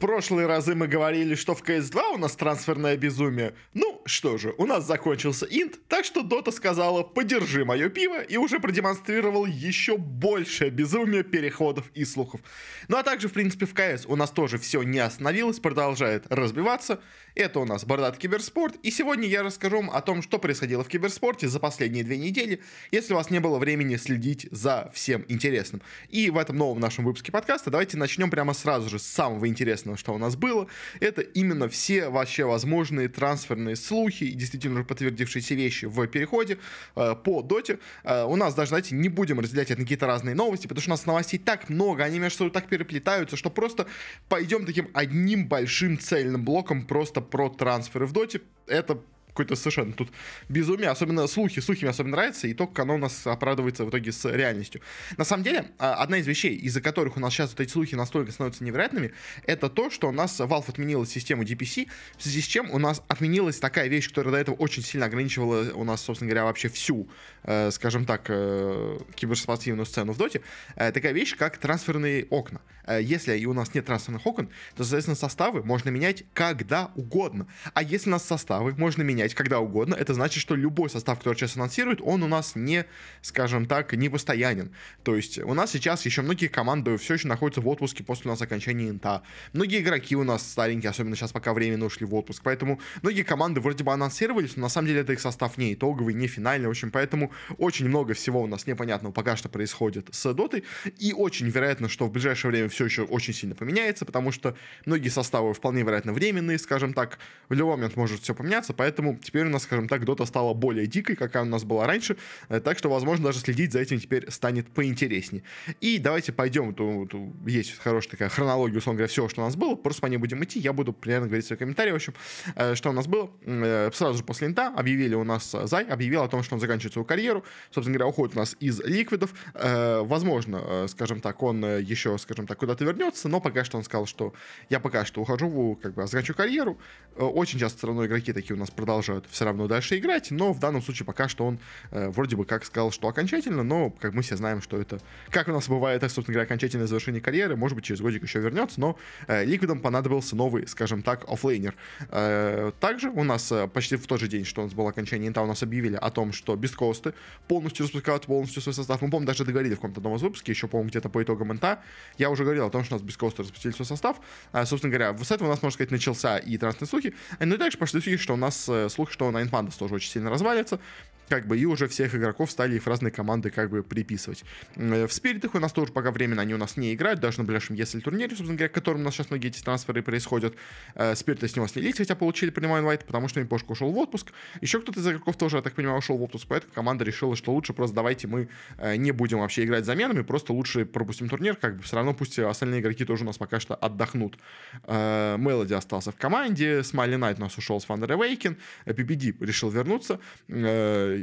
[0.00, 3.54] прошлые разы мы говорили, что в CS2 у нас трансферное безумие.
[3.74, 8.36] Ну, что же, у нас закончился инт, так что Дота сказала «подержи мое пиво» и
[8.36, 12.40] уже продемонстрировал еще большее безумие переходов и слухов.
[12.88, 17.00] Ну а также, в принципе, в CS у нас тоже все не остановилось, продолжает разбиваться.
[17.34, 20.88] Это у нас Бордат Киберспорт, и сегодня я расскажу вам о том, что происходило в
[20.88, 25.82] киберспорте за последние две недели, если у вас не было времени следить за всем интересным.
[26.08, 29.98] И в этом новом нашем выпуске подкаста давайте начнем прямо сразу же с самого интересного,
[29.98, 30.66] что у нас было.
[31.00, 36.58] Это именно все вообще возможные трансферные слухи и действительно уже подтвердившиеся вещи в переходе
[36.94, 37.78] э, по доте.
[38.04, 40.90] Э, у нас даже, знаете, не будем разделять это на какие-то разные новости, потому что
[40.90, 43.86] у нас новостей так много, они между собой так переплетаются, что просто
[44.28, 48.40] пойдем таким одним большим цельным блоком просто про трансферы в доте.
[48.66, 49.00] Это
[49.36, 50.08] какое-то совершенно тут
[50.48, 53.90] безумие, особенно слухи, слухи мне особенно нравятся, и то, как оно у нас оправдывается в
[53.90, 54.80] итоге с реальностью.
[55.18, 57.94] На самом деле, а, одна из вещей, из-за которых у нас сейчас вот эти слухи
[57.94, 59.12] настолько становятся невероятными,
[59.44, 63.02] это то, что у нас Valve отменила систему DPC, в связи с чем у нас
[63.08, 67.08] отменилась такая вещь, которая до этого очень сильно ограничивала у нас, собственно говоря, вообще всю,
[67.42, 70.40] э, скажем так, э, киберспортивную сцену в доте,
[70.76, 72.60] э, такая вещь, как трансферные окна.
[73.00, 77.48] Если у нас нет трансферных окон, то, соответственно, составы можно менять когда угодно.
[77.74, 79.94] А если у нас составы можно менять менять когда угодно.
[79.94, 82.84] Это значит, что любой состав, который сейчас анонсирует, он у нас не,
[83.22, 84.70] скажем так, не постоянен.
[85.02, 88.32] То есть у нас сейчас еще многие команды все еще находятся в отпуске после у
[88.32, 89.22] нас окончания инта.
[89.52, 92.42] Многие игроки у нас старенькие, особенно сейчас пока временно ушли в отпуск.
[92.44, 96.14] Поэтому многие команды вроде бы анонсировались, но на самом деле это их состав не итоговый,
[96.14, 96.68] не финальный.
[96.68, 100.64] В общем, поэтому очень много всего у нас непонятного пока что происходит с дотой.
[100.98, 105.08] И очень вероятно, что в ближайшее время все еще очень сильно поменяется, потому что многие
[105.08, 107.18] составы вполне вероятно временные, скажем так.
[107.48, 110.86] В любой момент может все поменяться, поэтому теперь у нас, скажем так, Дота стала более
[110.86, 112.16] дикой, какая у нас была раньше,
[112.48, 115.42] э, так что, возможно, даже следить за этим теперь станет поинтереснее.
[115.80, 117.12] И давайте пойдем, тут
[117.46, 120.42] есть хорошая такая хронология, условно говоря, всего, что у нас было, просто по ней будем
[120.44, 122.14] идти, я буду примерно говорить свои комментарии, в общем,
[122.54, 123.30] э, что у нас было.
[123.42, 126.92] Э, сразу же после инта объявили у нас, Зай объявил о том, что он заканчивает
[126.92, 132.46] свою карьеру, собственно говоря, уходит у нас из ликвидов, возможно, скажем так, он еще, скажем
[132.46, 134.34] так, куда-то вернется, но пока что он сказал, что
[134.70, 136.78] я пока что ухожу, как бы, заканчиваю карьеру,
[137.16, 140.52] очень часто все равно игроки такие у нас продолжают продолжают все равно дальше играть, но
[140.52, 141.58] в данном случае пока что он
[141.90, 145.00] э, вроде бы как сказал, что окончательно, но как мы все знаем, что это,
[145.30, 148.40] как у нас бывает, это, собственно говоря, окончательное завершение карьеры, может быть, через годик еще
[148.40, 151.74] вернется, но э, Ликвидам понадобился новый, скажем так, оффлейнер.
[152.10, 155.28] Э, также у нас э, почти в тот же день, что у нас было окончание
[155.28, 157.14] инта, у нас объявили о том, что бисткосты
[157.48, 159.00] полностью распускают полностью свой состав.
[159.02, 161.80] Мы, помню, даже договорили в каком-то одном из выпуске, еще, по-моему, где-то по итогам инта,
[162.18, 164.20] я уже говорил о том, что у нас бисткосты распустили свой состав.
[164.52, 167.14] А, собственно говоря, с этого у нас, можно сказать, начался и трансферные слухи.
[167.40, 170.10] Ну и также пошли слухи, что у нас э, слух, что на Infandas тоже очень
[170.10, 170.80] сильно развалится
[171.28, 174.44] как бы, и уже всех игроков стали их разные команды как бы приписывать.
[174.76, 177.76] В спиритах у нас тоже пока временно они у нас не играют, даже на ближайшем
[177.76, 180.54] если турнире, собственно говоря, к которому у нас сейчас многие эти трансферы происходят.
[180.94, 184.32] Э, спириты с него снялись, хотя получили прямой инвайт, потому что Импошка ушел в отпуск.
[184.60, 187.52] Еще кто-то из игроков тоже, я так понимаю, ушел в отпуск, поэтому команда решила, что
[187.52, 188.48] лучше просто давайте мы
[188.78, 192.38] э, не будем вообще играть заменами, просто лучше пропустим турнир, как бы все равно пусть
[192.38, 194.38] остальные игроки тоже у нас пока что отдохнут.
[194.86, 198.56] Мелоди э, остался в команде, Смайли Найт у нас ушел с Thunder Awaken,
[198.86, 200.20] PPD решил вернуться,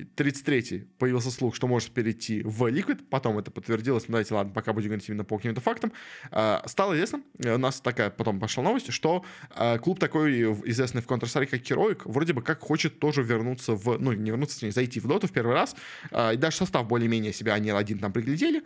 [0.02, 4.74] 33-й появился слух, что может перейти в Liquid, потом это подтвердилось, ну давайте, ладно, пока
[4.74, 5.92] будем говорить именно по каким-то фактам.
[6.32, 11.08] А, стало известно, у нас такая потом пошла новость, что а, клуб такой известный в
[11.08, 15.00] Counter-Strike, как Heroic, вроде бы как хочет тоже вернуться в, ну, не вернуться, точнее, зайти
[15.00, 15.76] в доту в первый раз,
[16.12, 18.64] а, и даже состав более-менее себя они один там приглядели,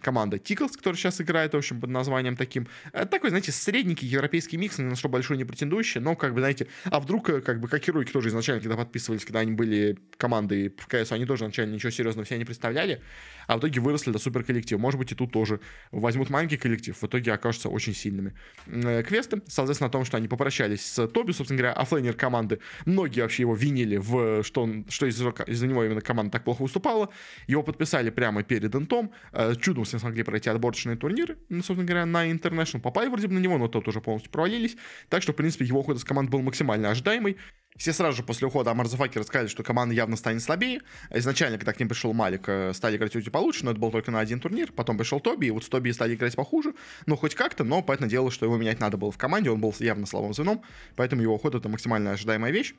[0.00, 2.68] команда Tickles, которая сейчас играет, в общем, под названием таким,
[3.10, 7.00] такой, знаете, средненький европейский микс, на что большой не претендующий, но, как бы, знаете, а
[7.00, 11.12] вдруг, как бы, как Heroic тоже изначально, когда подписывались, когда они были командой в КС
[11.12, 13.00] они тоже вначале ничего серьезного себя не представляли,
[13.46, 14.78] а в итоге выросли до супер коллектива.
[14.78, 15.60] Может быть, и тут тоже
[15.92, 18.34] возьмут маленький коллектив, в итоге окажутся очень сильными.
[18.66, 23.20] Э, квесты, соответственно, о том, что они попрощались с Тоби, собственно говоря, оффлейнер команды, многие
[23.20, 27.10] вообще его винили в, что, он, что из-за, из-за него именно команда так плохо выступала.
[27.46, 32.30] Его подписали прямо перед интом, э, чудом все смогли пройти отборочные турниры, собственно говоря, на
[32.30, 32.80] International.
[32.80, 34.76] Попали вроде бы на него, но тот уже полностью провалились.
[35.08, 37.36] Так что, в принципе, его уход из команды был максимально ожидаемый.
[37.76, 40.80] Все сразу же после ухода Амарзафаки рассказали, что команда явно станет слабее.
[41.10, 44.10] Изначально, когда к ним пришел Малик, э, стали играть чуть получше, но это был только
[44.10, 44.72] на один турнир.
[44.72, 46.74] Потом пришел Тоби, и вот с Тоби стали играть похуже.
[47.06, 49.50] Ну, хоть как-то, но понятное дело, что его менять надо было в команде.
[49.50, 50.62] Он был явно слабым звеном,
[50.96, 52.74] поэтому его уход— это максимально ожидаемая вещь.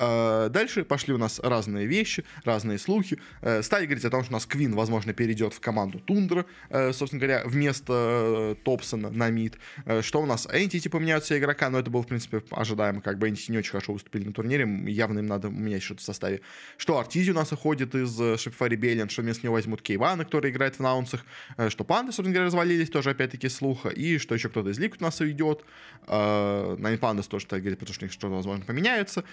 [0.00, 3.18] Э, дальше пошли у нас разные вещи, разные слухи.
[3.42, 6.92] Э, стали говорить о том, что у нас Квин, возможно, перейдет в команду Тундра, э,
[6.92, 9.58] собственно говоря, вместо Топсона на мид.
[10.00, 13.02] Что у нас Энтити поменяются игрока, но это было, в принципе, ожидаемо.
[13.02, 16.04] Как бы Энтити не очень хорошо выступили на турнире, явно им надо менять что-то в
[16.04, 16.40] составе.
[16.78, 20.76] Что Артизи у нас уходит из Shopify Rebellion, что вместо него возьмут Кейвана, который играет
[20.76, 21.24] в наунсах,
[21.68, 25.04] что Панды, собственно говоря, развалились, тоже опять-таки слуха, и что еще кто-то из Ликвид у
[25.04, 25.64] нас уйдет.
[26.06, 29.24] На Пандас тоже так говорит, потому что у них что-то, возможно, поменяется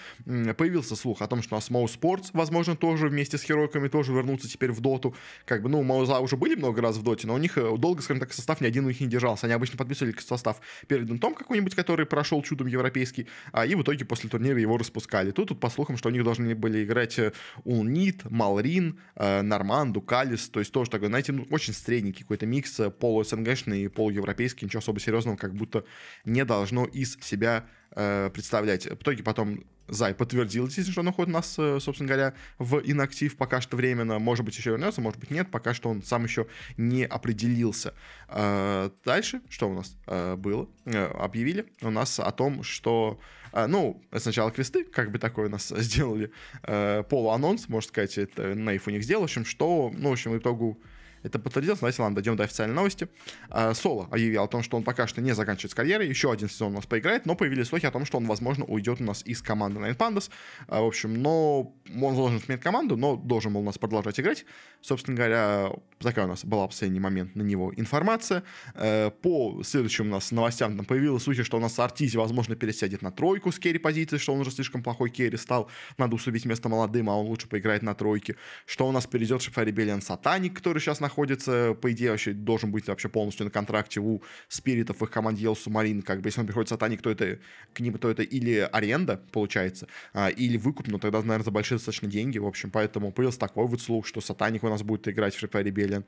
[0.58, 4.12] появился слух о том, что у нас Моу Sports, возможно, тоже вместе с Херойками тоже
[4.12, 5.14] вернутся теперь в Доту.
[5.46, 8.02] Как бы, ну, Мауза уже были много раз в Доте, но у них э, долго,
[8.02, 9.46] скажем так, состав ни один у них не держался.
[9.46, 14.04] Они обычно подписывали состав перед Дентом какой-нибудь, который прошел чудом европейский, а, и в итоге
[14.04, 15.30] после турнира его распускали.
[15.30, 17.18] Тут, тут по слухам, что у них должны были играть
[17.64, 22.46] Улнит, э, Малрин, э, Норманду, Калис, то есть тоже такой, знаете, ну, очень средненький какой-то
[22.46, 25.84] микс полу-СНГшный и полуевропейский, ничего особо серьезного как будто
[26.24, 28.86] не должно из себя э, представлять.
[28.86, 33.36] В итоге потом Зай подтвердил, естественно, что он уходит нас, э, собственно говоря, в инактив
[33.36, 34.18] пока что временно.
[34.18, 35.50] Может быть, еще вернется, может быть, нет.
[35.50, 36.46] Пока что он сам еще
[36.76, 37.94] не определился.
[38.28, 40.68] Э, дальше, что у нас э, было?
[40.84, 43.18] Объявили у нас о том, что
[43.54, 46.30] ну, сначала квесты, как бы такое у нас сделали,
[46.62, 50.38] полуанонс, можно сказать, это Нейф у них сделал, в общем, что, ну, в общем, в
[50.38, 50.78] итогу
[51.22, 51.80] это подтвердилось.
[51.80, 53.08] Давайте, ладно, дойдем до официальной новости.
[53.50, 56.08] А, Соло объявил о том, что он пока что не заканчивает с карьерой.
[56.08, 59.00] Еще один сезон у нас поиграет, но появились слухи о том, что он, возможно, уйдет
[59.00, 60.30] у нас из команды Nine Pandas.
[60.66, 64.44] А, в общем, но он должен сменить команду, но должен был у нас продолжать играть.
[64.80, 68.42] Собственно говоря, такая у нас была в последний момент на него информация.
[68.74, 73.02] А, по следующим у нас новостям там появилось слухи, что у нас Артизи, возможно, пересядет
[73.02, 75.70] на тройку с керри позиции, что он уже слишком плохой керри стал.
[75.96, 78.36] Надо уступить место молодым, а он лучше поиграет на тройке.
[78.66, 82.86] Что у нас перейдет Shopify Rebellion Сатаник, который сейчас находится, по идее, вообще должен быть
[82.88, 86.02] вообще полностью на контракте у спиритов в их команде Yellow Submarine.
[86.02, 87.38] Как бы, если он приходит Сатаник, то это
[87.72, 91.78] к ним, то это или аренда, получается, а, или выкуп, но тогда, наверное, за большие
[91.78, 92.38] достаточно деньги.
[92.38, 96.04] В общем, поэтому появился такой вот слух, что Сатаник у нас будет играть в Rebellion.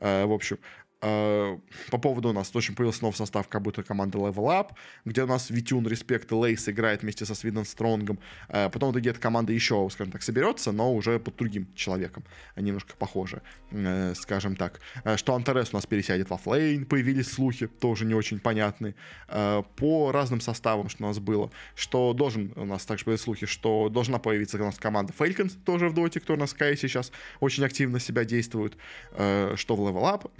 [0.00, 0.58] А, в общем,
[1.02, 4.70] по поводу у нас очень появился новый состав как будто команды Level Up,
[5.04, 8.20] где у нас Витюн, Респект и Лейс играет вместе со SwedenStrong ом.
[8.48, 12.22] Э, потом эта команда еще, скажем так, соберется, но уже под другим человеком.
[12.54, 14.80] Немножко похоже, э, скажем так.
[15.16, 18.94] Что Антарес у нас пересядет в оффлейн, появились слухи, тоже не очень понятные.
[19.26, 23.88] По разным составам, что у нас было, что должен у нас также были слухи, что
[23.88, 27.10] должна появиться у нас команда Falcons тоже в доте, кто у нас в сейчас
[27.40, 28.76] очень активно себя действует.
[29.12, 30.30] Что в Level Up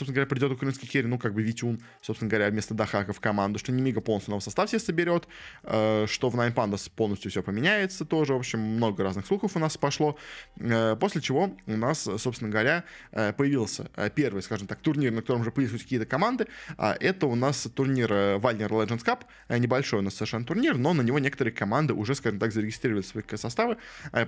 [0.00, 3.58] собственно говоря, придет украинский керри, ну, как бы Витюн, собственно говоря, вместо Дахака в команду,
[3.58, 5.28] что Немига полностью новый состав себе соберет,
[5.62, 9.58] э, что в Nine Pandas полностью все поменяется тоже, в общем, много разных слухов у
[9.58, 10.16] нас пошло,
[10.56, 15.42] э, после чего у нас, собственно говоря, э, появился первый, скажем так, турнир, на котором
[15.42, 16.46] уже появились какие-то команды,
[16.78, 19.20] а это у нас турнир Вальнер Legends Cup,
[19.58, 23.22] небольшой у нас совершенно турнир, но на него некоторые команды уже, скажем так, зарегистрировали свои
[23.34, 23.76] составы,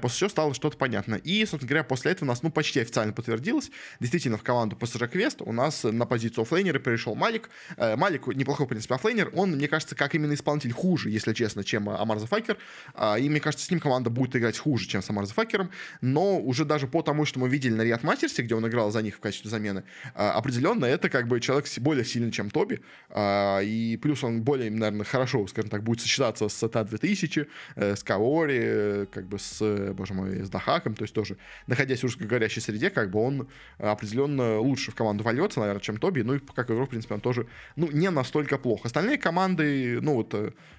[0.01, 1.15] после чего стало что-то понятно.
[1.15, 3.71] И, собственно говоря, после этого у нас, ну, почти официально подтвердилось,
[4.01, 7.51] действительно, в команду PSG Quest у нас нас на позицию оффлейнера перешел Малик.
[7.77, 9.31] Э, Малик неплохой, в принципе, оффлейнер.
[9.35, 12.57] Он, мне кажется, как именно исполнитель хуже, если честно, чем Амар Зафакер.
[12.95, 15.71] А, и мне кажется, с ним команда будет играть хуже, чем с Амар Зафакером.
[16.01, 18.91] Но уже даже по тому, что мы видели на Riyadh Masters е, где он играл
[18.91, 22.81] за них в качестве замены, а, определенно это как бы человек более сильный, чем Тоби.
[23.11, 28.03] А, и плюс он более, наверное, хорошо, скажем так, будет сочетаться с ТА-2000, э, с
[28.03, 30.95] Каори, э, как бы с, боже мой, с Дахаком.
[30.95, 31.37] То есть тоже,
[31.67, 33.49] находясь в русскоговорящей среде, как бы он
[33.79, 36.23] определенно лучше в команду вольется, вольется, наверное, чем Тоби.
[36.23, 37.47] Ну и как игрок, в принципе, он тоже,
[37.77, 38.87] ну, не настолько плохо.
[38.87, 40.35] Остальные команды, ну вот,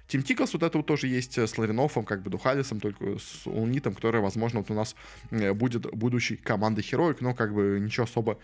[0.07, 3.17] Тим э, Тиклс вот это вот тоже есть э, с Ларинофом, как бы Духалисом, только
[3.17, 4.95] с Унитом, который, возможно, вот у нас
[5.31, 8.37] э, будет будущей командой Хероик, но как бы ничего особо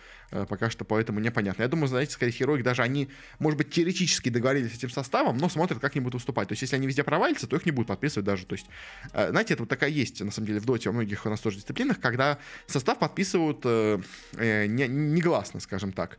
[0.48, 1.64] пока что поэтому непонятно.
[1.64, 3.10] Я думаю, знаете, скорее Хероик даже они,
[3.40, 6.48] может быть, теоретически договорились с этим составом, но смотрят, как они будут уступать.
[6.48, 8.46] То есть, если они везде провалятся, то их не будут подписывать даже.
[8.46, 8.68] То есть,
[9.12, 11.58] знаете, это вот такая есть, на самом деле, в доте во многих у нас тоже
[11.58, 12.38] дисциплинах, когда
[12.68, 14.00] состав подписывают э,
[14.68, 16.19] не, негласно, скажем так.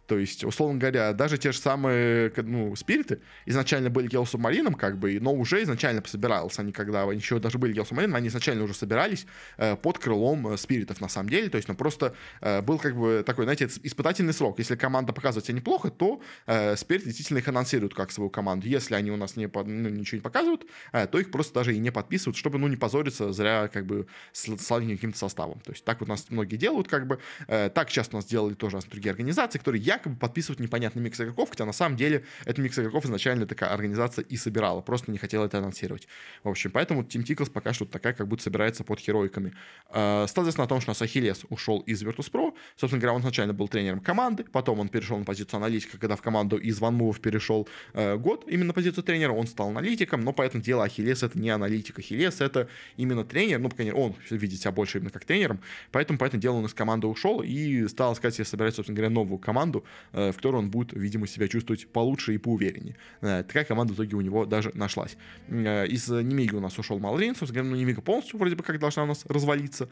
[0.11, 4.97] То есть, условно говоря, даже те же самые, ну, спириты изначально были Гео Субмарином, как
[4.97, 8.73] бы, но уже изначально собирались они, когда еще даже были Гео Субмарином, они изначально уже
[8.73, 9.25] собирались
[9.55, 11.47] э, под крылом э, спиритов, на самом деле.
[11.47, 14.59] То есть, ну, просто э, был, как бы, такой, знаете, испытательный срок.
[14.59, 18.67] Если команда показывает себя неплохо, то э, спирит действительно их анонсируют как свою команду.
[18.67, 21.79] Если они у нас не, ну, ничего не показывают, э, то их просто даже и
[21.79, 25.61] не подписывают, чтобы, ну, не позориться зря, как бы, с каким-то составом.
[25.61, 27.19] То есть, так вот у нас многие делают, как бы.
[27.47, 31.49] Э, так часто у нас делали тоже другие организации, которые якобы подписывают непонятный микс игроков,
[31.49, 35.45] хотя на самом деле этот микс игроков изначально такая организация и собирала, просто не хотела
[35.45, 36.07] это анонсировать.
[36.43, 39.53] В общем, поэтому Team Tickles пока что такая, как будто собирается под хероиками.
[39.89, 42.53] Э, известно о том, что у ушел из Virtus.pro.
[42.75, 46.21] Собственно говоря, он изначально был тренером команды, потом он перешел на позицию аналитика, когда в
[46.21, 50.63] команду из Ванмувов перешел э, год именно на позицию тренера, он стал аналитиком, но поэтому
[50.63, 52.67] дело Ахиллес это не аналитик, Ахиллес это
[52.97, 55.59] именно тренер, ну, конечно, он видит себя больше именно как тренером,
[55.91, 59.39] поэтому, поэтому дело он из команды ушел и стал сказать себе собирать, собственно говоря, новую
[59.39, 59.80] команду,
[60.13, 62.95] э, в которой он будет, видимо, себя чувствовать получше и поувереннее.
[63.21, 65.17] Э, такая команда в итоге у него даже нашлась.
[65.47, 68.79] Э, из Немига у нас ушел Малрин, собственно говоря, ну, Немига полностью вроде бы как
[68.79, 69.89] должна у нас развалиться,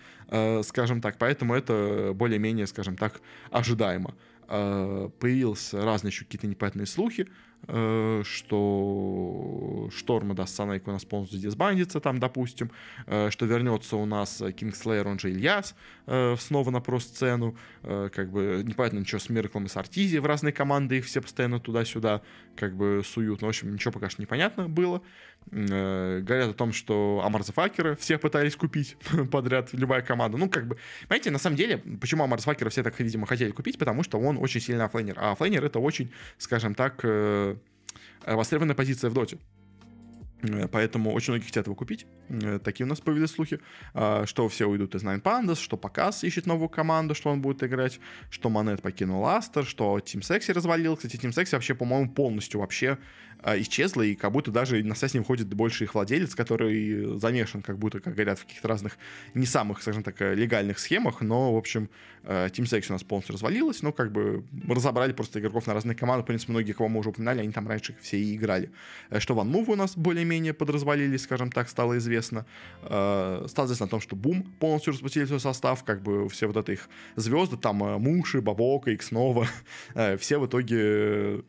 [0.64, 4.14] скажем так, поэтому это более-менее, скажем так, ожидаемо.
[4.50, 7.28] Появились разные еще какие-то непонятные слухи,
[7.68, 12.72] Э, что Шторма даст Санайк у нас полностью дисбандится там, допустим,
[13.06, 15.76] э, что вернется у нас Кингслеер, он же Ильяс,
[16.08, 20.54] э, снова на про-сцену, как бы непонятно ничего с Мираклом и с Артизи в разные
[20.54, 22.22] команды, их все постоянно туда-сюда
[22.56, 25.02] как бы суют, но, в общем, ничего пока что непонятно было.
[25.52, 28.98] Говорят о том, что Амарзафакера все пытались купить
[29.32, 30.38] подряд, любая команда.
[30.38, 30.78] Ну, как бы,
[31.08, 34.62] понимаете, на самом деле, почему Амарзафакера все так, видимо, хотели купить, потому что он очень
[34.62, 35.16] сильный оффлейнер.
[35.18, 37.04] А оффлейнер это очень, скажем так,
[38.24, 39.38] Э, востребованная позиция в доте.
[40.42, 42.06] Э, поэтому очень многие хотят его купить.
[42.30, 43.60] Э, такие у нас появились слухи,
[43.94, 47.64] а, что все уйдут из Nine Pandas, что Показ ищет новую команду, что он будет
[47.64, 50.96] играть, что Монет покинул Астер, что Team Sexy развалил.
[50.96, 52.98] Кстати, Team Sexy вообще, по-моему, полностью вообще
[53.44, 57.62] исчезла, и как будто даже на связь с ним ходит больше их владелец, который замешан,
[57.62, 58.98] как будто, как говорят, в каких-то разных
[59.34, 61.90] не самых, скажем так, легальных схемах, но, в общем,
[62.24, 65.74] э, Team Sex у нас полностью развалилась, но как бы мы разобрали просто игроков на
[65.74, 68.72] разные команды, в принципе, многие, кого мы уже упоминали, они там раньше все и играли.
[69.10, 72.46] Э, что Ван Мувы у нас более-менее подразвалились, скажем так, стало известно.
[72.84, 76.58] Э, стало известно о том, что Бум полностью распустили свой состав, как бы все вот
[76.58, 79.48] это их звезды, там Муши, Бабока, Икснова,
[80.18, 81.44] все в итоге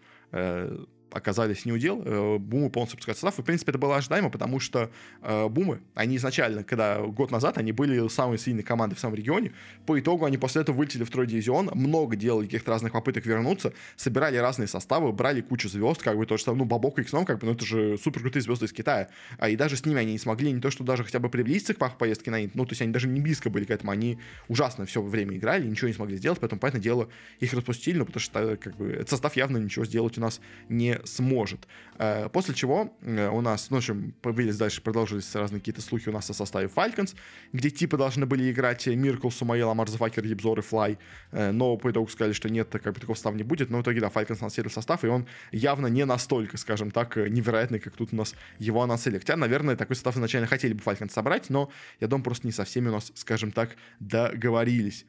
[1.12, 3.38] оказались не удел, э, бумы полностью пускают состав.
[3.38, 4.90] И, в принципе, это было ожидаемо, потому что
[5.22, 9.52] э, бумы, они изначально, когда год назад, они были самой сильной командой в самом регионе.
[9.86, 13.72] По итогу они после этого вылетели в второй дивизион, много делали каких-то разных попыток вернуться,
[13.96, 17.38] собирали разные составы, брали кучу звезд, как бы то, что, ну, Бабок и Иксном, как
[17.38, 19.08] бы, ну, это же супер крутые звезды из Китая.
[19.38, 21.74] А и даже с ними они не смогли не то, что даже хотя бы приблизиться
[21.74, 24.18] к поездке на Инт, ну, то есть они даже не близко были к этому, они
[24.48, 27.08] ужасно все время играли, ничего не смогли сделать, поэтому, понятное дело,
[27.40, 30.99] их распустили, ну, потому что, как бы, этот состав явно ничего сделать у нас не
[31.04, 31.66] сможет.
[31.98, 36.08] Э, после чего э, у нас, ну, в общем, появились дальше, продолжились разные какие-то слухи
[36.08, 37.14] у нас о составе Falcons,
[37.52, 40.98] где типа должны были играть Миркл, Сумаил, Марзафакер, Ебзор и Флай,
[41.32, 43.82] э, но по итогу сказали, что нет, как бы такого состава не будет, но в
[43.82, 48.12] итоге, да, Falcons анонсировали состав, и он явно не настолько, скажем так, невероятный, как тут
[48.12, 49.18] у нас его анонсили.
[49.18, 52.64] Хотя, наверное, такой состав изначально хотели бы Falcons собрать, но я думаю, просто не со
[52.64, 55.04] всеми у нас, скажем так, договорились,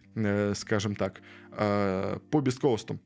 [0.56, 1.22] скажем так,
[1.52, 3.00] по beastcoast ам.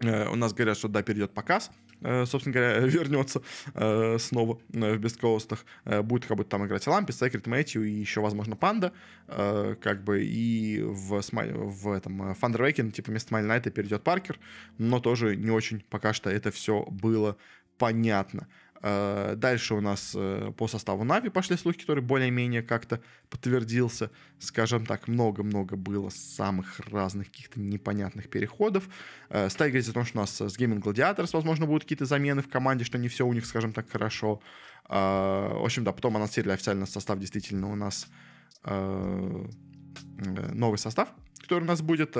[0.00, 1.70] У нас говорят, что да, перейдет Pakazs,
[2.02, 3.42] Э, собственно говоря, вернется
[3.74, 5.64] э, снова э, в beastcoast ах.
[6.02, 8.92] Будет как будто там играть Lumpy, Sacred, Matthew и еще, возможно, Панда.
[9.26, 14.38] Как бы и в, в этом Фандервейкен, типа вместо SmilingKnight а перейдет Паркер.
[14.78, 17.36] Но тоже не очень пока что это все было
[17.78, 18.46] понятно.
[18.88, 23.00] Э, дальше у нас э, по составу Нави пошли слухи, которые более-менее как-то
[23.30, 24.10] подтвердился.
[24.38, 28.88] Скажем так, много-много было самых разных каких-то непонятных переходов.
[29.28, 32.42] Э, стали говорить о том, что у нас с Gaming Gladiators, возможно, будут какие-то замены
[32.42, 34.40] в команде, что не все у них, скажем так, хорошо.
[34.88, 38.06] В общем, да, потом анонсировали официально состав, действительно, у нас
[40.54, 41.08] новый состав,
[41.40, 42.16] который у нас будет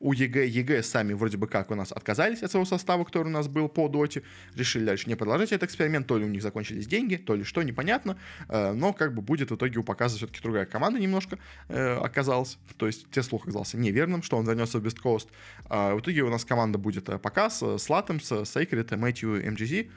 [0.00, 3.30] у EG, EG сами вроде бы как у нас отказались от своего состава, который у
[3.30, 4.22] нас был по доте,
[4.54, 7.62] решили дальше не продолжать этот эксперимент, то ли у них закончились деньги, то ли что,
[7.62, 8.16] непонятно,
[8.48, 11.38] э, но как бы будет в итоге у Pakazs а все-таки другая команда немножко
[11.68, 15.30] э, оказалась, то есть те слух оказался неверным, что он вернется в beastcoast,
[15.68, 19.90] а в итоге у нас команда будет э, Pakazs с Латемс, Sacred, Matthew, MJZ,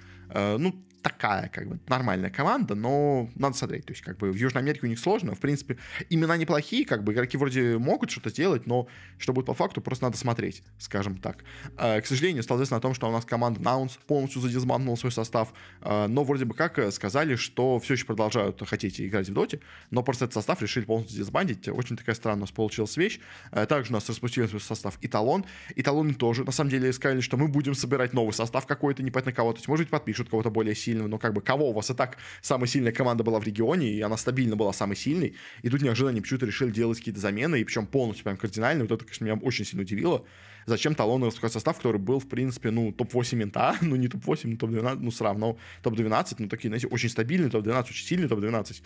[0.57, 3.85] ну, такая, как бы, нормальная команда, но надо смотреть.
[3.85, 5.35] То есть, как бы, в Южной Америке у них сложно.
[5.35, 5.77] В принципе,
[6.09, 10.05] имена неплохие, как бы, игроки вроде могут что-то сделать, но что будет по факту, просто
[10.05, 11.43] надо смотреть, скажем так.
[11.77, 15.11] Э, к сожалению, стало известно о том, что у нас команда Наунс полностью задизмантнула свой
[15.11, 19.59] состав, э, но вроде бы как сказали, что все еще продолжают хотеть играть в доте,
[19.91, 21.67] но просто этот состав решили полностью дисбандить.
[21.67, 23.19] Очень такая странная у нас получилась вещь.
[23.51, 25.45] Э, также у нас распустили свой состав Италон.
[25.75, 29.51] Италон тоже, на самом деле, сказали, что мы будем собирать новый состав какой-то, непонятно кого.
[29.51, 31.89] То есть, может быть, подпишут кого-то более сильного сильного, но как бы кого у вас
[31.89, 35.69] и так самая сильная команда была в регионе, и она стабильно была самой сильной, и
[35.69, 39.05] тут неожиданно они почему-то решили делать какие-то замены, и причем полностью прям кардинальные, вот это,
[39.05, 40.25] конечно, меня очень сильно удивило.
[40.65, 44.57] зачем талоны такой состав, который был, в принципе, ну, топ-8 инта, ну, не топ-8, ну,
[44.57, 48.81] топ-12, ну, все равно топ-12, ну, такие, знаете, очень стабильные топ-12, очень сильные топ-12.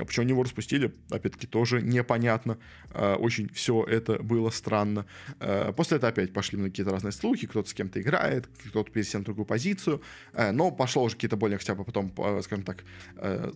[0.00, 2.58] А почему они его распустили, опять-таки, тоже непонятно.
[2.90, 5.04] А, очень все это было странно.
[5.40, 9.26] А, после этого опять пошли какие-то разные слухи, кто-то с кем-то играет, кто-то пересел на
[9.26, 10.00] другую позицию,
[10.52, 12.10] но пошло уже какие-то более хотя бы потом,
[12.42, 12.84] скажем так,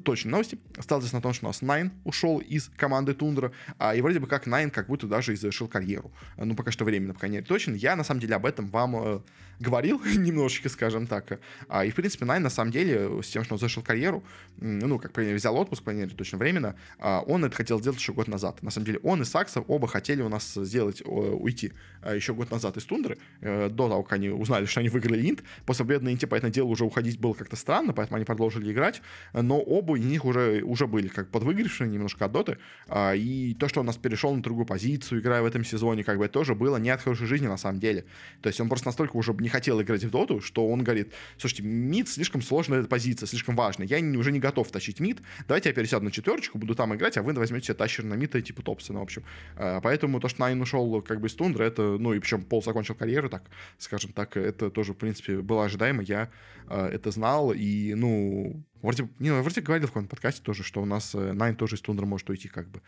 [0.05, 0.59] точные новости.
[0.77, 3.53] Осталось на том, что у нас Найн ушел из команды Тундра,
[3.95, 6.13] и вроде бы как Найн как будто даже и завершил карьеру.
[6.37, 7.75] Ну, пока что временно, пока не точно.
[7.75, 9.21] Я, на самом деле, об этом вам э,
[9.59, 11.41] говорил немножечко, скажем так.
[11.85, 14.23] И, в принципе, Найн, на самом деле, с тем, что он завершил карьеру,
[14.59, 18.13] ну, как, по взял отпуск, по мере, точно временно, а, он это хотел сделать еще
[18.13, 18.63] год назад.
[18.63, 22.51] На самом деле он и Сакса оба хотели у нас сделать, уйти а, еще год
[22.51, 25.43] назад из Тундры, э, до того, как они узнали, что они выиграли Инт.
[25.67, 29.03] После победы на Инте, поэтому дело уже уходить было как-то странно, поэтому они продолжили играть,
[29.33, 32.59] но оба из них уже, уже были как подвыигравшие немножко от Доты,
[32.89, 36.19] а, и то, что он нас перешел на другую позицию, играя в этом сезоне, как
[36.19, 38.05] бы тоже было не от хорошей жизни на самом деле.
[38.43, 41.63] То есть он просто настолько уже не хотел играть в Доту, что он говорит, слушайте,
[41.63, 45.75] мид слишком сложная эта позиция, слишком важная, я уже не готов тащить мид, давайте я
[45.75, 48.63] пересяду на четверочку, буду там играть, а вы возьмете себе тащер на мид и типа
[48.63, 49.25] Топсона, в общем.
[49.57, 52.63] А, поэтому то, что Найн ушел как бы из Тундры, это, ну и причем Пол
[52.63, 53.43] закончил карьеру, так,
[53.79, 56.31] скажем так, это тоже, в принципе, было ожидаемо, я
[56.69, 57.63] э, это знал, и,
[57.97, 61.57] ну, Вроде, не, ну, вроде говорил в каком-то подкасте тоже, что у нас э, Найн
[61.57, 62.81] тоже из Тундра может уйти, как бы.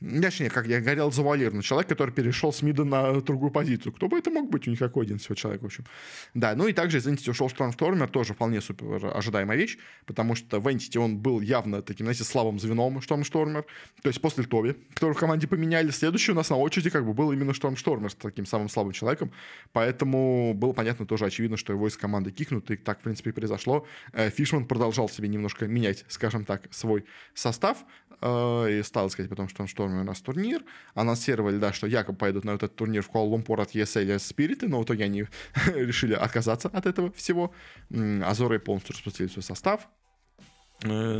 [0.00, 1.62] Точнее, как я говорил, завуалированно.
[1.62, 3.92] Человек, который перешел с мида на другую позицию.
[3.92, 4.68] Кто бы это мог быть?
[4.68, 5.84] У них какой один всего человек, в общем.
[6.34, 10.60] Да, ну и также из Entity ушел Штормштормер, тоже вполне супер ожидаемая вещь, потому что
[10.60, 13.64] в Entity он был явно таким, знаете, слабым звеном Штормштормер.
[14.02, 17.14] То есть после Тоби, который в команде поменяли, следующий у нас на очереди как бы
[17.14, 19.32] был именно Штормштормер с таким самым слабым человеком.
[19.72, 23.32] Поэтому было понятно тоже очевидно, что его из команды кикнут, и так, в принципе, и
[23.32, 23.86] произошло.
[24.12, 27.04] Э, Фишман продолжал себе не немножко менять, скажем так, свой
[27.34, 27.78] состав.
[28.20, 30.62] Э, и стал сказать потом, что он штормил у нас турнир.
[30.94, 34.84] Анонсировали, да, что якобы пойдут на этот турнир в Куала-Лумпур от ESL Спириты, но в
[34.84, 35.26] итоге они
[35.66, 37.52] решили отказаться от этого всего.
[38.24, 39.88] Азоры полностью распустили свой состав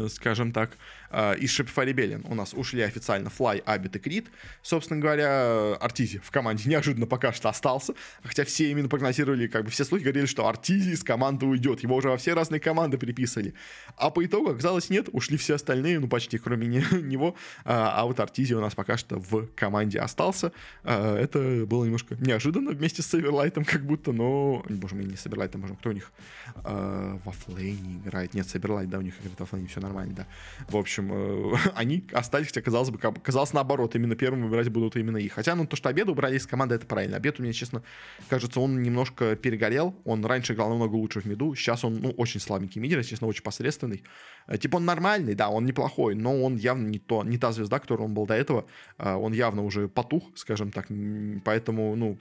[0.09, 0.77] скажем так.
[1.11, 4.29] А, из Shopify Rebellion у нас ушли официально Fly, Abit и Крит.
[4.63, 9.71] Собственно говоря, Артизи в команде неожиданно пока что остался, хотя все именно прогнозировали, как бы
[9.71, 13.55] все слухи говорили, что Артизи из команды уйдет, его уже во все разные команды переписали.
[13.97, 17.35] А по итогу оказалось нет, ушли все остальные, ну почти кроме него,
[17.65, 20.53] а, а вот Артизи у нас пока что в команде остался.
[20.85, 25.63] А, это было немножко неожиданно вместе с Северлайтом как будто, но, боже мой, не Северлайтом,
[25.63, 26.13] боже, кто у них
[26.65, 28.35] во флейне играет?
[28.35, 30.27] Нет, Северлайт, да, у них играет во флейне, все нормально, да.
[30.69, 35.17] В общем, э, они остались, хотя, казалось бы, казалось наоборот, именно первым выбирать будут именно
[35.17, 35.33] их.
[35.33, 37.17] Хотя, ну, то, что обед убрали из команды, это правильно.
[37.17, 37.83] Обед у меня, честно,
[38.29, 39.95] кажется, он немножко перегорел.
[40.05, 43.43] Он раньше играл намного лучше в миду, сейчас он, ну, очень слабенький мидер, честно, очень
[43.43, 44.05] посредственный.
[44.47, 47.79] Э, типа он нормальный, да, он неплохой, но он явно не, то, не та звезда,
[47.79, 48.67] которой он был до этого.
[48.99, 50.89] Э, он явно уже потух, скажем так,
[51.45, 52.19] поэтому, ну,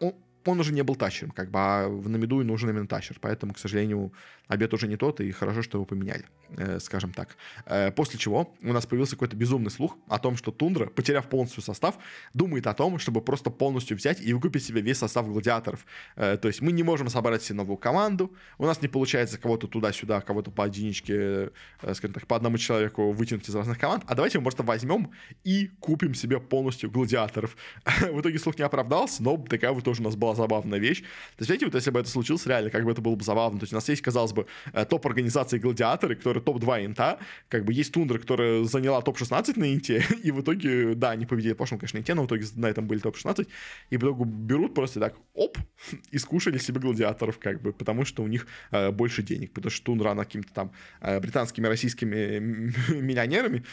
[0.00, 0.14] он,
[0.48, 3.58] он уже не был тащером, как бы, а в Намиду нужен именно тащер, поэтому, к
[3.58, 4.12] сожалению,
[4.48, 6.24] обед уже не тот, и хорошо, что его поменяли,
[6.56, 7.36] э, скажем так.
[7.66, 11.62] Э, после чего у нас появился какой-то безумный слух о том, что Тундра, потеряв полностью
[11.62, 11.98] состав,
[12.34, 15.84] думает о том, чтобы просто полностью взять и выкупить себе весь состав гладиаторов.
[16.16, 19.66] Э, то есть мы не можем собрать себе новую команду, у нас не получается кого-то
[19.66, 21.50] туда-сюда, кого-то по единичке,
[21.82, 25.12] э, скажем так, по одному человеку вытянуть из разных команд, а давайте мы просто возьмем
[25.44, 27.56] и купим себе полностью гладиаторов.
[27.84, 31.00] в итоге слух не оправдался, но такая вот тоже у нас была забавная вещь.
[31.00, 33.58] То есть, знаете, вот если бы это случилось реально, как бы это было бы забавно.
[33.58, 34.37] То есть у нас есть, казалось бы,
[34.72, 40.04] э, топ-организации гладиаторы, которые топ-2 инта, как бы есть Тундра, которая заняла топ-16 на инте,
[40.22, 42.86] и в итоге, да, они победили в прошлом, конечно, инте, но в итоге на этом
[42.86, 43.48] были топ-16,
[43.90, 45.58] и в итоге берут просто так, оп,
[46.10, 49.84] и скушали себе гладиаторов, как бы, потому что у них э, больше денег, потому что
[49.84, 52.38] Тундра, она какими-то там э, британскими, российскими
[52.94, 53.64] миллионерами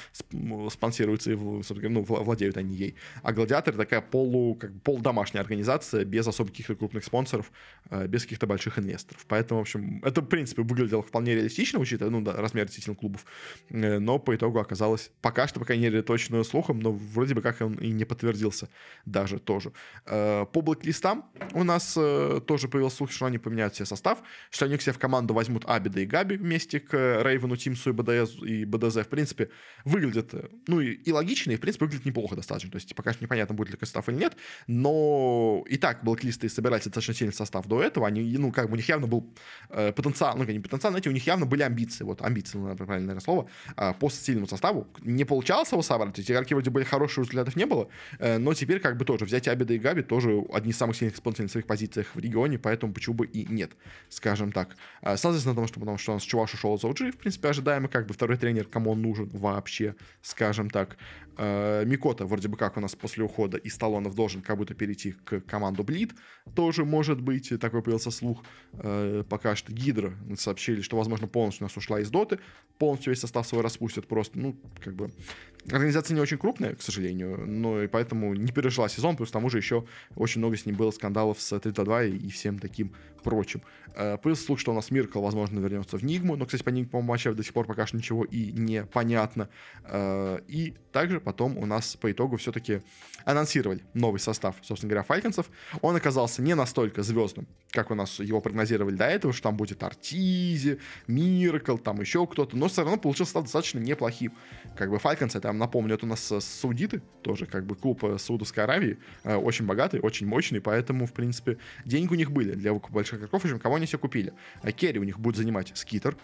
[0.69, 6.27] спонсируется, и, ну, владеют они ей, а гладиаторы такая полу, как бы полудомашняя организация, без
[6.27, 7.51] особо каких-то крупных спонсоров,
[7.89, 9.25] э, без каких-то больших инвесторов.
[9.27, 13.25] Поэтому, в общем, это, в принципе, выглядело вполне реалистично, учитывая, ну, да, размер действительно клубов.
[13.69, 17.41] Э, но по итогу оказалось, пока что, по крайней мере, точно слухом, но вроде бы
[17.41, 18.69] как он и не подтвердился
[19.05, 19.71] даже тоже.
[20.05, 24.77] Э, по блэк-листам у нас тоже появился слух, что они поменяют себе состав, что они
[24.77, 28.65] к себе в команду возьмут Абида и Габи вместе к Рейвену, Тимсу и БДС, и
[28.65, 28.97] БДЗ.
[28.97, 29.49] В принципе,
[29.83, 30.33] выглядит,
[30.67, 32.71] ну, и, и логично, и, в принципе, выглядит неплохо достаточно.
[32.71, 34.35] То есть, пока что непонятно, будет ли состав или нет,
[34.67, 38.73] но и так блэк чистый, собирать достаточно сильный состав до этого, они, ну, как бы
[38.73, 39.33] у них явно был
[39.69, 42.99] э, потенциал, ну, не потенциал, знаете, у них явно были амбиции, вот, амбиции, ну, правильное
[42.99, 44.87] наверное, слово, э, по сильному составу.
[45.01, 47.87] Не получалось его собрать, есть игроки вроде были хорошие, результатов не было,
[48.19, 51.15] э, но теперь как бы тоже взять Абида и Габи тоже одни из самых сильных
[51.15, 53.71] исполнителей на своих позициях в регионе, поэтому почему бы и нет,
[54.09, 54.75] скажем так.
[55.01, 57.87] Э, соответственно, потому что, потому что у нас Чуваш ушел из OG, в принципе, ожидаемо,
[57.87, 60.97] как бы второй тренер, кому он нужен вообще, скажем так.
[61.37, 65.11] Э, Микота вроде бы как у нас после ухода из талонов должен как будто перейти
[65.11, 66.13] к команду Блид.
[66.55, 68.43] Тоже может быть, такой появился слух.
[68.73, 72.39] Э, пока что Гидра сообщили, что, возможно, полностью у нас ушла из Доты.
[72.77, 74.37] Полностью весь состав свой распустят просто.
[74.39, 75.11] Ну, как бы...
[75.71, 79.49] Организация не очень крупная, к сожалению, но и поэтому не пережила сезон, плюс к тому
[79.49, 83.61] же еще очень много с ним было скандалов с 3-2 и всем таким прочим.
[83.95, 87.01] Э, плюс слух, что у нас Миркл, возможно, вернется в Нигму, но, кстати, по Нигму
[87.01, 89.49] матча до сих пор пока что ничего и не понятно.
[90.47, 92.81] И также потом у нас по итогу все-таки
[93.25, 95.47] анонсировали новый состав, собственно говоря, Фальконцев.
[95.81, 99.83] Он оказался не настолько звездным, как у нас его прогнозировали до этого, что там будет
[99.83, 104.33] Артизи, Миркл, там еще кто-то, но все равно получился достаточно неплохим.
[104.77, 108.63] Как бы Фальконцы, там напомню, это у нас саудиты, тоже как бы клуб э, Саудовской
[108.63, 113.19] Аравии, э, очень богатый, очень мощный, поэтому, в принципе, деньги у них были для больших
[113.19, 114.33] игроков, в общем, кого они все купили.
[114.63, 116.15] Э, Керри у них будет занимать Скитер,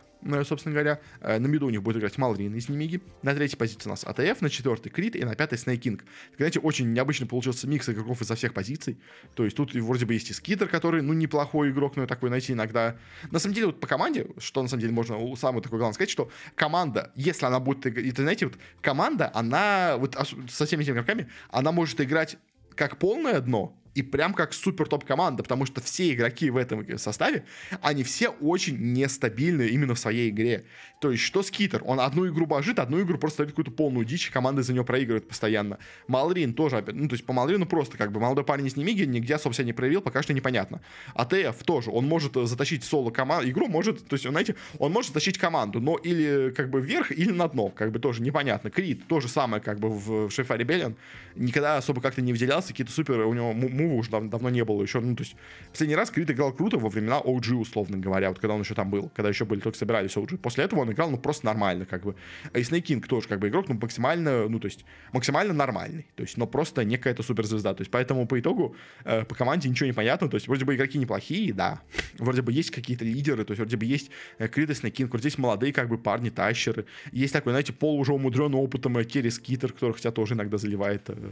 [0.43, 0.99] собственно говоря.
[1.21, 3.01] На миду у них будет играть Malr1ne из Немиги.
[3.21, 6.03] На третьей позиции у нас АТФ, на четвертой Крит и на пятой Sneyking.
[6.37, 8.99] Знаете, очень необычно получился микс игроков изо всех позиций.
[9.35, 12.53] То есть тут вроде бы есть и Скитер, который, ну, неплохой игрок, но такой найти
[12.53, 12.97] иногда.
[13.31, 16.09] На самом деле, вот по команде, что на самом деле можно самое такое главное сказать,
[16.09, 20.15] что команда, если она будет играть, знаете, вот команда, она вот
[20.49, 22.37] со всеми этими игроками, она может играть
[22.75, 26.97] как полное дно, и прям как супер топ команда, потому что все игроки в этом
[26.97, 27.45] составе,
[27.81, 30.65] они все очень нестабильны именно в своей игре.
[31.01, 31.81] То есть, что Скитер?
[31.85, 35.27] Он одну игру божит, одну игру просто дает какую-то полную дичь, команда за него проигрывает
[35.27, 35.79] постоянно.
[36.07, 39.35] Малрин тоже, ну, то есть, по Малрину просто как бы молодой парень из Немиги нигде
[39.35, 40.81] особо себя не проявил, пока что непонятно.
[41.15, 45.09] А ТФ тоже, он может затащить соло команду, игру может, то есть, знаете, он может
[45.09, 48.69] затащить команду, но или как бы вверх, или на дно, как бы тоже непонятно.
[48.69, 50.95] Крит, то же самое как бы в Шефа Ребеллион,
[51.35, 54.81] никогда особо как-то не выделялся, какие-то супер, у него мува уже дав- давно не было
[54.81, 55.35] еще, ну, то есть,
[55.71, 58.89] последний раз Крит играл круто во времена OG, условно говоря, вот когда он еще там
[58.89, 60.37] был, когда еще были, только собирались OG.
[60.37, 62.15] После этого он играл, ну, просто нормально, как бы.
[62.53, 66.07] А и Snake тоже, как бы, игрок, ну, максимально, ну, то есть, максимально нормальный.
[66.15, 67.73] То есть, но просто не какая-то суперзвезда.
[67.73, 70.27] То есть, поэтому по итогу э, по команде ничего не понятно.
[70.29, 71.81] То есть, вроде бы игроки неплохие, да.
[72.17, 75.19] Вроде бы есть какие-то лидеры, то есть, вроде бы есть э, Крит и Snake King,
[75.19, 76.85] здесь молодые, как бы, парни, тащеры.
[77.11, 81.09] Есть такой, знаете, пол уже умудренный опытом э, Керри Скитер, который, хотя тоже иногда заливает
[81.09, 81.31] э,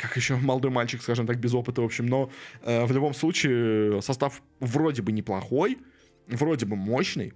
[0.00, 2.30] как еще молодой мальчик, скажем так, без опыта, в общем, но
[2.62, 5.78] э, в любом случае состав вроде бы неплохой,
[6.28, 7.32] вроде бы мощный,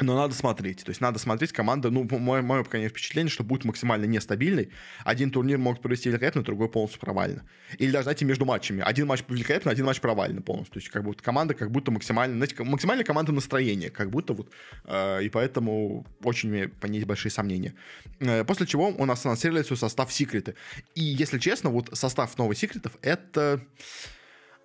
[0.00, 0.84] но надо смотреть.
[0.84, 1.90] То есть надо смотреть команда.
[1.90, 4.70] Ну, мое, мое конечно, впечатление, что будет максимально нестабильный.
[5.04, 7.44] Один турнир могут провести великолепно, другой полностью провально.
[7.78, 8.82] Или даже, знаете, между матчами.
[8.84, 10.74] Один матч великолепно, один матч провально полностью.
[10.74, 14.50] То есть как будто команда как будто максимально, знаете, максимальная команда настроения, как будто вот.
[14.84, 17.74] Э, и поэтому очень по ней большие сомнения.
[18.20, 20.54] Э, после чего у нас анонсировали свой состав секреты.
[20.94, 23.64] И, если честно, вот состав новых секретов это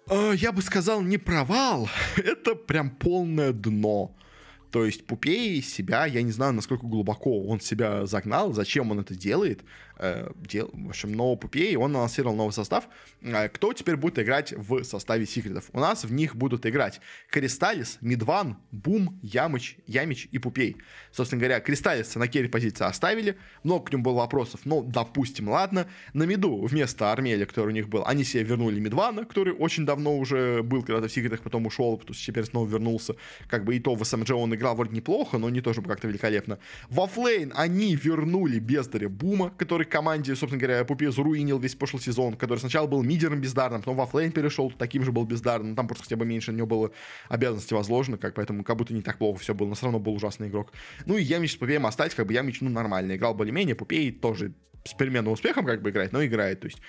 [0.10, 1.88] э, я бы сказал, не провал,
[2.18, 4.16] это прям полное дно.
[4.72, 9.16] То есть Пупей себя, я не знаю, насколько глубоко он себя загнал, зачем он это
[9.16, 9.62] делает.
[10.02, 12.88] Э, дел, в общем, но Пупей, он анонсировал новый состав.
[13.22, 15.66] Э, кто теперь будет играть в составе секретов?
[15.74, 20.78] У нас в них будут играть Кристаллис, Мидван, Бум, Ямыч, Ямич и Пупей.
[21.12, 25.86] Собственно говоря, Кристаллиса на керри позиции оставили, много к нему было вопросов, но допустим, ладно.
[26.14, 30.18] На миду вместо Армеля, который у них был, они себе вернули Мидвана, который очень давно
[30.18, 33.16] уже был когда-то в секретах, потом ушел, потому что теперь снова вернулся.
[33.50, 36.58] Как бы и то в СМГ он играл вроде неплохо, но не тоже как-то великолепно.
[36.90, 42.36] В оффлейн они вернули бездаря Бума, который команде, собственно говоря, Пупе заруинил весь прошлый сезон,
[42.36, 46.06] который сначала был мидером бездарным, потом в оффлейн перешел, таким же был бездарным, там просто
[46.06, 46.92] хотя бы меньше на него было
[47.28, 50.14] обязанности возложено, как поэтому как будто не так плохо все было, но все равно был
[50.14, 50.72] ужасный игрок.
[51.06, 54.54] Ну и Ямич с Пупеем остать, как бы Ямич, ну, нормально, играл более-менее, Пупей тоже
[54.86, 56.82] с переменным успехом как бы играет, но играет, то есть.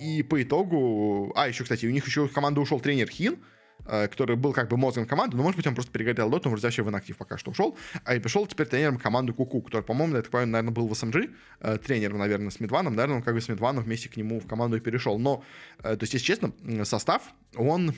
[0.00, 1.32] И по итогу...
[1.34, 3.38] А, еще, кстати, у них еще в команду ушел тренер Хин,
[3.84, 6.82] который был как бы мозгом команды, но, может быть, он просто перегорел доту, вроде вообще
[6.82, 10.22] в инактив пока что ушел, а и пришел теперь тренером команды Куку, который, по-моему, я
[10.22, 13.40] так понимаю, наверное, был в СМГ, э, тренером, наверное, с Медваном, наверное, он как бы
[13.40, 15.18] с Медваном вместе к нему в команду и перешел.
[15.18, 15.42] Но,
[15.78, 16.52] э, то есть, если честно,
[16.84, 17.22] состав,
[17.56, 17.94] он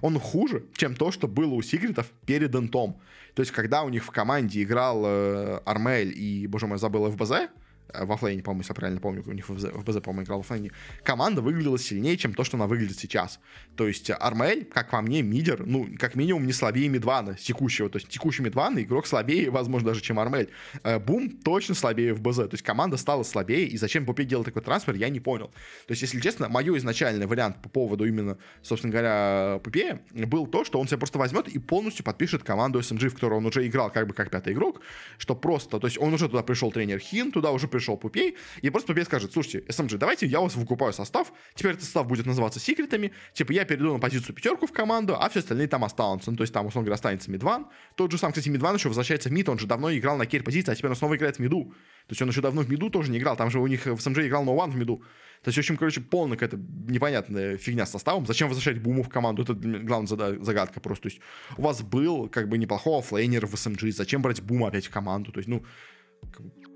[0.00, 3.00] он хуже, чем то, что было у Секретов перед Энтом.
[3.34, 7.48] То есть, когда у них в команде играл э, Армель и, боже мой, забыл ФБЗ,
[7.92, 10.38] э, во флейне, по-моему, если я правильно помню, у них в БЗ, в по-моему, играл
[10.38, 10.70] во флейне,
[11.04, 13.40] команда выглядела сильнее, чем то, что она выглядит сейчас.
[13.76, 17.88] То есть Армель, как по мне, мидер, ну, как минимум, не слабее Мидвана текущего.
[17.88, 20.50] То есть текущий Мидван игрок слабее, возможно, даже, чем Армель.
[20.82, 22.36] Э, Бум точно слабее в БЗ.
[22.36, 25.48] То есть команда стала слабее, и зачем Пупе делать такой трансфер, я не понял.
[25.86, 30.64] То есть, если честно, мой изначальный вариант по поводу именно, собственно говоря, Пупе был то,
[30.64, 33.90] что он себя просто возьмет и полностью подпишет команду SMG, в которую он уже играл
[33.90, 34.80] как бы как пятый игрок,
[35.18, 38.70] что просто, то есть он уже туда пришел тренер Хин, туда уже пришел Пупей, и
[38.70, 42.60] просто Пупей скажет, слушайте, SMG, давайте я вас выкупаю состав, теперь этот состав будет называться
[42.60, 46.36] секретами, типа я перейду на позицию пятерку в команду, а все остальные там останутся, ну,
[46.36, 49.32] то есть там, условно говоря, останется Мидван, тот же сам, кстати, Мидван еще возвращается в
[49.32, 51.72] мид, он же давно играл на керри позиции, а теперь он снова играет в миду,
[52.06, 53.94] то есть он еще давно в миду тоже не играл, там же у них в
[53.94, 55.02] SMG играл No One в миду,
[55.42, 58.26] то есть, в общем, короче, полная какая-то непонятная фигня с составом.
[58.26, 59.42] Зачем возвращать Буму в команду?
[59.42, 60.08] Это главная
[60.42, 61.04] загадка просто.
[61.04, 61.20] То есть,
[61.56, 63.92] у вас был как бы неплохой оффлейнер в SMG.
[63.92, 65.30] Зачем брать Бума опять в команду?
[65.30, 65.64] То есть, ну,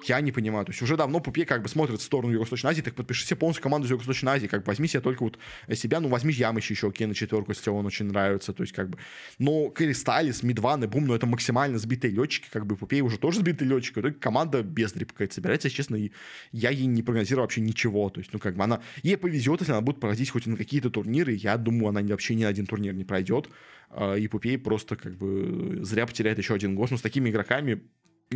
[0.05, 0.65] я не понимаю.
[0.65, 3.37] То есть уже давно Пупе как бы смотрит в сторону Юго-Восточной Азии, так подпиши себе
[3.37, 5.39] полностью команду из Юго-Восточной Азии, как бы возьми себе только вот
[5.75, 8.91] себя, ну возьми Ямыч еще окей на четверку, если он очень нравится, то есть как
[8.91, 8.99] бы.
[9.39, 13.41] Но Кристаллис, Мидван и Бум, ну это максимально сбитые летчики, как бы Пупей уже тоже
[13.41, 16.13] сбитый летчик, это команда без какая-то собирается, если честно, и
[16.53, 19.73] я ей не прогнозирую вообще ничего, то есть ну как бы она, ей повезет, если
[19.73, 23.05] она будет проходить хоть на какие-то турниры, я думаю, она вообще ни один турнир не
[23.05, 23.49] пройдет,
[23.91, 27.83] а, и Пупей просто как бы зря потеряет еще один год, но с такими игроками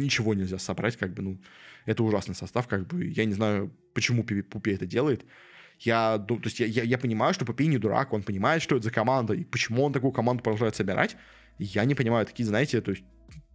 [0.00, 1.40] ничего нельзя собрать, как бы, ну,
[1.84, 5.24] это ужасный состав, как бы, я не знаю, почему Пупи это делает.
[5.78, 8.84] Я, то есть я, я, я понимаю, что Пупи не дурак, он понимает, что это
[8.84, 11.16] за команда, и почему он такую команду продолжает собирать.
[11.58, 13.04] Я не понимаю, такие, знаете, то есть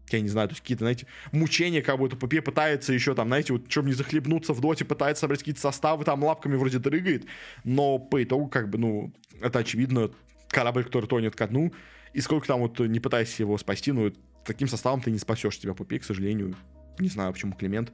[0.10, 3.54] я не знаю, то есть какие-то, знаете, мучения, как будто Пупе пытается еще там, знаете,
[3.54, 7.25] вот чтобы не захлебнуться в доте, пытается собрать какие-то составы, там лапками вроде дрыгает,
[7.63, 10.12] но по итогу, как бы, ну, это очевидно,
[10.49, 11.73] корабль, который тонет ко дну,
[12.13, 14.12] и сколько там вот не пытайся его спасти, ну,
[14.45, 16.56] таким составом ты не спасешь тебя Пупей, к сожалению.
[16.99, 17.91] Не знаю, почему Климент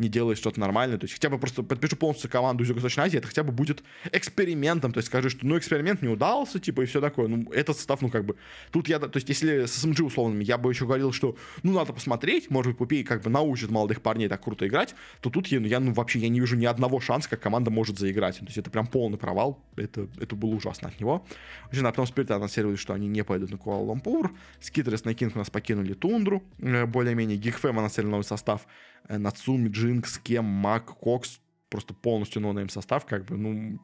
[0.00, 0.98] не делает что-то нормальное.
[0.98, 3.82] То есть хотя бы просто подпишу полностью команду из Юго-Восточной Азии, это хотя бы будет
[4.12, 4.92] экспериментом.
[4.92, 7.28] То есть скажи, что ну эксперимент не удался, типа, и все такое.
[7.28, 8.36] Ну, этот состав, ну, как бы.
[8.70, 11.92] Тут я, то есть, если с SMG условными, я бы еще говорил, что ну надо
[11.92, 15.60] посмотреть, может быть, Пупей как бы научит молодых парней так круто играть, то тут я,
[15.60, 18.38] ну, я ну, вообще я не вижу ни одного шанса, как команда может заиграть.
[18.38, 19.62] То есть это прям полный провал.
[19.76, 21.24] Это, это было ужасно от него.
[21.64, 24.32] Вообще, а потом Спирит анонсировали, что они не пойдут на Куала-Лампур.
[24.60, 26.42] Skiter с Sneyking у нас покинули Тундру.
[26.58, 28.66] Э, более-менее Geek Fam анонсировали новый состав.
[29.08, 33.80] Э, Нацуми, Джинкс, Кем, Мак, Кокс, просто полностью ноунейм состав, как бы, ну,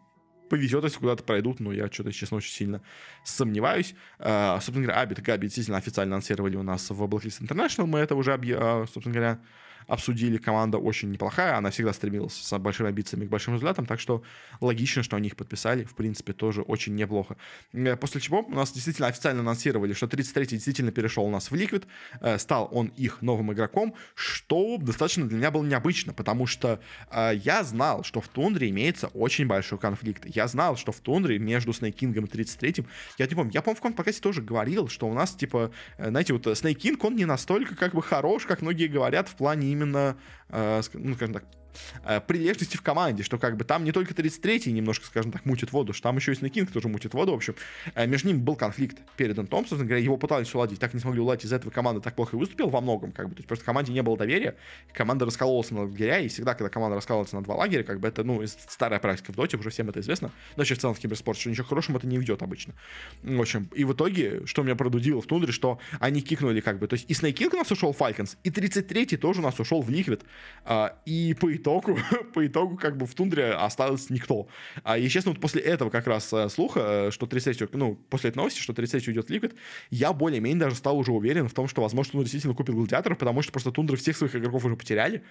[0.49, 2.83] повезет, если куда-то пройдут, но я что-то, честно, очень сильно
[3.25, 3.95] сомневаюсь.
[4.19, 7.99] Uh, собственно говоря, Абит и Габи действительно официально анонсировали у нас в Blacklist International, мы
[7.99, 9.41] это уже, uh, собственно говоря,
[9.87, 10.37] обсудили.
[10.37, 14.23] Команда очень неплохая, она всегда стремилась с большими амбициями к большим результатам, так что
[14.61, 15.85] логично, что они их подписали.
[15.85, 17.37] В принципе, тоже очень неплохо.
[17.73, 21.55] Э, после чего у нас действительно официально анонсировали, что 33-й действительно перешел у нас в
[21.55, 21.85] Liquid,
[22.21, 27.33] э, стал он их новым игроком, что достаточно для меня было необычно, потому что э,
[27.45, 30.25] я знал, что в Тундре имеется очень большой конфликт.
[30.27, 32.87] Я знал, что в Тундре между Снейкингом и 33-м,
[33.19, 36.33] я не помню, я, помню, в каком подкасте тоже говорил, что у нас, типа, знаете,
[36.33, 40.17] вот Снейкинг, он не настолько, как бы, хорош, как многие говорят, в плане именно,
[40.49, 41.45] э, ну, скажем так,
[42.27, 45.93] прилежности в команде, что как бы там не только 33-й немножко, скажем так, мутит воду,
[45.93, 47.55] что там еще и Снекинг тоже мутит воду, в общем.
[47.95, 51.45] Э, между ними был конфликт перед Томпсоном, говоря, его пытались уладить, так не смогли уладить,
[51.45, 53.93] из-за этого команда так плохо и выступила во многом, как бы, то есть просто команде
[53.93, 54.57] не было доверия,
[54.93, 58.25] команда раскололась на лагеря, и всегда, когда команда раскалывается на два лагеря, как бы это,
[58.25, 61.41] ну, старая практика в доте, уже всем это известно, но еще в целом в киберспорте,
[61.43, 62.75] что ничего хорошего это не ведет обычно.
[63.23, 66.87] В общем, и в итоге, что меня продудило в тундре, что они кикнули, как бы,
[66.87, 69.83] то есть и Снейкинг у нас ушел в Falcons, и 33-й тоже у нас ушел
[69.83, 70.23] в Liquid,
[70.65, 71.66] а, и по итогу,
[72.35, 74.49] по итогу, как бы в тундре остался никто.
[74.85, 78.31] А, и, честно, вот после этого как раз э, слуха, э, что 33 ну, после
[78.31, 79.55] этой новости, что 33 уйдет Liquid,
[79.91, 83.43] я более-менее даже стал уже уверен в том, что, возможно, он действительно купит гладиаторов, потому
[83.43, 85.23] что просто тундры всех своих игроков уже потеряли.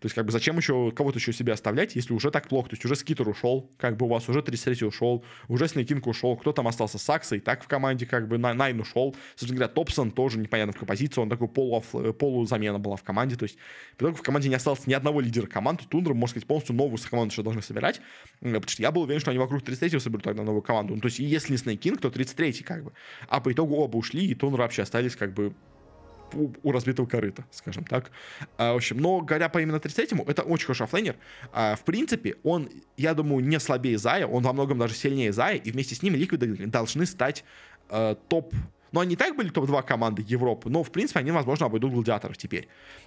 [0.00, 2.70] То есть, как бы, зачем еще кого-то еще себе оставлять, если уже так плохо?
[2.70, 6.36] То есть, уже Скитер ушел, как бы у вас уже 33 ушел, уже Снейкинг ушел,
[6.36, 6.98] кто там остался?
[6.98, 9.14] Сакса и так в команде, как бы, Найн ушел.
[9.36, 11.82] Собственно говоря, Топсон тоже непонятно в какой позиции, он такой полу,
[12.18, 13.36] полузамена была в команде.
[13.36, 13.58] То есть,
[13.98, 15.84] по в команде не осталось ни одного лидера команды.
[15.88, 18.00] Тундра, можно сказать, полностью новую команду еще должны собирать.
[18.40, 20.94] Потому что я был уверен, что они вокруг 33-го соберут тогда новую команду.
[20.94, 22.92] Ну, то есть, если не Снейкинг, то 33-й, как бы.
[23.28, 25.52] А по итогу оба ушли, и Тундра вообще остались, как бы,
[26.34, 28.10] у разбитого корыта, скажем так.
[28.58, 31.16] А, в общем, но говоря по именно 33-му, это очень хороший оффлейнер.
[31.52, 35.56] А, в принципе, он, я думаю, не слабее Зая, он во многом даже сильнее Зая,
[35.56, 37.44] и вместе с ним ликвиды должны стать
[37.88, 38.54] а, топ
[38.92, 42.36] Но они и так были топ-2 команды Европы, но, в принципе, они, возможно, обойдут гладиаторов
[42.36, 42.64] теперь.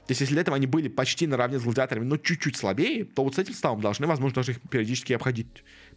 [0.08, 3.24] То есть, если до этого они были почти наравне с гладиаторами, но чуть-чуть слабее, то
[3.24, 5.48] вот с этим составом должны, возможно, даже их периодически обходить.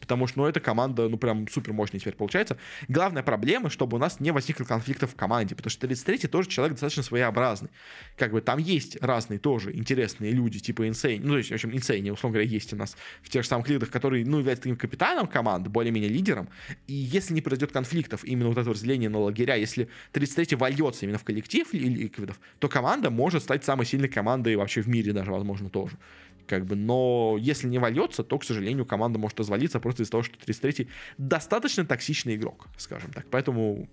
[0.00, 2.58] Потому что, ну, эта команда, ну, прям супер мощная теперь получается.
[2.88, 6.74] Главная проблема, чтобы у нас не возникло конфликтов в команде, потому что 33-й тоже человек
[6.74, 7.70] достаточно своеобразный.
[8.16, 11.70] Как бы там есть разные тоже интересные люди, типа Insane, ну, то есть, в общем,
[11.70, 14.76] Insane, условно говоря, есть у нас в тех же самых лидерах, который, ну, является таким
[14.76, 16.48] капитаном команды, более-менее лидером,
[16.86, 19.75] и если не произойдет конфликтов, именно вот это разделение на лагеря, если
[20.12, 24.88] 33-й вольется именно в коллектив ликвидов, то команда может стать самой сильной командой вообще в
[24.88, 25.98] мире даже, возможно, тоже.
[26.46, 30.22] Как бы, но если не вольется, то, к сожалению, команда может развалиться просто из-за того,
[30.22, 33.26] что 33-й достаточно токсичный игрок, скажем так.
[33.30, 33.88] Поэтому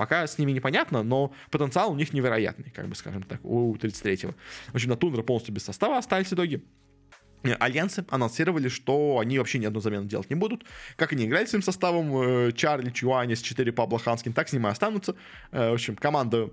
[0.00, 4.32] Пока с ними непонятно, но потенциал у них невероятный, как бы скажем так, у 33-го.
[4.68, 6.62] В общем, на Тундра полностью без состава остались в итоге.
[7.42, 10.64] Альянсы анонсировали, что они вообще ни одну замену делать не будут.
[10.96, 15.14] Как они играли своим составом, э, Чарли, Чуанис, 4 Пабло Ханскин, так с ними останутся.
[15.52, 16.50] Э, в общем, команда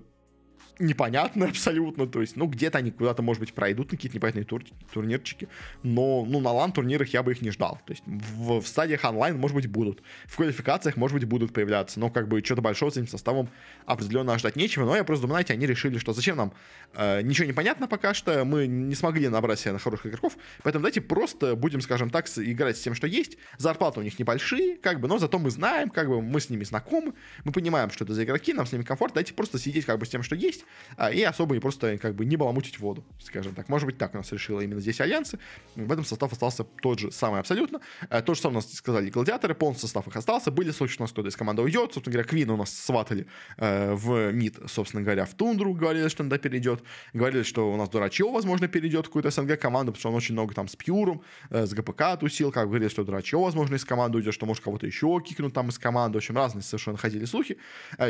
[0.78, 4.62] непонятно абсолютно, то есть, ну, где-то они куда-то, может быть, пройдут на какие-то непонятные тур
[4.92, 5.48] турнирчики,
[5.82, 9.38] но, ну, на лан-турнирах я бы их не ждал, то есть, в, в стадиях онлайн,
[9.38, 12.96] может быть, будут, в квалификациях, может быть, будут появляться, но, как бы, что-то большого с
[12.96, 13.48] этим составом
[13.86, 16.52] определенно ждать нечего, но я просто думаю, знаете, они решили, что зачем нам,
[16.94, 20.82] э, ничего не понятно пока что, мы не смогли набрать себе на хороших игроков, поэтому
[20.82, 25.00] давайте просто будем, скажем так, играть с тем, что есть, зарплаты у них небольшие, как
[25.00, 27.14] бы, но зато мы знаем, как бы, мы с ними знакомы,
[27.44, 30.06] мы понимаем, что это за игроки, нам с ними комфортно, давайте просто сидеть, как бы,
[30.06, 30.64] с тем, что есть,
[31.12, 33.68] и особо не просто как бы не баламутить воду, скажем так.
[33.68, 35.38] Может быть, так у нас решила именно здесь Альянсы.
[35.76, 37.80] В этом состав остался тот же самый абсолютно.
[38.10, 40.50] А, то же самое у нас сказали гладиаторы, полный состав их остался.
[40.50, 41.92] Были случаи, у нас кто-то из команды уйдет.
[41.92, 43.26] Собственно говоря, Квина у нас сватали
[43.56, 45.74] э, в МИД, собственно говоря, в Тундру.
[45.74, 46.82] Говорили, что он туда перейдет.
[47.12, 50.34] Говорили, что у нас Дурачье, возможно, перейдет в какую-то СНГ команду, потому что он очень
[50.34, 52.52] много там с Пьюром, э, с ГПК тусил.
[52.52, 55.78] Как говорили, что Дурачье, возможно, из команды уйдет, что может кого-то еще кикнут там из
[55.78, 56.18] команды.
[56.18, 57.58] В общем, разные совершенно ходили слухи,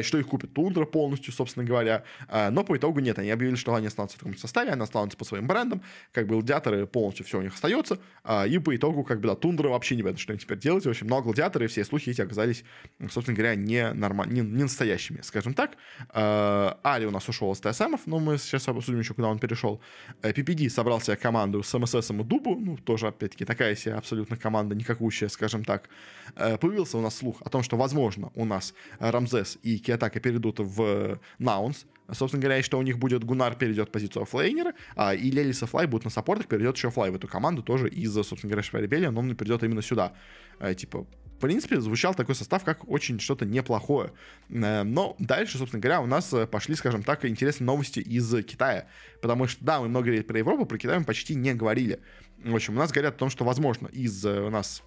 [0.03, 2.05] что их купит Тундра полностью, собственно говоря.
[2.51, 5.25] Но по итогу нет, они объявили, что они останутся в таком составе, они останутся по
[5.25, 5.83] своим брендам,
[6.13, 9.35] как бы гладиаторы полностью все у них остается, а, и по итогу, как бы, да,
[9.35, 12.21] Тундра вообще не понятно, что они теперь делать, в общем, но гладиаторы, все слухи эти
[12.21, 12.65] оказались,
[13.11, 14.27] собственно говоря, не, норма...
[14.27, 15.77] не, не настоящими, скажем так.
[16.11, 19.81] А, Ари у нас ушел из ТСМов, но мы сейчас обсудим еще, куда он перешел.
[20.23, 24.37] PPD э, собрал себе команду с МСС и Дубу, ну, тоже, опять-таки, такая себе абсолютно
[24.37, 25.89] команда, никакущая, скажем так.
[26.37, 30.59] Э, появился у нас слух о том, что, возможно, у нас Рамзес и Киатака перейдут
[30.59, 35.67] в Наунс, Собственно говоря, что у них будет Гунар перейдет позицию оффлейнера, а, и Лелиса
[35.67, 39.11] Флай будет на саппортах, перейдет еще Флай в эту команду тоже из-за, собственно говоря, Шваребелия,
[39.11, 40.15] но он перейдет именно сюда.
[40.59, 41.07] А, типа,
[41.39, 44.11] в принципе, звучал такой состав, как очень что-то неплохое.
[44.49, 48.89] Э, но дальше, собственно говоря, у нас э, пошли, скажем так, интересные новости из Китая.
[49.23, 52.01] Потому что, да, мы много говорили про Европу, про Китай мы почти не говорили.
[52.43, 54.83] В общем, у нас говорят о том, что, возможно, из у нас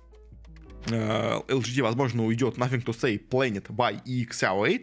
[0.86, 4.82] LGD, возможно, уйдет Nothing to Say, Planet, by и Xiao 8.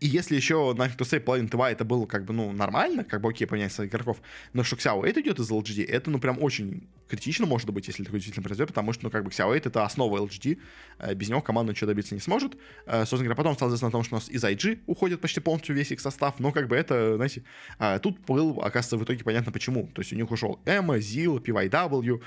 [0.00, 3.20] И если еще Nothing to Say, Planet y это было как бы, ну, нормально, как
[3.20, 4.20] бы окей, поменять своих игроков,
[4.52, 8.04] но что Xiao 8 идет из LGD, это, ну, прям очень критично может быть, если
[8.04, 10.58] такое действительно произойдет, потому что, ну, как бы Xiao 8 это основа LGD,
[10.98, 12.56] э, без него команда ничего добиться не сможет.
[12.86, 15.40] Э, собственно говоря, потом стало известно о том, что у нас из IG уходит почти
[15.40, 17.44] полностью весь их состав, но как бы это, знаете,
[17.78, 19.88] э, тут был, оказывается, в итоге понятно почему.
[19.88, 22.22] То есть у них ушел Эмма, Зил, PYW,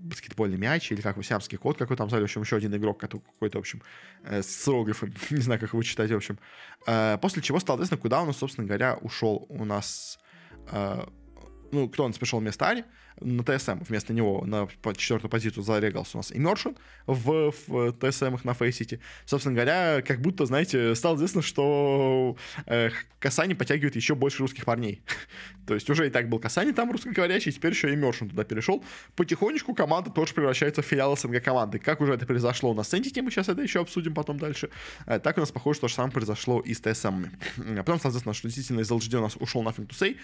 [0.00, 3.60] баскетбольный мяч, или как сиамский код какой там, в общем, еще один игрок, какой-то, в
[3.60, 3.82] общем,
[4.24, 6.38] с иероглифом, не знаю, как его читать, в общем.
[6.86, 10.18] Э, после чего стало известно, куда у нас, собственно говоря, ушел у нас
[10.70, 11.04] э,
[11.74, 12.84] ну, кто нас пришел вместо Ари,
[13.20, 18.54] на ТСМ вместо него на четвертую позицию зарегался у нас Immersion в, в ТСМах на
[18.54, 19.00] Фейсити.
[19.24, 25.02] Собственно говоря, как будто, знаете, стало известно, что э, Касани подтягивает еще больше русских парней.
[25.66, 28.84] То есть уже и так был Касани там русскоговорящий, теперь еще и Immersion туда перешел.
[29.16, 31.78] Потихонечку команда тоже превращается в филиал СНГ команды.
[31.78, 34.70] Как уже это произошло у нас с Entity, мы сейчас это еще обсудим потом дальше.
[35.06, 37.26] Э, так у нас, похоже, то же самое произошло и с ТСМ.
[37.58, 40.16] А потом, соответственно, что действительно из LGD у нас ушел Nothing to Say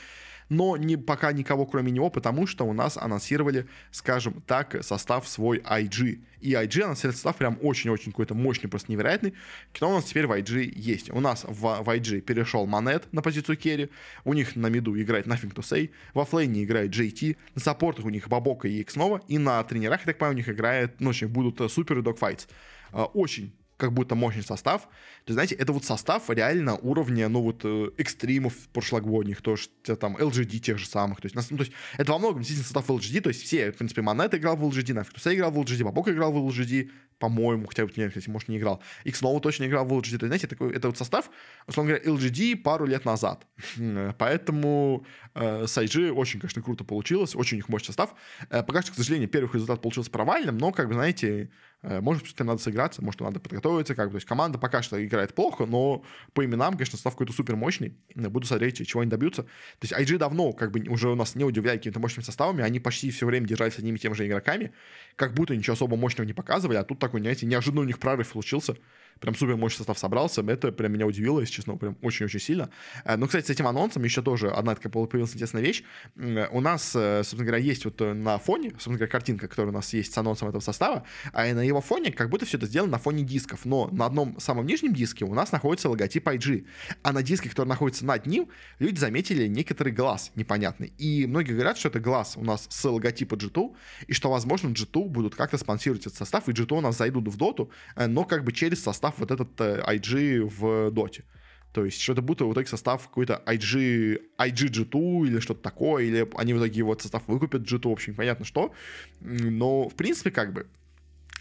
[0.51, 5.59] но не, пока никого кроме него, потому что у нас анонсировали, скажем так, состав свой
[5.59, 6.21] IG.
[6.41, 9.35] И IG анонсировали состав прям очень-очень какой-то мощный, просто невероятный.
[9.73, 11.11] Кто у нас теперь в IG есть?
[11.11, 13.91] У нас в, в IG перешел Манет на позицию керри,
[14.25, 18.11] у них на миду играет Nothing to Say, во флейне играет JT, на саппортах у
[18.11, 21.61] них Бабока и Nova, и на тренерах, я так понимаю, у них играет, ну, будут
[21.61, 22.47] э, супер и догфайтс.
[22.93, 24.89] Очень как будто мощный состав.
[25.25, 30.17] То знаете, это вот состав реально уровня, ну вот, э, экстримов прошлогодних, то, что там
[30.17, 31.21] LGD тех же самых.
[31.21, 33.77] То есть, ну, то есть это во многом действительно состав LGD, то есть все, в
[33.79, 37.85] принципе, Монет играл в LGD, Нафикуса играл в LGD, Бабок играл в LGD, по-моему, хотя
[37.85, 38.83] бы, нет, кстати, может, не играл.
[39.05, 40.19] X снова точно играл в LGD.
[40.19, 41.31] То есть, знаете, такой, это вот состав,
[41.67, 43.47] условно говоря, LGD пару лет назад.
[44.19, 48.15] Поэтому э, с IG очень, конечно, круто получилось, очень у них мощный состав.
[48.51, 51.51] Э, пока что, к сожалению, первый результат получился провальным, но, как бы, знаете, Э,
[51.83, 54.13] может, с этим надо сыграться, может, надо подготовиться, как бы.
[54.13, 57.97] То есть команда пока что играет плохо, но по именам, конечно, состав какой-то супер мощный.
[58.15, 59.45] Буду смотреть, чего они добьются.
[59.45, 62.81] То есть IG давно как бы уже у нас не удивляет какими-то мощными составами, они
[62.81, 64.73] почти все время держались одними и теми же игроками,
[65.17, 68.29] как будто ничего особо мощного не показывали, а тут такой, знаете, неожиданно у них прорыв
[68.29, 68.77] случился
[69.21, 70.43] прям супер мощный состав собрался.
[70.43, 72.71] Это прям меня удивило, если честно, прям очень-очень сильно.
[73.05, 75.85] Э, ну, кстати, с этим анонсом еще тоже одна такая появилась интересная вещь.
[76.17, 79.75] У нас, э, собственно говоря, есть вот э, на фоне, собственно говоря, картинка, которая у
[79.75, 82.93] нас есть с анонсом этого состава, а на его фоне как будто все это сделано
[82.93, 83.65] на фоне дисков.
[83.65, 86.67] Но на одном самом нижнем диске у нас находится логотип IG.
[87.03, 90.93] А на диске, который находится над ним, люди заметили некоторый глаз непонятный.
[90.99, 93.75] И многие говорят, что это глаз у нас с логотипа G2,
[94.07, 97.37] и что, возможно, G2 будут как-то спонсировать этот состав, и G2 у нас зайдут в
[97.37, 101.25] доту, но как бы через состав вот этот IG э, в доте.
[101.73, 106.29] То есть что-то будто в итоге состав какой-то IG, IG G2 или что-то такое, или
[106.35, 108.75] они в итоге вот состав выкупят G2, в общем, понятно что.
[109.21, 110.67] Но, в принципе, как бы,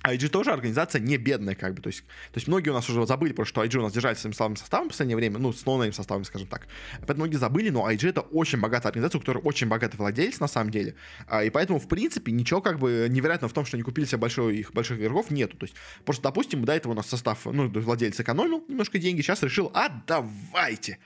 [0.03, 3.05] IG тоже организация не бедная, как бы, то есть, то есть многие у нас уже
[3.05, 5.65] забыли, просто что IG у нас держается своим слабым составом в последнее время, ну, с
[5.65, 6.67] новым составом, скажем так.
[6.99, 10.47] Поэтому многие забыли, но IG это очень богатая организация, у которой очень богатый владелец, на
[10.47, 10.95] самом деле,
[11.27, 14.19] а, и поэтому, в принципе, ничего как бы невероятного в том, что они купили себе
[14.19, 15.57] большой, их больших игроков, нету.
[15.57, 19.43] То есть, просто, допустим, до этого у нас состав, ну, владелец экономил немножко деньги, сейчас
[19.43, 20.99] решил, а давайте,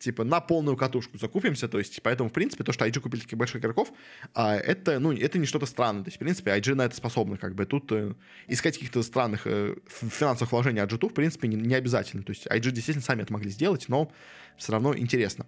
[0.00, 3.38] типа, на полную катушку закупимся, то есть, поэтому, в принципе, то, что IG купили таких
[3.38, 3.92] больших игроков,
[4.34, 7.36] а, это, ну, это не что-то странное, то есть, в принципе, IG на это способны,
[7.36, 8.14] как бы, тут э,
[8.48, 12.46] искать каких-то странных э, финансовых вложений от G2, в принципе, не, не обязательно, то есть,
[12.46, 14.10] IG действительно сами это могли сделать, но
[14.56, 15.46] все равно интересно.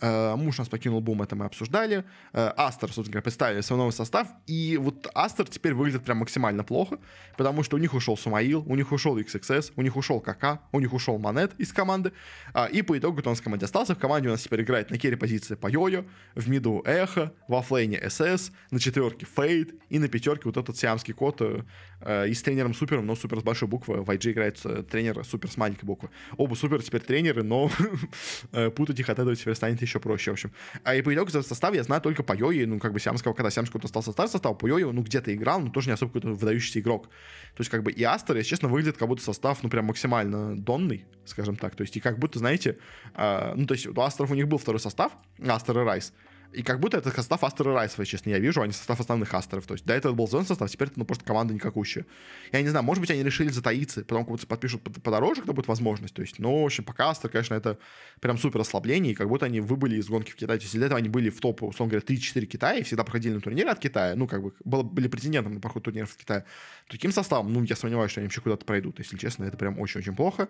[0.00, 2.04] Э, муж нас покинул бум, это мы обсуждали.
[2.32, 4.28] Э, Астер, собственно говоря, представили свой новый состав.
[4.46, 6.98] И вот Астер теперь выглядит прям максимально плохо,
[7.36, 10.80] потому что у них ушел Сумаил, у них ушел XXS, у них ушел КК, у
[10.80, 12.12] них ушел Монет из команды.
[12.54, 13.94] А, и по итогу он с команде остался.
[13.94, 17.62] В команде у нас теперь играет на керри позиции по Йо-Йо, в миду Эхо, во
[17.62, 22.42] флейне СС, на четверке Фейд и на пятерке вот этот сиамский кот э, и с
[22.42, 24.02] тренером супером, но супер с большой буквы.
[24.02, 26.08] В IG играет тренер супер с маленькой буквы.
[26.36, 27.70] Оба супер теперь тренеры, но
[28.76, 30.52] путать их от этого теперь станет еще проще, в общем.
[30.84, 33.50] А и по итогу состав я знаю только по Йои, ну, как бы Сямского, когда
[33.50, 36.80] Сямского стал состав состав, по Йои, ну, где-то играл, но тоже не особо какой-то выдающийся
[36.80, 37.08] игрок.
[37.56, 40.56] То есть, как бы, и Астер, если честно, выглядит как будто состав, ну, прям максимально
[40.56, 41.74] донный, скажем так.
[41.74, 42.78] То есть, и как будто, знаете,
[43.14, 45.12] э, ну, то есть, у Астеров у них был второй состав,
[45.44, 46.12] Астер и Райс,
[46.52, 49.66] и как будто это состав Астера Райсова, честно, я вижу, а не состав основных Астеров.
[49.66, 52.06] То есть до этого был зон состав, теперь это ну, просто команда никакущая.
[52.52, 55.68] Я не знаю, может быть, они решили затаиться, потом как будто подпишут подороже, когда будет
[55.68, 56.14] возможность.
[56.14, 57.78] То есть, ну, в общем, пока Астер, конечно, это
[58.20, 60.58] прям супер ослабление, и как будто они выбыли из гонки в Китае.
[60.58, 63.34] То есть для этого они были в топ, условно говоря, 3-4 Китая, и всегда проходили
[63.34, 66.44] на турниры от Китая, ну, как бы было, были претендентами на проход турниров в Китае.
[66.88, 70.16] Таким составом, ну, я сомневаюсь, что они вообще куда-то пройдут, если честно, это прям очень-очень
[70.16, 70.48] плохо.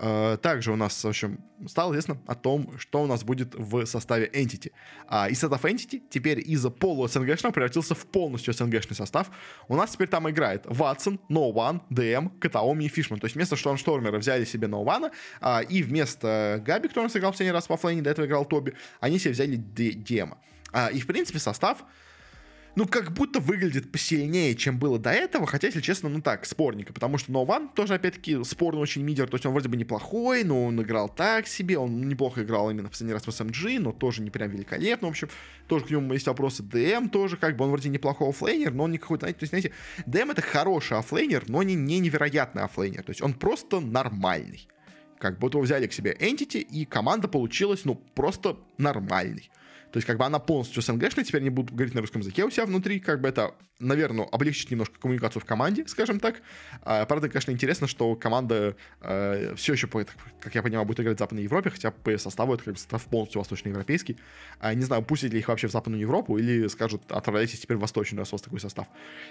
[0.00, 3.84] Э, также у нас, в общем, стало известно о том, что у нас будет в
[3.84, 4.70] составе Entity.
[5.08, 9.30] А, и состав Entity теперь из полу СНГшного превратился в полностью СНГшный состав.
[9.66, 13.18] У нас теперь там играет Ватсон, One, ДМ, Катаоми и Фишман.
[13.18, 17.32] То есть вместо Штормштормера взяли себе One, а, и вместо Габи, который у нас играл
[17.32, 20.38] в последний раз во флейне, до этого играл Тоби, они себе взяли Дема.
[20.92, 21.82] И, в принципе, состав
[22.78, 26.92] ну, как будто выглядит посильнее, чем было до этого, хотя, если честно, ну так, спорненько,
[26.92, 30.64] потому что Нован тоже, опять-таки, спорный очень мидер, то есть он вроде бы неплохой, но
[30.64, 34.22] он играл так себе, он неплохо играл именно в последний раз в SMG, но тоже
[34.22, 35.28] не прям великолепно, в общем,
[35.66, 36.62] тоже к нему есть вопросы.
[36.62, 39.50] ДМ тоже, как бы, он вроде неплохой оффлейнер, но он не какой-то, знаете, то есть,
[39.50, 39.72] знаете,
[40.06, 44.68] ДМ это хороший оффлейнер, но не, не невероятный оффлейнер, то есть он просто нормальный.
[45.18, 49.50] Как будто взяли к себе Entity, и команда получилась, ну, просто нормальной.
[49.92, 52.50] То есть, как бы она полностью СНГшная, теперь они будут говорить на русском языке у
[52.50, 56.42] себя внутри, как бы это, наверное, облегчит немножко коммуникацию в команде, скажем так.
[56.82, 61.20] А, правда, конечно, интересно, что команда э, все еще, как я понимаю, будет играть в
[61.20, 64.18] Западной Европе, хотя по составу это как бы состав полностью восточноевропейский.
[64.60, 67.80] А, не знаю, пустят ли их вообще в Западную Европу или скажут, отправляйтесь теперь в
[67.80, 68.86] Восточный, раз у вас такой состав.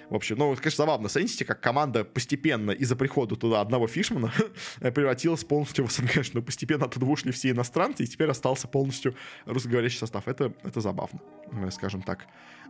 [0.09, 1.09] В общем, ну, конечно, забавно.
[1.09, 4.33] Смотрите, как команда постепенно из-за прихода туда одного Фишмана
[4.79, 6.43] превратилась полностью в СНГшную.
[6.43, 10.27] Постепенно оттуда ушли все иностранцы, и теперь остался полностью русскоговорящий состав.
[10.27, 11.19] Это это, забавно,
[11.51, 12.27] э, скажем так.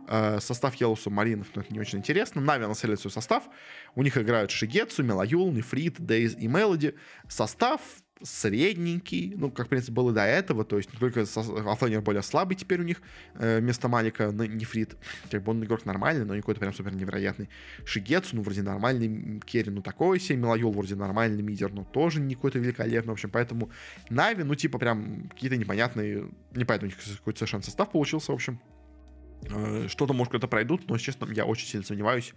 [0.08, 2.40] Э, состав Yellow Submarine, ну, это не очень интересно.
[2.40, 3.48] Нави населили свой состав.
[3.94, 6.94] У них играют Шигетсу, Мелаюл, Нефрит, Дейз и Мелоди.
[7.28, 7.80] Состав
[8.22, 12.80] средненький, ну, как, в принципе, было до этого, то есть только оффлейнер более слабый теперь
[12.80, 13.00] у них,
[13.34, 14.96] э, вместо Малика на Нефрит,
[15.30, 17.48] как бы он игрок нормальный, но не какой-то прям супер невероятный.
[17.84, 22.34] Шигетсу, ну, вроде нормальный, Керри, ну, такой себе, Милайол вроде нормальный мидер, но тоже не
[22.34, 23.70] какой-то великолепный, в общем, поэтому
[24.10, 28.60] Нави, ну, типа, прям какие-то непонятные, них какой-то совершенно состав получился, в общем,
[29.50, 32.34] э, что-то, может, кто-то пройдут, но, честно, я очень сильно сомневаюсь,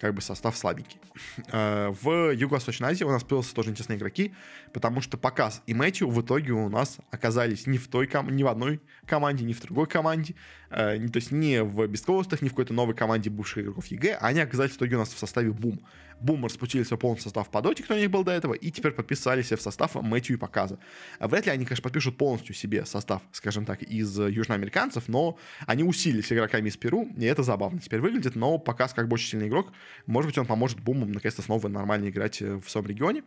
[0.00, 1.00] как бы состав слабенький.
[1.52, 4.34] Э, в Юго-Восточной Азии у нас появился тоже интересные игроки,
[4.72, 8.42] потому что Pakazs и Matthew в итоге у нас оказались не в той ком- ни
[8.42, 10.34] в одной команде, ни в другой команде,
[10.70, 14.40] э, то есть не в Бисткостах, ни в какой-то новой команде бывших игроков EG, они
[14.40, 15.80] оказались в итоге у нас в составе BOOM.
[16.20, 18.92] BOOM распустили свой полный состав по доте, кто у них был до этого, и теперь
[18.92, 20.78] подписались в состав Мэтью и Паказа.
[21.20, 26.32] Вряд ли они, конечно, подпишут полностью себе состав, скажем так, из южноамериканцев, но они усилились
[26.32, 29.72] игроками из Перу, и это забавно теперь выглядит, но Pakazs как бы очень сильный игрок,
[30.06, 33.22] может быть, он поможет Бумам наконец-то снова нормально играть э, в своем регионе.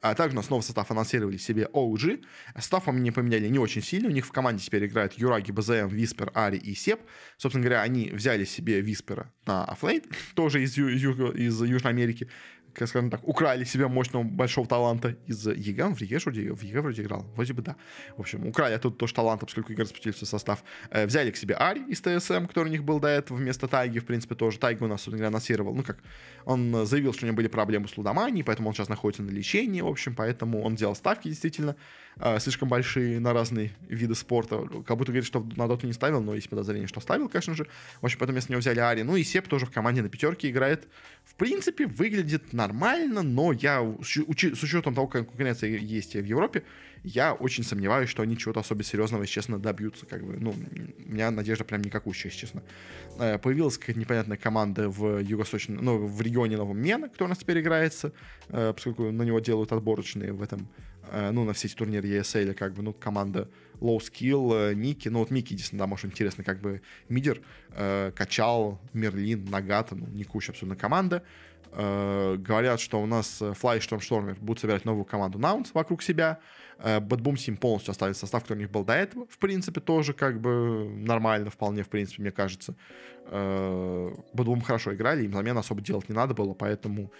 [0.00, 2.24] А также нас новый состав анонсировали себе OG.
[2.56, 4.08] Состав они поменяли не очень сильно.
[4.08, 7.00] У них в команде теперь играют Юраги, bzm, Виспер, Ари и Сеп.
[7.36, 10.02] Собственно говоря, они взяли себе Виспера на offlane,
[10.34, 12.28] тоже из, ю- из Южной Америки
[12.74, 15.84] скажем так, украли себе мощного большого таланта из EG.
[15.84, 17.26] Он в EG вроде, в EG вроде играл.
[17.34, 17.76] Вроде бы да.
[18.16, 20.64] В общем, украли оттуда тоже таланта, поскольку игры распределился состав.
[20.90, 23.98] Э, взяли к себе Ари из TSM, который у них был до этого вместо Тайги,
[23.98, 24.58] в принципе, тоже.
[24.58, 25.74] Тайга у нас, собственно говоря, анонсировал.
[25.74, 25.98] Ну, как,
[26.44, 29.80] он заявил, что у него были проблемы с лудоманией, поэтому он сейчас находится на лечении,
[29.80, 31.76] в общем, поэтому он делал ставки, действительно,
[32.18, 34.66] э, слишком большие на разные виды спорта.
[34.86, 37.66] Как будто говорит, что на доту не ставил, но есть подозрение, что ставил, конечно же.
[38.00, 39.02] В общем, потом вместо него взяли Ари.
[39.02, 40.88] Ну и Сеп тоже в команде на пятерке играет.
[41.24, 46.62] В принципе, выглядит нормально, но я, с учетом того, как конкуренция есть в Европе,
[47.04, 50.06] я очень сомневаюсь, что они чего-то особо серьезного, если честно, добьются.
[50.06, 52.62] Как бы, ну, у меня надежда прям никакущая, если честно.
[53.18, 57.38] Э, появилась какая-то непонятная команда в юго-восточном, ну, в регионе Новом Мена, кто у нас
[57.38, 58.12] теперь играется,
[58.48, 60.66] э, поскольку на него делают отборочные в этом
[61.12, 63.48] ну, на все эти турниры ESL, как бы, ну, команда
[63.80, 67.40] Low Skill, э, Мики, ну, вот Мики, единственное, да, может, интересно, как бы, мидер,
[67.70, 71.22] э, Качал, Мерлин, Нагата, ну, не куча абсолютно команда,
[71.72, 76.38] э, говорят, что у нас Fly Storm Stormer будут собирать новую команду Наунс вокруг себя,
[76.78, 80.12] э, Boom Team полностью оставит состав, который у них был до этого, в принципе, тоже,
[80.12, 82.74] как бы, нормально, вполне, в принципе, мне кажется.
[83.26, 87.10] Э, Boom хорошо играли, им замен особо делать не надо было, поэтому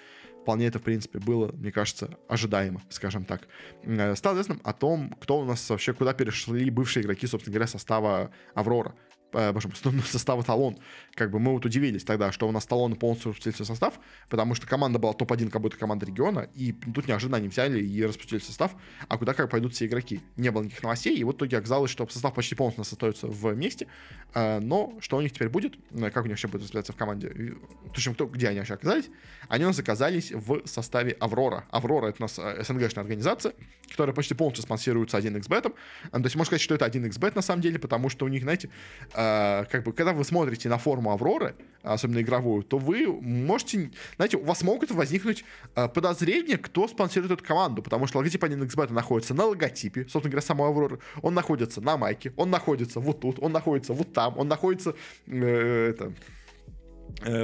[0.45, 3.49] вполне это, в принципе, было, мне кажется, ожидаемо, скажем так.
[3.83, 7.67] Э, стало известным о том, кто у нас вообще, куда перешли бывшие игроки, собственно говоря,
[7.67, 8.95] состава Аврора
[9.35, 10.79] э, боже мой, состава Талон.
[11.15, 13.95] Как бы мы вот удивились тогда, что у нас Талон полностью распределился состав,
[14.29, 18.05] потому что команда была топ-1, как будто команда региона, и тут неожиданно они взяли и
[18.05, 18.75] распределили состав,
[19.09, 20.21] а куда как пойдут все игроки.
[20.37, 23.87] Не было никаких новостей, и вот в итоге оказалось, что состав почти полностью остается вместе,
[24.35, 26.97] э, но что у них теперь будет, э, как у них вообще будет распределяться в
[26.97, 27.55] команде,
[27.95, 29.11] точнее, кто, где они вообще оказались,
[29.49, 31.65] они у нас оказались в составе Аврора.
[31.71, 32.35] Аврора— это у нас
[32.67, 33.53] СНГшная организация,
[33.91, 35.63] которая почти полностью спонсируется 1xbet.
[35.63, 35.75] То
[36.23, 38.71] есть можно сказать, что это 1xbet на самом деле, потому что у них, знаете,
[39.15, 39.24] Э,
[39.71, 44.45] как бы, когда вы смотрите на форму Авроры, особенно игровую, то вы можете, знаете, у
[44.45, 45.45] вас могут возникнуть
[45.77, 50.47] э, подозрения, кто спонсирует эту команду, потому что логотип 1xbet находится на логотипе, собственно говоря,
[50.47, 54.49] самой Авроры, он находится на майке, он находится вот тут, он находится вот там, он
[54.49, 54.95] находится
[55.27, 56.13] э, это,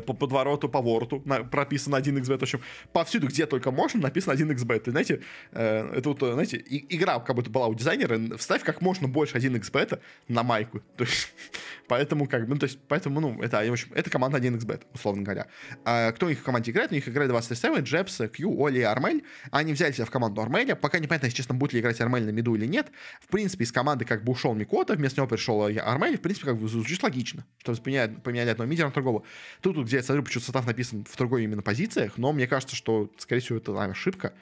[0.07, 2.61] по подвороту, по ворту на, прописано 1xbet, в общем,
[2.93, 4.89] повсюду, где только можно, написано 1xbet.
[4.89, 5.21] И, знаете,
[5.53, 9.39] э, это вот, знаете, и, игра как будто была у дизайнера, вставь как можно больше
[9.39, 10.81] 1xbet на майку.
[10.97, 11.33] То есть,
[11.91, 15.23] поэтому, как бы, ну, то есть, поэтому, ну, это, в общем, это команда 1xbet, условно
[15.25, 15.49] говоря.
[15.85, 16.93] А кто у них в команде играет?
[16.93, 19.25] У них играет 27, Джепс, Q, Оли и Армель.
[19.51, 20.77] Они взяли себя в команду Армеля.
[20.77, 22.93] Пока непонятно, если честно, будет ли играть Армель на миду или нет.
[23.21, 26.17] В принципе, из команды как бы ушел Микота, вместо него пришел Армель.
[26.17, 29.25] В принципе, как бы звучит логично, что поменяли, поменяли одного мидера на другого.
[29.61, 32.77] Тут, тут где я смотрю, почему состав написан в другой именно позициях, но мне кажется,
[32.77, 34.33] что, скорее всего, это наверное, ошибка.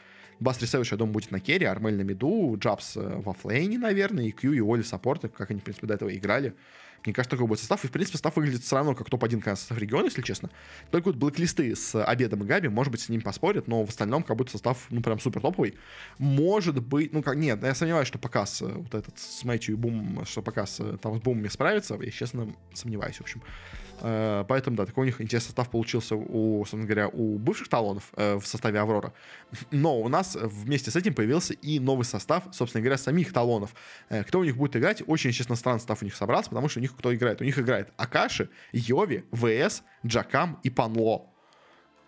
[0.41, 4.25] Баст Ресевич, я думаю, будет на керри, Армель на миду, Джабс э, во флейне, наверное,
[4.27, 6.55] и Кью, и Оли саппорты, как они, в принципе, до этого играли.
[7.05, 7.85] Мне кажется, такой будет состав.
[7.85, 10.51] И, в принципе, состав выглядит все равно, как топ-1 состав региона, если честно.
[10.91, 14.23] Только вот блэклисты с Обедом и Габи, может быть, с ним поспорят, но в остальном
[14.23, 15.75] как будто состав, ну, прям супер топовый.
[16.19, 20.25] Может быть, ну, как, нет, я сомневаюсь, что показ вот этот с Мэтью и Бум,
[20.27, 21.99] что показ там с Бумами справится.
[22.01, 23.43] Я, честно, сомневаюсь, в общем.
[24.01, 28.13] Э, поэтому, да, такой у них интересный состав получился, у, собственно говоря, у бывших талонов
[28.17, 29.13] э, в составе Аврора.
[29.71, 33.75] Но у нас вместе с этим появился и новый состав, собственно говоря, самих талонов.
[34.09, 35.03] Э, кто у них будет играть?
[35.07, 37.41] Очень, честно, странный состав у них собрался, потому что у них кто играет?
[37.41, 41.27] У них играет Акаши, Йови, ВС, Джакам и Панло.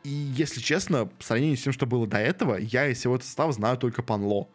[0.05, 3.27] И, если честно, по сравнению с тем, что было до этого, я из всего этого
[3.27, 4.49] состава знаю только Панло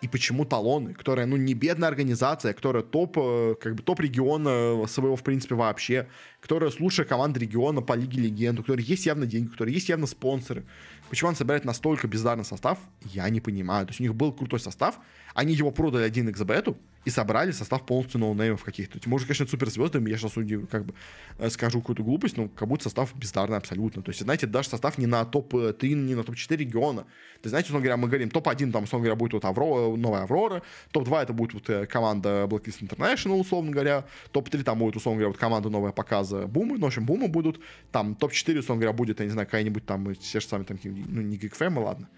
[0.00, 4.86] и почему талоны, которая, ну, не бедная организация, которая топ, э, как бы топ региона
[4.86, 6.08] своего, в принципе, вообще,
[6.40, 9.88] которая лучшая команда региона по Лиге Легенд, у которой есть явно деньги, у которой есть
[9.88, 10.64] явно спонсоры.
[11.10, 13.86] Почему он собирает настолько бездарный состав, я не понимаю.
[13.86, 14.98] То есть у них был крутой состав,
[15.34, 18.98] Они его продали 1 xbet и собрали состав полностью ноунеймов каких-то.
[19.08, 20.32] Может, конечно, суперзвездами, я сейчас
[20.70, 20.94] как бы
[21.38, 24.02] э, скажу какую-то глупость, но как будто состав бездарный абсолютно.
[24.02, 27.02] То есть, знаете, даже состав не на топ-3, не на топ-4 региона.
[27.02, 30.22] То есть, знаете, условно говоря, мы говорим, топ-1, там, условно говоря, будет вот Авро, новая
[30.22, 35.20] Аврора, топ-2 это будет вот э, команда Blacklist International, условно говоря, топ-3 там будет, условно
[35.20, 37.60] говоря, вот команда новая показа Бумы, ну, в общем, Бумы будут,
[37.92, 41.22] там, топ-4, условно говоря, будет, я не знаю, какая-нибудь там, все же сами там, ну,
[41.22, 42.08] не Geek ладно,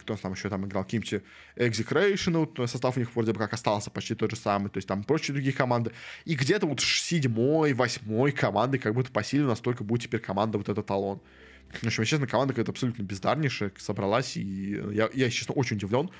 [0.00, 1.22] кто там еще там играл, каким-то
[1.56, 5.04] Execration, состав у них вроде бы как остался почти тот же самый, то есть там
[5.04, 5.92] прочие другие команды,
[6.24, 10.68] и где-то вот седьмой, восьмой команды как будто по силе настолько будет теперь команда вот
[10.68, 11.20] этот талон.
[11.72, 16.10] В общем, честно, команда какая-то абсолютно бездарнейшая собралась, и я, я, честно, очень удивлен,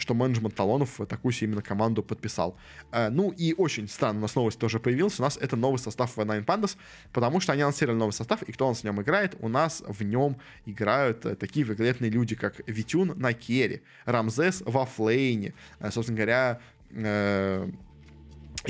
[0.00, 2.56] что менеджмент талонов такую себе именно команду подписал.
[2.92, 5.20] Э, ну и очень странно, у нас новость тоже появилась.
[5.20, 6.76] У нас это новый состав в Nine Pandas,
[7.12, 9.36] потому что они анонсировали новый состав, и кто у нас в нем играет?
[9.40, 10.36] У нас в нем
[10.66, 16.60] играют э, такие великолепные люди, как Витюн на carry, Рамзес в оффлейне, э, собственно говоря,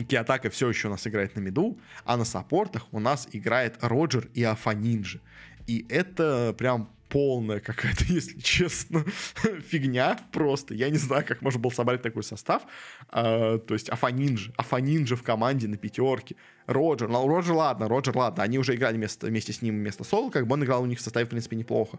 [0.08, 4.28] Киатака все еще у нас играет на миду, а на саппортах у нас играет Роджер
[4.34, 5.20] и Афониндже.
[5.66, 9.04] И это прям полная какая-то, если честно,
[9.68, 10.74] фигня просто.
[10.74, 12.62] Я не знаю, как можно было собрать такой состав.
[13.10, 14.52] А, то есть Афониндже.
[14.56, 16.36] Афониндже в команде на пятерке.
[16.66, 17.08] Роджер.
[17.08, 18.42] Ну, Роджер, ладно, Роджер, ладно.
[18.42, 20.98] Они уже играли вместе, вместе с ним вместо Соло, как бы он играл у них
[20.98, 21.98] в составе, в принципе, неплохо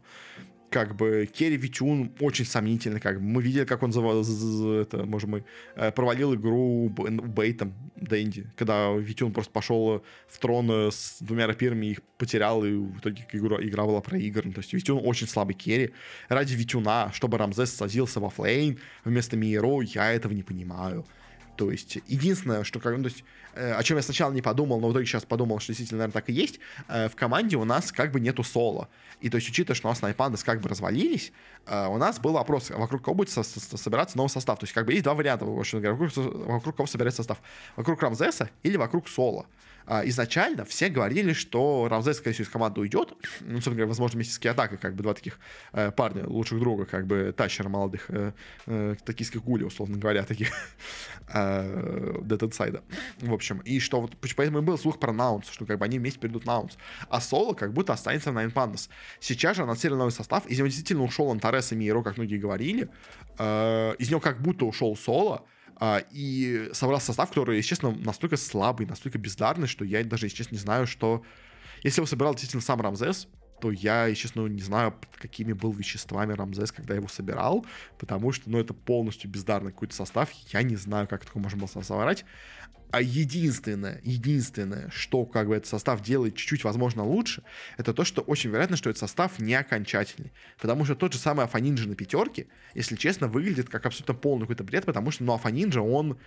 [0.71, 5.43] как бы carry Витюн очень сомнительно, как бы мы видели, как он это, может, мы
[5.75, 11.87] э, провалил игру B8 Дэнди, когда Витюн просто пошел в трон э, с двумя рапирами,
[11.87, 14.53] их потерял, и в итоге игра, игра была проиграна.
[14.53, 15.91] То есть Витюн очень слабый carry.
[16.29, 21.05] Ради Витюна, чтобы Рамзес садился в offlane вместо Миеро, я этого не понимаю.
[21.61, 24.89] То есть, единственное, что, ну, то есть, э, о чем я сначала не подумал, но
[24.89, 27.91] в итоге сейчас подумал, что действительно, наверное, так и есть, э, в команде у нас
[27.91, 28.89] как бы нету Соло.
[29.19, 31.31] И то есть, учитывая, что у нас Nine Pandas как бы развалились,
[31.67, 34.57] э, у нас был вопрос, вокруг кого будет со- со- собираться новый состав.
[34.57, 37.37] То есть, как бы есть два варианта, вокруг, вокруг кого собирается состав.
[37.75, 39.45] Вокруг Рамзеса или вокруг соло.
[39.85, 43.13] А, изначально все говорили, что Рамзес, скорее всего, из команды уйдет.
[43.41, 45.39] Ну, собственно говоря, возможно, вместе с Киатакой, как бы два таких
[45.73, 48.33] э, парня, лучших друга, как бы тащера молодых, э,
[48.67, 50.49] э, токийских гули, условно говоря, таких
[51.33, 52.83] э, Dead
[53.19, 55.99] В общем, и что вот, поэтому и был слух про Наунс, что как бы они
[55.99, 56.77] вместе перейдут Наунс.
[57.09, 58.89] А Соло как будто останется на Pandas.
[59.19, 62.89] Сейчас же анонсировали новый состав, из него действительно ушел Антарес и Миеро, как многие говорили.
[63.37, 65.45] Э, из него как будто ушел Соло,
[66.11, 70.55] и собрал состав, который, если честно, настолько слабый, настолько бездарный, что я даже, если честно,
[70.55, 71.23] не знаю, что...
[71.83, 73.27] Если его собирал действительно сам Рамзес,
[73.59, 77.65] то я, если честно, не знаю, какими был веществами Рамзес, когда его собирал,
[77.97, 81.67] потому что, ну, это полностью бездарный какой-то состав, я не знаю, как такое можно было
[81.67, 82.25] собрать.
[82.91, 87.43] А единственное, единственное, что как бы этот состав делает чуть-чуть, возможно, лучше,
[87.77, 90.31] это то, что очень вероятно, что этот состав не окончательный.
[90.59, 94.63] Потому что тот же самый Афанинджа на пятерке, если честно, выглядит как абсолютно полный какой-то
[94.63, 96.17] бред, потому что, ну, Афанинджа, он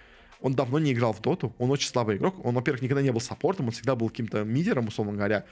[0.41, 3.21] он давно не играл в доту, он очень слабый игрок, он, во-первых, никогда не был
[3.21, 5.47] саппортом, он всегда был каким-то мидером, условно говоря,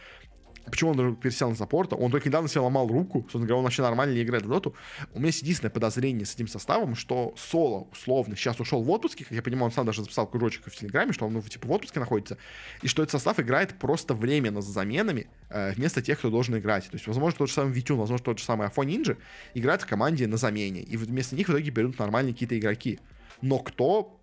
[0.71, 1.97] Почему он даже пересел на саппорта?
[1.97, 4.75] Он только недавно себе ломал руку, собственно говоря, он вообще нормально не играет в доту.
[5.13, 9.25] У меня есть единственное подозрение с этим составом, что Соло, условно, сейчас ушел в отпуске,
[9.25, 11.73] как я понимаю, он сам даже записал кружочек в Телеграме, что он, ну, типа, в
[11.73, 12.39] отпуске находится,
[12.81, 16.85] и что этот состав играет просто временно с заменами э, вместо тех, кто должен играть.
[16.85, 19.17] То есть, возможно, тот же самый Витюн, возможно, тот же самый Афо Нинджа
[19.55, 23.01] играет в команде на замене, и вместо них в итоге берут нормальные какие-то игроки.
[23.41, 24.21] Но кто,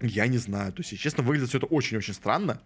[0.00, 0.72] я не знаю.
[0.72, 2.62] То есть, честно, выглядит все это очень-очень странно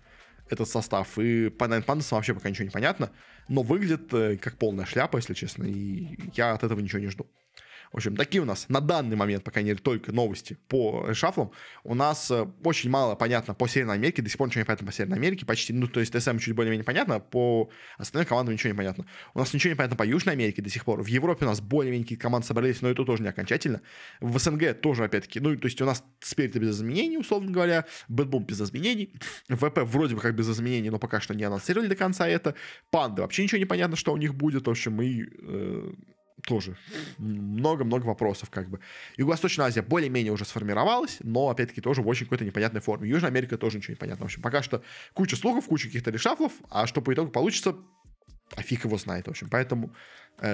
[0.52, 1.18] этот состав.
[1.18, 3.10] И по Nine Pandas вообще пока ничего не понятно.
[3.48, 5.64] Но выглядит э, как полная шляпа, если честно.
[5.64, 7.26] И я от этого ничего не жду.
[7.92, 11.52] В общем, такие у нас на данный момент, по крайней мере, только новости по шафлам.
[11.84, 14.86] У нас э, очень мало понятно по Северной Америке, до сих пор ничего не понятно
[14.86, 18.72] по Северной Америке, почти, ну, то есть TSM чуть более-менее понятно, по остальным командам ничего
[18.72, 19.06] не понятно.
[19.34, 21.02] У нас ничего не понятно по Южной Америке до сих пор.
[21.02, 23.82] В Европе у нас более-менее команды собрались, но это тоже не окончательно.
[24.20, 28.44] В СНГ тоже, опять-таки, ну, то есть у нас Спирит без изменений, условно говоря, BetBoom
[28.44, 29.12] без изменений,
[29.48, 32.54] ВП вроде бы как без изменений, но пока что не анонсировали до конца это.
[32.90, 35.92] Панды вообще ничего не понятно, что у них будет, в общем, и э,
[36.46, 36.76] тоже
[37.18, 38.80] много-много вопросов как бы.
[39.16, 43.08] Юго-Восточная Азия более-менее уже сформировалась, но, опять-таки, тоже в очень какой-то непонятной форме.
[43.08, 44.24] Южная Америка тоже ничего не понятно.
[44.24, 44.82] В общем, пока что
[45.14, 47.76] куча слухов, куча каких-то решафлов, а что по итогу получится,
[48.54, 49.48] а фиг его знает, в общем.
[49.48, 49.94] Поэтому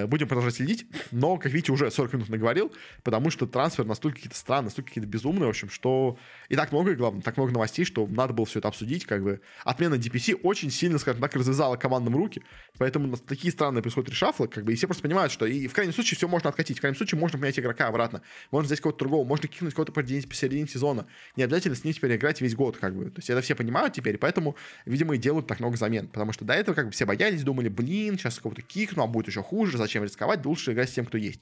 [0.07, 2.71] будем продолжать следить, но, как видите, уже 40 минут наговорил,
[3.03, 6.17] потому что трансфер настолько какие-то странные, настолько какие-то безумные, в общем, что
[6.47, 9.23] и так много, и главное, так много новостей, что надо было все это обсудить, как
[9.23, 9.41] бы.
[9.63, 12.43] Отмена DPC очень сильно, скажем так, развязала командам руки,
[12.77, 15.93] поэтому такие странные происходят решафлы, как бы, и все просто понимают, что и в крайнем
[15.93, 18.21] случае все можно откатить, в крайнем случае можно поменять игрока обратно,
[18.51, 22.41] можно взять кого-то другого, можно кинуть кого-то посередине сезона, не обязательно с ним теперь играть
[22.41, 23.05] весь год, как бы.
[23.05, 24.55] То есть это все понимают теперь, поэтому,
[24.85, 27.69] видимо, и делают так много замен, потому что до этого как бы все боялись, думали,
[27.69, 31.17] блин, сейчас кого-то кикну, а будет еще хуже, зачем рисковать, лучше играть с тем, кто
[31.17, 31.41] есть.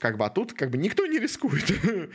[0.00, 1.70] Как бы, а тут как бы никто не рискует.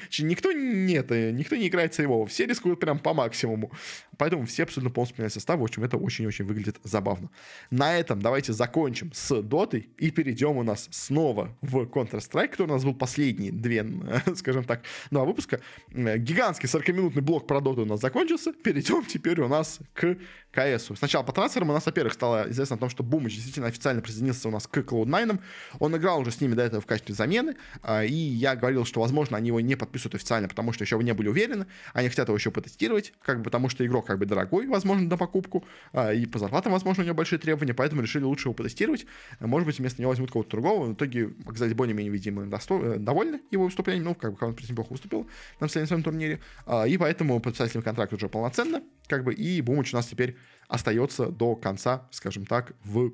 [0.19, 2.25] никто нет, никто не играет сейвово.
[2.25, 3.71] Все рискуют прям по максимуму.
[4.17, 5.59] Поэтому все абсолютно полностью меняют состав.
[5.59, 7.29] В общем, это очень-очень выглядит забавно.
[7.69, 12.73] На этом давайте закончим с дотой и перейдем у нас снова в Counter-Strike, который у
[12.73, 13.85] нас был последний две,
[14.35, 14.81] скажем так,
[15.11, 15.61] два выпуска.
[15.91, 18.51] Гигантский 40-минутный блок про доту у нас закончился.
[18.51, 20.17] Перейдем теперь у нас к
[20.55, 20.89] КС.
[20.97, 24.47] Сначала по трансферам у нас, во-первых, стало известно о том, что Бумыч действительно официально присоединился
[24.47, 25.39] у нас к Cloud9.
[25.79, 29.01] Он играл уже с ними до этого в качестве замены, а, и я говорил, что,
[29.01, 32.37] возможно, они его не подписывают официально, потому что еще не были уверены, они хотят его
[32.37, 36.25] еще потестировать, как бы, потому что игрок как бы дорогой, возможно, на покупку, а, и
[36.25, 39.05] по зарплатам, возможно, у него большие требования, поэтому решили лучше его потестировать.
[39.39, 40.85] Может быть, вместо него возьмут кого-то другого.
[40.85, 42.79] В итоге, кстати, более-менее, видимо, досто...
[42.81, 45.27] Э, довольны его выступлением, ну, как бы, он, в принципе, неплохо выступил
[45.59, 49.61] на своем турнире, а, и поэтому подписали с ним контракт уже полноценно, как бы, и
[49.61, 50.37] Бумыч у нас теперь
[50.67, 53.11] остается до конца, скажем так, в,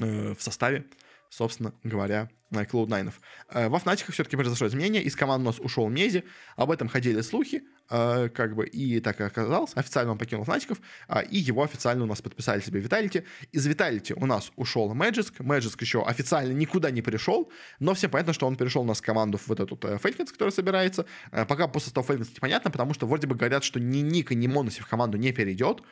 [0.00, 0.86] э, в составе,
[1.30, 3.12] собственно говоря, Cloud9.
[3.50, 6.24] Э, во Фнатиках все-таки произошло изменение, из команды у нас ушел Мези,
[6.56, 10.78] об этом ходили слухи, э, как бы, и так и оказалось, официально он покинул Фнатиков,
[11.08, 13.24] э, и его официально у нас подписали себе Виталити.
[13.52, 17.50] Из Виталити у нас ушел Мэджиск, Мэджиск еще официально никуда не перешел,
[17.80, 20.50] но всем понятно, что он перешел у нас в команду вот этот э, Фелькинс, который
[20.50, 21.06] собирается.
[21.32, 24.46] Э, пока по составу Фелькинс непонятно, потому что вроде бы говорят, что ни Ника, ни
[24.46, 25.82] Моноси в команду не перейдет,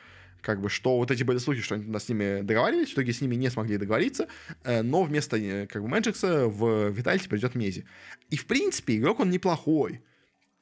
[0.41, 3.21] как бы, что вот эти были слухи, что они с ними договаривались, в итоге с
[3.21, 4.27] ними не смогли договориться,
[4.63, 7.85] э, но вместо, э, как бы, Мэджикса в Витальте придет Мези.
[8.29, 10.01] И, в принципе, игрок он неплохой,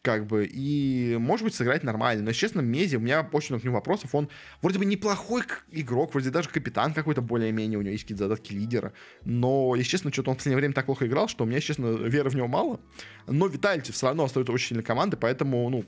[0.01, 2.23] как бы, и, может быть, сыграть нормально.
[2.23, 4.13] Но, честно, Мези, у меня очень много к нему вопросов.
[4.13, 4.30] Он
[4.61, 8.93] вроде бы неплохой игрок, вроде даже капитан какой-то более-менее, у него есть какие-то задатки лидера.
[9.23, 11.88] Но, если честно, что-то он в последнее время так плохо играл, что у меня, честно,
[11.88, 12.80] веры в него мало.
[13.26, 15.86] Но Витальти все равно остается очень сильной командой, поэтому, ну,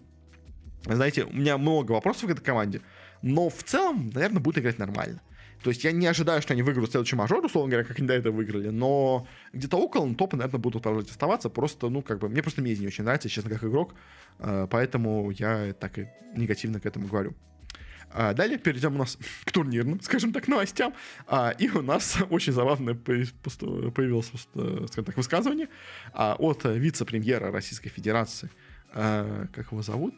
[0.86, 2.82] знаете, у меня много вопросов к этой команде
[3.22, 5.22] но в целом, наверное, будут играть нормально.
[5.64, 8.14] То есть я не ожидаю, что они выиграют следующий мажор, условно говоря, как они до
[8.14, 11.50] этого выиграли, но где-то около ну, топа, наверное, будут продолжать оставаться.
[11.50, 13.96] Просто, ну, как бы, мне просто Мези не очень нравится, честно, как игрок,
[14.40, 17.36] э, поэтому я так и негативно к этому говорю.
[18.12, 20.94] А далее перейдем у нас к турнирным, скажем так, новостям.
[21.28, 25.70] А, и у нас очень забавное появилось, скажем так, высказывание
[26.14, 28.50] а, от вице-премьера Российской Федерации.
[28.94, 30.16] Как его зовут?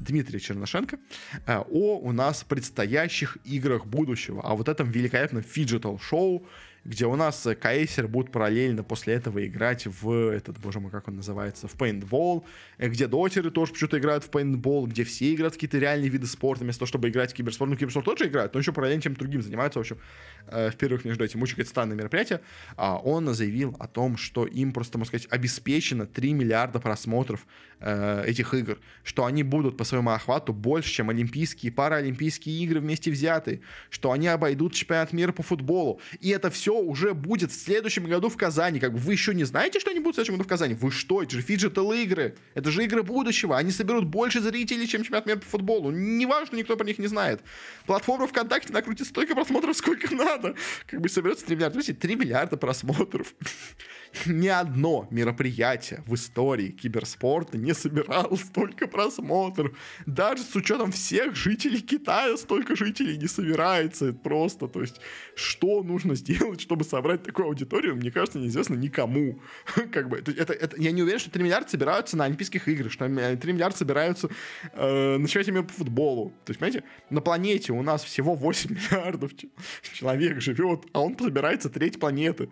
[0.00, 0.98] Дмитрия Чернышенко
[1.46, 6.46] э, о у нас предстоящих играх будущего, о вот этом великолепном фиджитал-шоу,
[6.86, 11.16] где у нас КСеры будут параллельно после этого играть в этот, боже мой, как он
[11.16, 12.46] называется, в пейнтбол,
[12.78, 16.26] э, где дотеры тоже почему-то играют в пейнтбол, где все играют в какие-то реальные виды
[16.26, 17.70] спорта, вместо того, чтобы играть в киберспорт.
[17.70, 19.98] Ну, киберспорт тоже играют, но еще параллельно чем-то другим занимаются, в общем,
[20.46, 21.42] э, в перерывах между этим.
[21.42, 22.40] Очень странное мероприятие.
[22.76, 27.46] А он заявил о том, что им просто, можно сказать, обеспечено 3 миллиарда просмотров
[27.80, 33.10] э, этих игр, что они будут по своему охвату больше, чем олимпийские паралимпийские игры вместе
[33.10, 33.60] взятые,
[33.90, 36.00] что они обойдут чемпионат мира по футболу.
[36.20, 38.80] И это все уже будет в следующем году в Казани.
[38.80, 40.74] Как бы вы еще не знаете, что они будут в следующем году в Казани?
[40.74, 41.22] Вы что?
[41.22, 42.36] Это же фиджитал игры.
[42.54, 43.56] Это же игры будущего.
[43.56, 45.90] Они соберут больше зрителей, чем чемпионат мира по футболу.
[45.90, 47.40] Неважно, никто про них не знает.
[47.86, 50.54] Платформа ВКонтакте накрутит столько просмотров, сколько надо.
[50.86, 51.78] Как бы соберется 3 миллиарда.
[51.78, 53.34] Видите, 3 миллиарда просмотров.
[54.26, 59.76] Ни одно мероприятие в истории киберспорта не собирало столько просмотров.
[60.06, 64.06] Даже с учетом всех жителей Китая столько жителей не собирается.
[64.06, 65.00] Это просто, то есть,
[65.34, 69.40] что нужно сделать, чтобы собрать такую аудиторию, мне кажется, неизвестно никому.
[69.92, 73.06] как бы, это, это, я не уверен, что 3 миллиарда собираются на Олимпийских играх, что
[73.06, 74.28] 3 миллиарда собираются
[74.72, 76.30] э, на чемпионате по футболу.
[76.44, 79.32] То есть, понимаете, на планете у нас всего 8 миллиардов
[79.92, 82.50] человек живет, а он собирается треть планеты.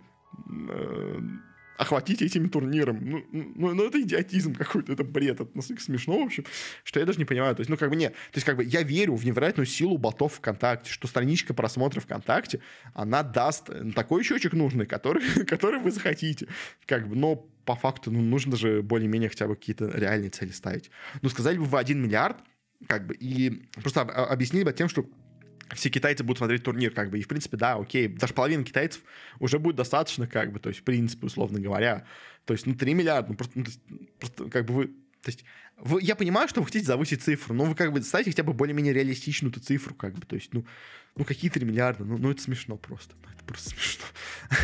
[1.25, 2.99] Э, охватить этим турниром.
[3.03, 6.45] Ну, ну, ну, это идиотизм какой-то, это бред, это настолько смешно, в общем,
[6.85, 7.55] что я даже не понимаю.
[7.55, 8.13] То есть, ну, как бы нет.
[8.13, 12.61] То есть, как бы я верю в невероятную силу ботов ВКонтакте, что страничка просмотра ВКонтакте,
[12.95, 16.49] она даст такой счетчик нужный, который, который вы захотите.
[16.87, 20.91] Как бы, но по факту, ну, нужно же более-менее хотя бы какие-то реальные цели ставить.
[21.23, 22.37] Ну, сказали бы вы 1 миллиард,
[22.87, 25.07] как бы, и просто объяснили бы тем, что
[25.75, 29.03] все китайцы будут смотреть турнир, как бы, и, в принципе, да, окей, даже половина китайцев
[29.41, 32.05] уже будет достаточно, как бы, то есть, в принципе, условно говоря,
[32.45, 33.65] то есть, ну, 3 миллиарда, ну, просто, ну,
[34.19, 35.45] просто как бы вы, то есть,
[35.79, 38.53] вы, я понимаю, что вы хотите завысить цифру, но вы, как бы, ставите хотя бы
[38.53, 40.67] более-менее реалистичную эту цифру, как бы, то есть, ну,
[41.17, 44.05] ну, какие 3 миллиарда, ну, ну это смешно просто, ну, это просто смешно.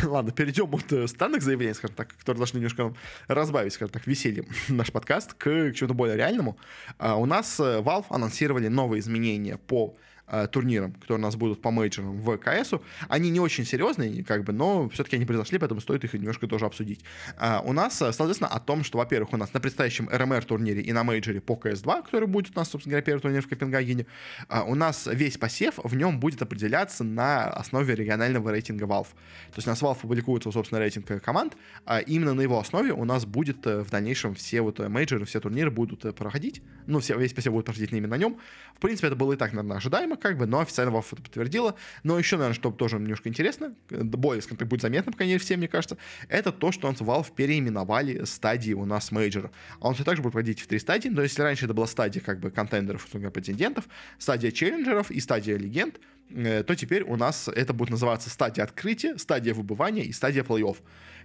[0.03, 2.93] Ладно, перейдем от э, странных заявлений, скажем так, которые должны немножко
[3.27, 6.57] разбавить, скажем так, весельем наш подкаст к чему-то более реальному.
[6.97, 9.95] А, у нас э, Valve анонсировали новые изменения по
[10.31, 12.73] э, турнирам, которые у нас будут по мейджорам в КС.
[13.09, 16.65] Они не очень серьезные, как бы, но все-таки они произошли, поэтому стоит их немножко тоже
[16.65, 17.01] обсудить.
[17.37, 20.91] Э, у нас, соответственно, о том, что, во-первых, у нас на предстоящем RMR турнире и
[20.93, 24.05] на мейджоре по КС-2, который будет у нас, собственно говоря, первый турнир в Копенгагене,
[24.49, 29.09] э, у нас весь посев в нем будет определяться на основе регионального рейтинга Valve.
[29.51, 33.03] То есть у нас Valve публикуется, собственно, рейтинг команд, а именно на его основе у
[33.03, 37.53] нас будет в дальнейшем все вот мейджоры, все турниры будут проходить, ну, все, весь посев
[37.53, 38.37] будет проходить именно на нем.
[38.75, 41.75] В принципе, это было и так, наверное, ожидаемо, как бы, но официально Valve это подтвердила.
[42.03, 45.67] Но еще, наверное, что тоже немножко интересно, более, скажем так, будет заметно, по всем, мне
[45.67, 45.97] кажется,
[46.29, 49.51] это то, что Valve переименовали стадии у нас мейджора.
[49.79, 51.87] А он все так же будет проходить в три стадии, есть если раньше это была
[51.87, 53.85] стадия как бы контендеров, претендентов,
[54.17, 55.99] стадия челленджеров и стадия легенд,
[56.29, 60.77] э, то теперь у нас это будет называться стадия открытия, стадия выбывания и стадия плей-офф.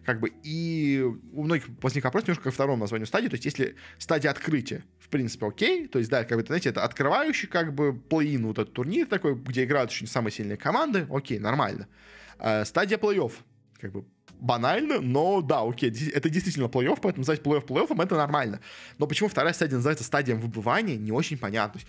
[0.05, 3.77] Как бы, и у многих возник вопрос немножко ко второму названию стадии, то есть если
[3.99, 7.93] стадия открытия, в принципе, окей, то есть, да, как бы, знаете, это открывающий, как бы,
[7.93, 11.89] плей-ин, вот этот турнир такой, где играют очень самые сильные команды, окей, нормально.
[12.39, 13.33] А, стадия плей-офф,
[13.81, 14.05] как бы,
[14.41, 18.61] банально, но да, окей, это действительно плей-офф, поэтому назвать плей-офф плей-оффом это нормально.
[18.99, 21.81] Но почему вторая стадия называется стадием выбывания, не очень понятно.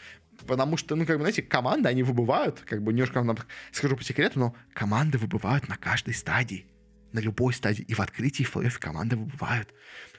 [0.45, 3.37] Потому что, ну, как бы, знаете, команды, они выбывают, как бы, немножко вам
[3.71, 6.67] скажу по секрету, но команды выбывают на каждой стадии
[7.13, 7.83] на любой стадии.
[7.83, 9.73] И в открытии, и в плей команды выбывают.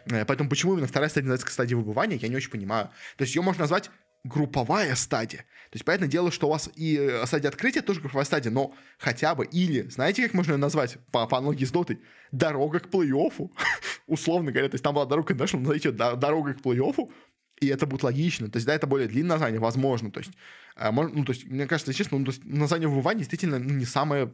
[0.06, 2.90] Э, поэтому почему именно вторая стадия называется стадия выбывания, я не очень понимаю.
[3.16, 3.90] То есть ее можно назвать
[4.24, 5.40] групповая стадия.
[5.70, 8.74] То есть, понятное дело, что у вас и э, стадия открытия тоже групповая стадия, но
[8.98, 12.00] хотя бы, или, знаете, как можно ее назвать по, по аналогии с дотой?
[12.32, 13.50] Дорога к плей-оффу.
[14.06, 17.10] Условно говоря, то есть там была дорога к нашему, назовите дорога к плей-оффу,
[17.60, 18.50] и это будет логично.
[18.50, 20.10] То есть, да, это более длинное название, возможно.
[20.10, 20.32] То есть,
[20.76, 23.84] э, ну, то есть, мне кажется, честно, ну, то есть, название выбывания действительно ну, не
[23.84, 24.32] самое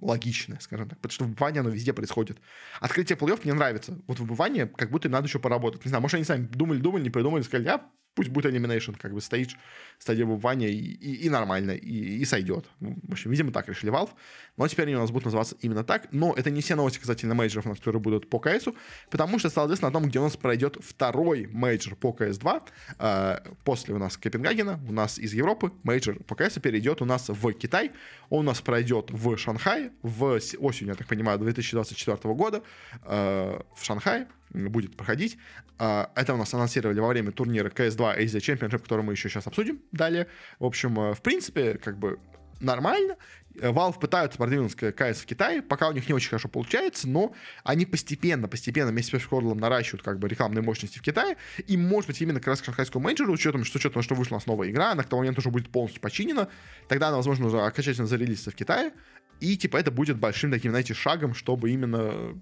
[0.00, 2.38] логичное, скажем так, потому что выбывание, оно везде происходит.
[2.80, 3.98] Открытие плей-офф мне нравится.
[4.06, 5.84] Вот выбывание, как будто надо еще поработать.
[5.84, 9.20] Не знаю, может, они сами думали-думали, не придумали, сказали, а пусть будет анимейшн, как бы
[9.20, 9.56] стоишь,
[9.98, 12.64] стадия выбывания, и, и, и нормально, и, и сойдет.
[12.80, 14.10] Ну, в общем, видимо, так решили Valve.
[14.56, 16.08] Но теперь они у нас будут называться именно так.
[16.12, 18.74] Но это не все новости касательно мейджеров, которые будут по КСу,
[19.10, 22.62] потому что стало известно о том, где у нас пройдет второй мейджор по CS2.
[22.98, 27.28] Э, после у нас Копенгагена, у нас из Европы мейджор по КСу перейдет у нас
[27.28, 27.92] в Китай.
[28.30, 32.62] Он у нас пройдет в Шанхае в осенью, я так понимаю, 2024 года
[33.04, 35.38] э, в Шанхае будет проходить.
[35.78, 39.46] А, это у нас анонсировали во время турнира CS2 Asia Championship, который мы еще сейчас
[39.46, 40.28] обсудим далее.
[40.58, 42.18] В общем, э, в принципе, как бы
[42.60, 43.16] нормально.
[43.54, 47.32] Valve пытаются продвинуть CS в Китае, пока у них не очень хорошо получается, но
[47.64, 52.08] они постепенно, постепенно вместе с Perfect наращивают как бы рекламные мощности в Китае, и, может
[52.08, 54.92] быть, именно как раз шанхайскому менеджеру, учетом, что учетом, что вышла у нас новая игра,
[54.92, 56.48] она к тому моменту уже будет полностью починена,
[56.86, 58.92] тогда она, возможно, уже окончательно зарелизится в Китае,
[59.40, 62.34] и, типа, это будет большим таким, знаете, шагом, чтобы именно Э,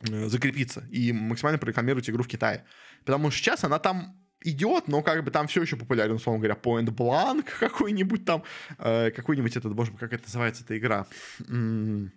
[0.00, 2.64] закрепиться и максимально прорекламировать игру в Китае.
[3.04, 6.58] Потому что сейчас она там идет, но как бы там все еще популярен, условно говоря,
[6.60, 8.42] Point Blank какой-нибудь там,
[8.78, 11.06] э, какой-нибудь этот, боже мой, как это называется, эта игра,
[11.48, 12.12] м-м,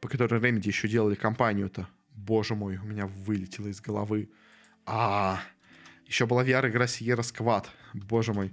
[0.00, 1.88] по которой Remedy еще делали компанию-то.
[2.14, 4.30] Боже мой, у меня вылетело из головы.
[4.86, 5.40] А,
[6.06, 7.66] еще была VR-игра Sierra Squad.
[7.92, 8.52] Боже мой.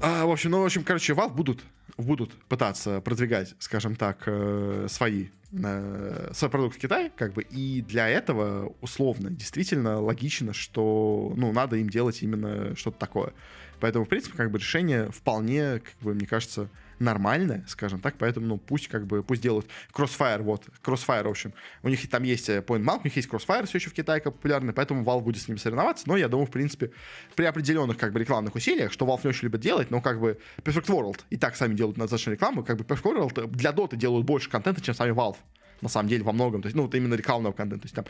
[0.00, 1.64] А, в общем, ну, в общем, короче, Valve будут
[1.96, 7.82] будут пытаться продвигать, скажем так, э, свои э, свой продукт в Китае, как бы, и
[7.82, 13.32] для этого условно действительно логично, что, ну, надо им делать именно что-то такое.
[13.80, 16.68] Поэтому, в принципе, как бы решение вполне, как бы, мне кажется,
[16.98, 21.54] нормальное, скажем так, поэтому, ну, пусть как бы, пусть делают Crossfire, вот, Crossfire, в общем,
[21.82, 24.20] у них там есть э, Point Blank, у них есть Crossfire все еще в Китае
[24.20, 26.90] как популярный, поэтому Valve будет с ним соревноваться, но я думаю, в принципе,
[27.34, 30.38] при определенных, как бы, рекламных усилиях, что Valve не очень любит делать, но, как бы,
[30.58, 34.26] Perfect World и так сами делают достаточно рекламу, как бы, Perfect World для Dota делают
[34.26, 35.36] больше контента, чем сами Valve
[35.84, 36.62] на самом деле, во многом.
[36.62, 37.82] То есть, ну, вот именно рекламного контента.
[37.82, 38.04] То есть, там,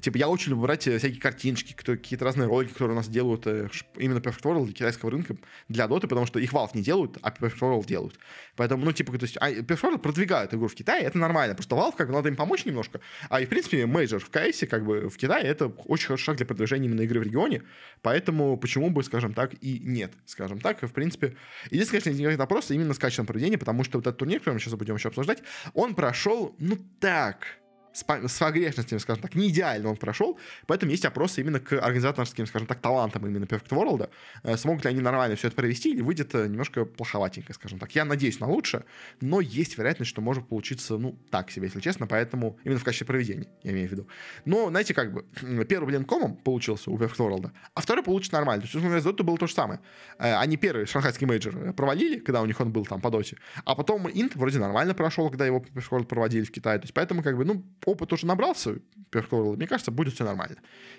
[0.00, 3.46] типа, я очень люблю брать э, всякие картиночки, какие-то разные ролики, которые у нас делают
[3.46, 5.36] э, именно Perfect World для китайского рынка,
[5.68, 8.18] для Dota, потому что их Valve не делают, а Perfect World делают.
[8.56, 11.76] Поэтому, ну, типа, то есть, а Perfect World продвигают игру в Китае, это нормально, просто
[11.76, 13.00] Valve, как бы, надо им помочь немножко.
[13.28, 16.36] А и, в принципе, мейджор в CS, как бы, в Китае, это очень хороший шаг
[16.36, 17.62] для продвижения именно игры в регионе,
[18.02, 21.36] поэтому почему бы, скажем так, и нет, скажем так, в принципе.
[21.70, 24.60] И здесь, конечно, вопрос именно с качеством проведения, потому что вот этот турнир, который мы
[24.60, 25.42] сейчас будем еще обсуждать,
[25.74, 27.60] он прошел, ну, так, так.
[27.92, 32.46] С, с погрешностями, скажем так, не идеально он прошел, поэтому есть вопросы именно к организаторским,
[32.46, 34.10] скажем так, талантам именно Perfect World.
[34.42, 37.94] Э, смогут ли они нормально все это провести или выйдет э, немножко плоховатенько, скажем так.
[37.94, 38.84] Я надеюсь на лучшее,
[39.20, 43.06] но есть вероятность, что может получиться, ну, так себе, если честно, поэтому именно в качестве
[43.06, 44.08] проведения, я имею в виду.
[44.44, 45.24] Но, знаете, как бы,
[45.64, 48.62] первый блин комом получился у Perfect World, а второй получится нормально.
[48.62, 49.80] То есть, условно говоря, было то же самое.
[50.18, 53.74] Э, они первый шанхайский мейджор провалили, когда у них он был там по доте, а
[53.74, 56.78] потом Инт вроде нормально прошел, когда его Perfect World проводили в Китае.
[56.78, 58.76] То есть, поэтому, как бы, ну, опыт уже набрался,
[59.10, 60.56] Перкорл, мне кажется, будет все нормально.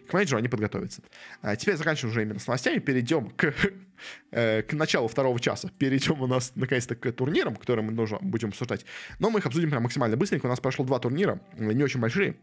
[0.08, 1.02] К менеджеру они подготовятся.
[1.42, 3.54] А теперь заканчиваем уже именно с новостями, перейдем к,
[4.32, 5.70] э, к началу второго часа.
[5.78, 8.86] Перейдем у нас, наконец-то, к турнирам, которые мы тоже будем обсуждать.
[9.20, 10.46] Но мы их обсудим прям максимально быстренько.
[10.46, 12.36] У нас прошло два турнира, не очень большие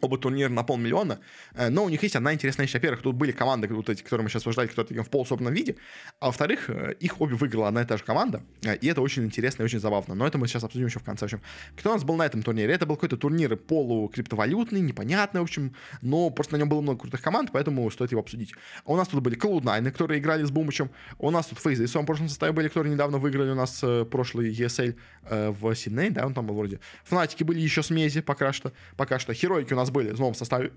[0.00, 1.20] оба турнира на полмиллиона,
[1.54, 2.74] э, но у них есть одна интересная вещь.
[2.74, 5.76] Во-первых, тут были команды, вот эти, которые мы сейчас обсуждали, которые в полусобранном виде,
[6.20, 9.24] а во-вторых, э, их обе выиграла одна и та же команда, э, и это очень
[9.24, 10.14] интересно и очень забавно.
[10.14, 11.24] Но это мы сейчас обсудим еще в конце.
[11.24, 11.40] В общем,
[11.76, 12.72] кто у нас был на этом турнире?
[12.72, 17.22] Это был какой-то турнир полукриптовалютный, непонятный, в общем, но просто на нем было много крутых
[17.22, 18.52] команд, поэтому стоит его обсудить.
[18.84, 21.90] А у нас тут были Cloud9, которые играли с Бумычем, у нас тут Фейзы в
[21.90, 24.96] своем прошлом составе были, которые недавно выиграли у нас прошлый ESL
[25.30, 26.80] в Сидней, да, он там был вроде.
[27.04, 29.32] Фнатики были еще с Мези пока что, пока что.
[29.34, 30.70] Херойки у нас были в новом составе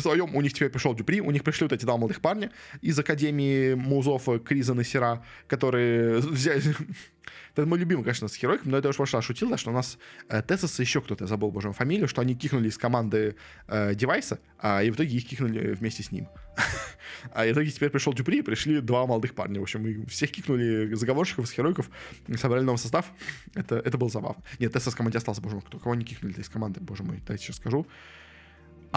[0.00, 2.50] своем, у них теперь пришел Дюпри, у них пришли вот эти два молодых парня
[2.80, 6.74] из Академии Музов Криза Насера, которые взяли...
[7.54, 9.96] Это мой любимый, конечно, с Херойком, но это уж пошла шутил, да, что у нас
[10.28, 13.36] э, Тесос еще кто-то, я забыл, боже мой, фамилию, что они кикнули из команды
[13.68, 16.26] э, девайса, а, и в итоге их кикнули вместе с ним.
[17.32, 19.60] а в итоге теперь пришел Дюпри, и пришли два молодых парня.
[19.60, 21.88] В общем, мы всех кикнули заговорщиков, с Херойков,
[22.36, 23.06] собрали новый состав.
[23.54, 24.42] Это, это было забавно.
[24.58, 27.22] Нет, Тесос в команде остался, боже мой, кто, кого не кикнули из команды, боже мой,
[27.24, 27.86] дайте сейчас скажу.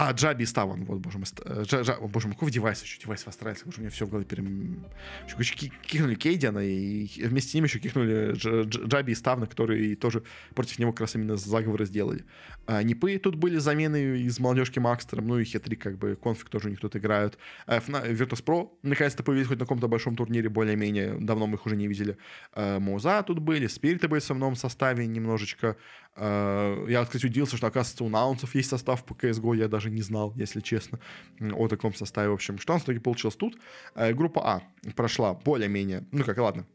[0.00, 1.26] А, Джаби и Ставан, вот, боже мой.
[1.44, 3.00] Э, Джа, Джа, боже мой, какой девайс еще?
[3.00, 4.86] Девайс в Астральце, боже, у меня все в голове перем...
[5.26, 10.22] Еще, кикнули Кейдиана, и вместе с ним еще кикнули Джаби и Ставна, которые тоже
[10.54, 12.24] против него как раз именно заговоры сделали.
[12.66, 16.68] А, Нипы тут были замены из молодежки Макстером, ну и Хетри, как бы, конфиг тоже
[16.68, 17.36] у них тут играют.
[17.66, 21.74] А, Virtus Pro, наконец-то появились хоть на каком-то большом турнире, более-менее, давно мы их уже
[21.74, 22.18] не видели.
[22.52, 25.76] А, Муза тут были, Спириты были в новом составе немножечко.
[26.20, 30.02] А, я, кстати, удивился, что, оказывается, у Наунсов есть состав по CSGO, я даже не
[30.02, 30.98] знал, если честно,
[31.40, 32.30] о таком составе.
[32.30, 33.56] В общем, что у нас в итоге получилось тут?
[33.94, 34.62] Э, группа А
[34.96, 36.66] прошла более-менее, ну как, ладно,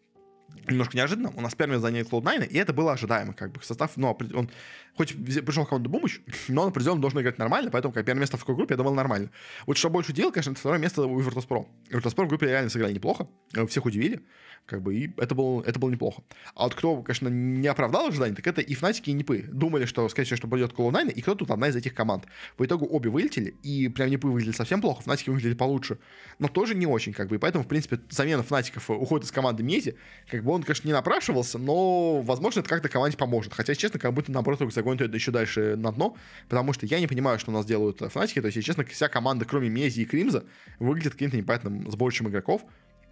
[0.69, 1.31] немножко неожиданно.
[1.35, 4.49] У нас первыми заняли Cloud9, и это было ожидаемо, как бы состав, ну, он
[4.95, 5.13] хоть
[5.45, 8.55] пришел команду помощь, но он определенно должен играть нормально, поэтому как первое место в какой
[8.55, 9.29] группе, я думал, нормально.
[9.65, 11.67] Вот что больше делал, конечно, это второе место у Virtus.pro.
[11.89, 14.21] Virtus.pro в группе реально сыграли неплохо, э, всех удивили,
[14.65, 16.23] как бы, и это было, это было неплохо.
[16.55, 19.45] А вот кто, конечно, не оправдал ожиданий, так это и Фнатики, и Нипы.
[19.51, 22.25] Думали, что, скорее всего, что пойдет Cloud9, и кто тут одна из этих команд.
[22.57, 25.97] По итогу обе вылетели, и прям Нипы выглядели совсем плохо, Фнатики выглядели получше,
[26.39, 29.63] но тоже не очень, как бы, и поэтому, в принципе, замена Фнатиков уходит из команды
[29.63, 29.95] Мези,
[30.29, 33.53] как бы он, конечно, не напрашивался, но, возможно, это как-то команде поможет.
[33.53, 36.15] Хотя, честно, как будто, наоборот, загонит это еще дальше на дно,
[36.49, 39.07] потому что я не понимаю, что у нас делают Фнатики, то есть, если честно, вся
[39.07, 40.43] команда, кроме Мези и Кримза,
[40.79, 42.63] выглядит каким-то непонятным сборищем игроков,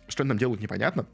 [0.07, 1.07] что они там делают, непонятно.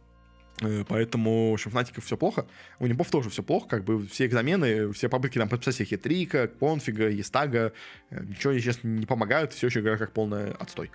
[0.62, 2.48] Э, поэтому, в общем, Фнатиков все плохо.
[2.80, 3.68] У Непов тоже все плохо.
[3.68, 7.74] Как бы все экзамены, все попытки там подписать себе Хитрика, Конфига, Естага,
[8.10, 9.54] э, ничего, честно, не помогают.
[9.54, 10.90] Все еще игра как полный отстой.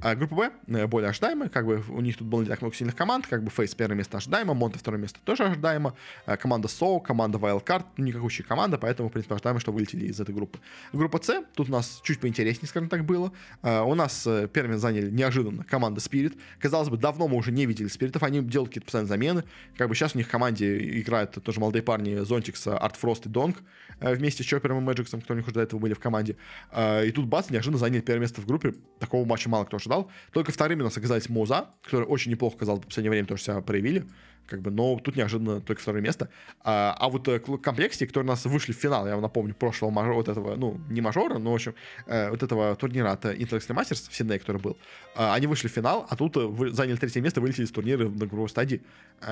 [0.00, 1.48] А группа Б э, более ожидаемая.
[1.48, 3.26] Как бы у них тут было не так много сильных команд.
[3.26, 5.94] Как бы Фейс первое место ожидаемо, Монте второе место тоже ожидаемо.
[6.40, 10.58] Команда Соу, команда Wildcard, никакущая команда, поэтому, в принципе, ожидаемо, что вылетели из этой группы.
[10.92, 13.32] Группа С, тут у нас чуть поинтереснее, скажем так, было.
[13.62, 16.38] У нас первыми заняли неожиданно команда Spirit.
[16.58, 19.44] Казалось бы, давно мы уже не видели Спиритов, они делают какие-то постоянные замены.
[19.76, 23.28] Как бы сейчас у них в команде играют тоже молодые парни Зонтикс, Арт Фрост и
[23.28, 23.56] Донг
[24.00, 26.36] э, вместе с Чопером и Мэджиксом, кто у них уже до этого были в команде.
[26.76, 28.74] И тут бац, неожиданно заняли первое место в группе.
[28.98, 30.10] Такого матча мало кто ожидал.
[30.32, 33.60] Только вторыми у нас оказались Моза, которые очень неплохо, казалось, в последнее время тоже себя
[33.60, 34.06] проявили
[34.46, 36.28] как бы, но тут неожиданно только второе место.
[36.62, 39.90] А, а вот э, комплекте, которые у нас вышли в финал, я вам напомню, прошлого
[39.90, 41.74] мажора, вот этого, ну, не мажора, но, в общем,
[42.06, 44.76] э, вот этого турнира от Intel Masters в Сиднее, который был,
[45.14, 46.36] э, они вышли в финал, а тут
[46.74, 48.82] заняли третье место, вылетели из турнира на групповой стадии,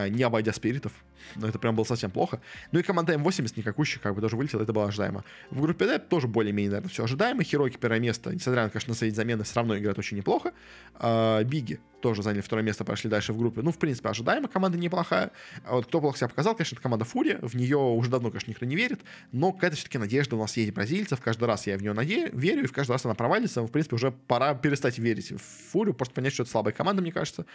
[0.08, 0.92] не обойдя спиритов.
[1.36, 2.40] Но это прям было совсем плохо.
[2.72, 5.24] Ну и команда М80 никакущая, как бы, тоже вылетела, это было ожидаемо.
[5.50, 7.42] В группе D тоже более-менее, наверное, все ожидаемо.
[7.42, 10.52] Хироки первое место, несмотря на, конечно, на свои замены, все равно играют очень неплохо.
[11.44, 13.62] Биги тоже заняли второе место, прошли дальше в группе.
[13.62, 15.30] Ну, в принципе, ожидаемо, команда неплохая.
[15.64, 17.38] А вот кто плохо себя показал, конечно, это команда Фурия.
[17.40, 19.00] В нее уже давно, конечно, никто не верит,
[19.32, 21.22] но какая-то все-таки надежда у нас есть бразильцев.
[21.22, 23.62] Каждый раз я в нее наде- верю, и в каждый раз она провалится.
[23.62, 25.38] В принципе, уже пора перестать верить в
[25.72, 27.46] Фурию, просто понять, что это слабая команда, мне кажется.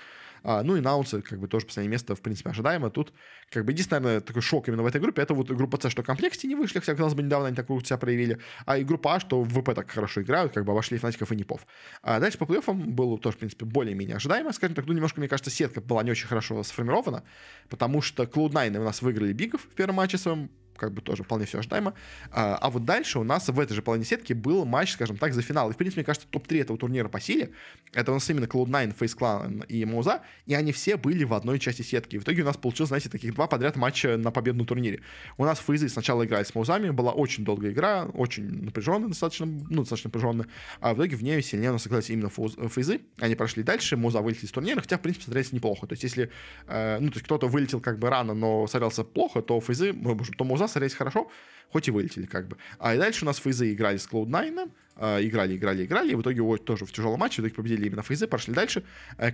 [0.43, 2.89] А, ну и Наунсы, как бы тоже последнее место, в принципе, ожидаемо.
[2.89, 3.13] Тут,
[3.49, 6.47] как бы, единственное, такой шок именно в этой группе, это вот группа С, что комплекте
[6.47, 9.19] не вышли, хотя, казалось бы, недавно они так круто себя проявили, а и группа А,
[9.19, 11.65] что в ВП так хорошо играют, как бы обошли Фнатиков и Непов.
[12.01, 15.27] А дальше по плей-оффам было тоже, в принципе, более-менее ожидаемо, скажем так, ну, немножко, мне
[15.27, 17.23] кажется, сетка была не очень хорошо сформирована,
[17.69, 20.49] потому что Cloud9 у нас выиграли Бигов в первом матче своем,
[20.79, 21.93] как бы тоже вполне все ожидаемо.
[22.31, 25.33] А, а вот дальше у нас в этой же половине сетки был матч, скажем так,
[25.33, 25.69] за финал.
[25.69, 27.51] И, в принципе, мне кажется, топ-3 этого турнира по силе.
[27.93, 30.21] Это у нас именно Cloud9, Face Clan и Муза.
[30.45, 32.15] И они все были в одной части сетки.
[32.15, 35.01] И в итоге у нас получилось, знаете, таких два подряд матча на победном турнире.
[35.37, 39.81] У нас Фейзы сначала играли с Музами, была очень долгая игра, очень напряженная достаточно, ну,
[39.81, 40.47] достаточно напряженная.
[40.79, 43.01] А в итоге в ней сильнее у нас оказались именно Фейзы.
[43.19, 45.87] Они прошли дальше, Муза вылетели из турнира, хотя, в принципе, смотрелись неплохо.
[45.87, 46.29] То есть, если,
[46.67, 49.93] э, ну, то есть кто-то вылетел как бы рано, но смотрелся плохо, то Фейзы,
[50.37, 51.29] то Муза смотрелись хорошо,
[51.71, 52.57] хоть и вылетели как бы.
[52.79, 56.21] А и дальше у нас фейзы играли с Cloud9, э, играли, играли, играли, и в
[56.21, 58.83] итоге вот тоже в тяжелом матче, в итоге победили именно фейзы, пошли дальше.
[59.17, 59.31] Э,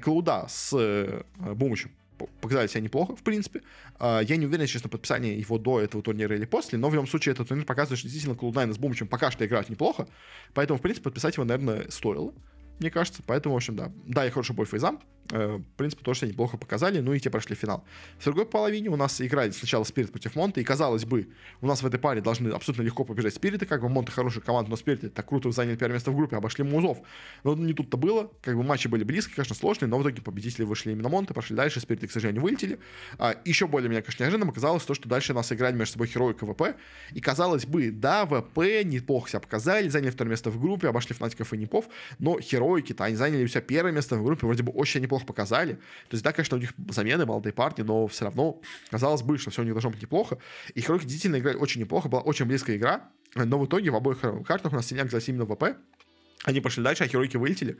[0.48, 1.92] с э, Бумычем
[2.40, 3.62] показали себя неплохо, в принципе.
[4.00, 7.08] А, я не уверен, честно, подписание его до этого турнира или после, но в любом
[7.08, 10.08] случае этот турнир показывает, что действительно Cloud9 с Бумычем пока что играют неплохо,
[10.54, 12.34] поэтому, в принципе, подписать его, наверное, стоило
[12.80, 13.24] мне кажется.
[13.26, 13.92] Поэтому, в общем, да.
[14.06, 15.00] Да, и хороший бой фейзам.
[15.32, 17.00] Э, в принципе, тоже себя неплохо показали.
[17.00, 17.84] Ну и те прошли финал.
[18.20, 20.62] В другой половине у нас играли сначала Спирит против Монта.
[20.62, 21.28] И, казалось бы,
[21.62, 23.66] у нас в этой паре должны абсолютно легко побежать Спириты.
[23.66, 26.64] Как бы Монта хорошая команда, но Спириты так круто заняли первое место в группе, обошли
[26.64, 27.00] Музов.
[27.44, 28.32] Но не тут-то было.
[28.42, 31.56] Как бы матчи были близкие, конечно, сложные, но в итоге победители вышли именно Монта, пошли
[31.56, 31.80] дальше.
[31.80, 32.80] Спириты, к сожалению, вылетели.
[33.18, 36.44] А, еще более меня, конечно, неожиданным оказалось то, что дальше нас играли между собой Хероик
[36.44, 36.78] и ВП.
[37.12, 41.54] И, казалось бы, да, ВП неплохо себя показали, заняли второе место в группе, обошли Фнатиков
[41.54, 41.86] и Непов,
[42.20, 45.74] но Хероики-то они заняли себя первое место в группе, вроде бы очень неплохо показали.
[45.74, 48.60] То есть, да, конечно, у них замены, молодые парни, но все равно
[48.90, 50.38] казалось бы, что все у них должно быть неплохо.
[50.74, 54.20] И Хероики действительно играли очень неплохо, была очень близкая игра, но в итоге в обоих
[54.46, 55.78] картах у нас синяк взялся именно ВП.
[56.46, 57.78] Они пошли дальше, а херойки вылетели.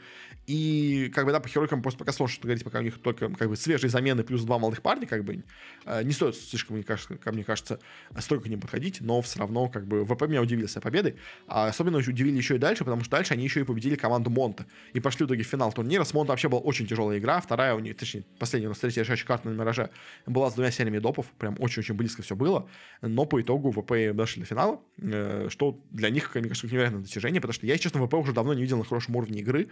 [0.48, 3.30] И, как бы, да, по херойкам просто пока сложно что говорить, пока у них только,
[3.30, 5.44] как бы, свежие замены плюс два молодых парня, как бы,
[5.86, 7.80] э, не стоит слишком, мне кажется, ко мне кажется,
[8.20, 11.16] столько к ним подходить, но все равно, как бы, ВП меня удивили своей победой.
[11.48, 14.66] А особенно удивили еще и дальше, потому что дальше они еще и победили команду Монта.
[14.94, 16.04] И пошли в итоге в финал турнира.
[16.04, 17.40] С Монта вообще была очень тяжелая игра.
[17.42, 19.92] Вторая у них, точнее, последняя у нас третья решающая карта на Мираже
[20.26, 21.28] была с двумя сериями допов.
[21.38, 22.68] Прям очень-очень близко все было.
[23.02, 27.42] Но по итогу ВП дошли до финала, э, что для них, мне кажется, невероятное достижение,
[27.42, 29.70] потому что я, честно, ВП уже давно не видел на хорошем уровне игры.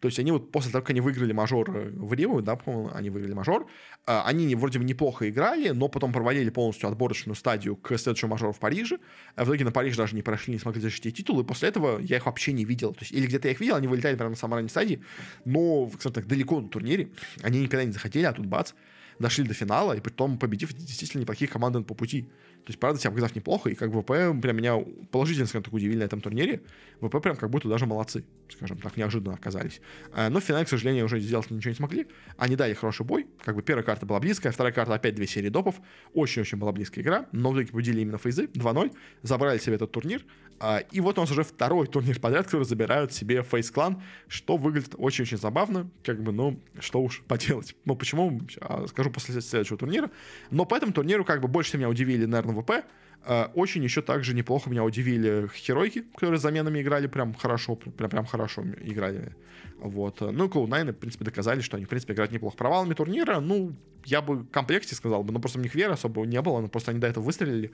[0.00, 2.90] То есть они вот после того, как они выиграли мажор э, в Рио, да, по-моему,
[2.94, 3.66] они выиграли мажор,
[4.06, 8.52] а, они вроде бы неплохо играли, но потом проводили полностью отборочную стадию к следующему мажору
[8.52, 8.98] в Париже.
[9.36, 12.00] А в итоге на Париж даже не прошли, не смогли защитить титул, и после этого
[12.00, 12.94] я их вообще не видел.
[12.94, 15.02] То есть, или где-то я их видел, они вылетали прямо на самой ранней стадии,
[15.44, 17.10] но, скажем так, далеко на турнире
[17.42, 18.72] они никогда не захотели, а тут бац,
[19.18, 22.30] дошли до финала, и потом победив действительно неплохие команды по пути.
[22.64, 24.08] То есть, правда, себя показав неплохо, и как ВП
[24.40, 24.76] прям меня
[25.10, 26.62] положительно, скажем так, удивили на этом турнире.
[27.00, 29.80] ВП прям как будто даже молодцы, скажем так, неожиданно оказались.
[30.12, 32.06] А, но в финале, к сожалению, уже сделать ничего не смогли.
[32.36, 35.48] Они дали хороший бой, как бы первая карта была близкая, вторая карта опять две серии
[35.48, 35.80] допов.
[36.14, 38.92] Очень-очень была близкая игра, но в итоге победили именно фейзы 2-0,
[39.22, 40.22] забрали себе этот турнир.
[40.62, 44.58] А, и вот у нас уже второй турнир подряд, который забирают себе Фейс Клан, что
[44.58, 47.74] выглядит очень-очень забавно, как бы, ну, что уж поделать.
[47.86, 50.10] Ну, почему, а, скажу после следующего турнира.
[50.50, 52.84] Но по этому турниру как бы больше меня удивили, наверное, ВП.
[53.22, 58.10] А, очень еще также неплохо меня удивили херойки, которые с заменами играли прям хорошо, прям,
[58.10, 59.36] прям хорошо играли.
[59.78, 60.20] Вот.
[60.20, 62.56] Ну и Cloud9, в принципе, доказали, что они, в принципе, играют неплохо.
[62.56, 63.74] Провалами турнира, ну,
[64.04, 66.92] я бы комплекте сказал бы, но просто у них веры особо не было, но просто
[66.92, 67.72] они до этого выстрелили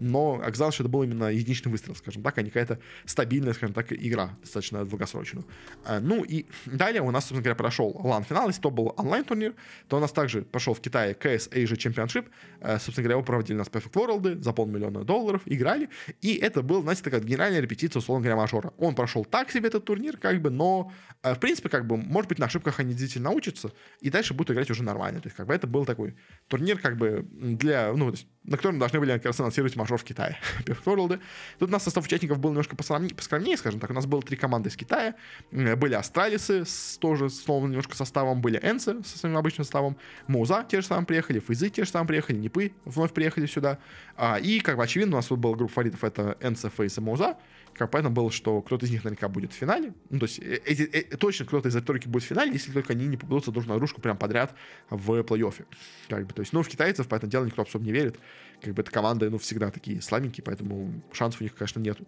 [0.00, 3.74] но оказалось, что это был именно единичный выстрел, скажем так, а не какая-то стабильная, скажем
[3.74, 5.44] так, игра, достаточно долгосрочная.
[5.84, 9.54] А, ну и далее у нас, собственно говоря, прошел лан-финал, если то был онлайн-турнир,
[9.88, 12.26] то у нас также пошел в Китае CS Asia Championship,
[12.60, 15.88] а, собственно говоря, его проводили у нас Perfect World за полмиллиона долларов, играли,
[16.20, 18.72] и это был, знаете, такая генеральная репетиция, условно говоря, мажора.
[18.78, 20.92] Он прошел так себе этот турнир, как бы, но,
[21.22, 24.52] а, в принципе, как бы, может быть, на ошибках они действительно научатся, и дальше будут
[24.52, 25.20] играть уже нормально.
[25.20, 26.16] То есть, как бы, это был такой
[26.48, 29.98] турнир, как бы, для, ну, то есть, на котором должны были как раз анонсировать мажор
[29.98, 30.38] в Китае.
[30.66, 31.20] World.
[31.58, 33.90] Тут у нас состав участников был немножко поскромнее, скажем так.
[33.90, 35.14] У нас было три команды из Китая.
[35.50, 38.40] Были Астралисы с, тоже с новым немножко составом.
[38.40, 39.98] Были Энсы со своим обычным составом.
[40.26, 41.40] Муза те же самые приехали.
[41.40, 42.38] Фейзы те же самые приехали.
[42.38, 43.78] Нипы вновь приехали сюда.
[44.16, 46.02] А, и, как бы очевидно, у нас вот была группа фаворитов.
[46.02, 47.36] Это Энсы, Фейз и Муза.
[47.78, 49.94] Как понятно было, что кто-то из них наверняка будет в финале.
[50.10, 52.72] Ну, то есть э, эти, э, точно кто-то из этой тройки будет в финале, если
[52.72, 54.52] только они не попадутся друг на дружку прям подряд
[54.90, 55.64] в плей-оффе.
[56.08, 58.18] Как бы, то есть, ну, в китайцев, по этому делу никто особо не верит.
[58.60, 62.04] Как бы, это команды, ну, всегда такие слабенькие, поэтому шансов у них, конечно, нету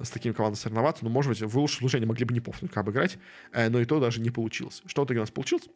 [0.00, 1.04] с такими командами соревноваться.
[1.04, 3.16] Но, может быть, в лучшем случае они могли бы не повторить, как бы играть,
[3.52, 4.82] э, но и то даже не получилось.
[4.86, 5.68] Что в итоге у нас получилось?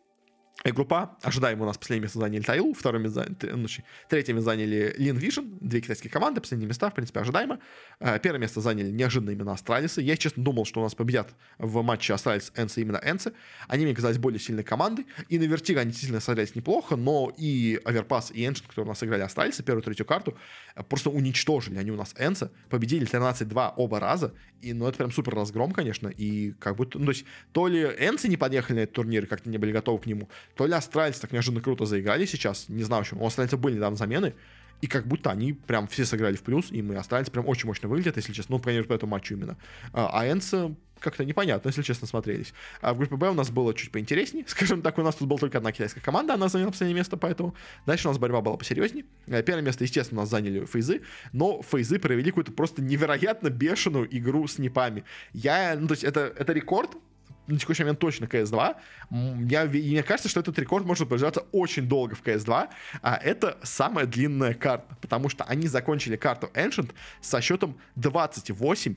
[0.64, 3.66] И группа, ожидаемо у нас последнее место заняли TYLOO, место, ну,
[4.08, 7.58] третье место заняли Lynn Vision, две китайские команды, последние места, в принципе, ожидаемо.
[8.00, 10.00] Э, первое место заняли неожиданно именно Астралисы.
[10.00, 11.28] Я, честно, думал, что у нас победят
[11.58, 13.32] в матче Астралис Энсы именно Энсы.
[13.68, 15.06] Они мне казались более сильной командой.
[15.28, 18.98] И на Vertigo они действительно смотрелись неплохо, но и Overpass, и Ancient, которые у нас
[18.98, 20.36] сыграли Астралисы, первую третью карту,
[20.74, 24.34] э, просто уничтожили они у нас Энса, победили 13-2 оба раза.
[24.62, 26.08] И, ну, это прям супер разгром, конечно.
[26.08, 29.50] И как будто, ну, то есть, то ли Энсы не подъехали на этот турнир, как-то
[29.50, 32.68] не были готовы к нему, то ли Астральцы так неожиданно круто заиграли сейчас.
[32.68, 33.24] Не знаю, почему.
[33.24, 34.34] У Астральцев были недавно замены.
[34.82, 38.16] И как будто они прям все сыграли в плюс, и Астралис прям очень мощно выглядят,
[38.16, 38.56] если честно.
[38.56, 39.56] Ну, мере, по этому матчу именно.
[39.92, 42.52] А, а Энса как-то непонятно, если честно, смотрелись.
[42.80, 44.44] А в группе Б у нас было чуть поинтереснее.
[44.48, 47.54] Скажем так, у нас тут была только одна китайская команда, она заняла последнее место, поэтому
[47.86, 49.04] дальше у нас борьба была посерьезнее.
[49.26, 54.08] Э, первое место, естественно, у нас заняли фейзы, но фейзы провели какую-то просто невероятно бешеную
[54.16, 55.04] игру с непами.
[55.32, 56.96] Я, ну, то есть это, это рекорд
[57.46, 58.76] на текущий момент точно CS2.
[59.48, 62.68] Я, мне кажется, что этот рекорд может продолжаться очень долго в CS2,
[63.02, 68.96] а это самая длинная карта, потому что они закончили карту Ancient со счетом 28-25.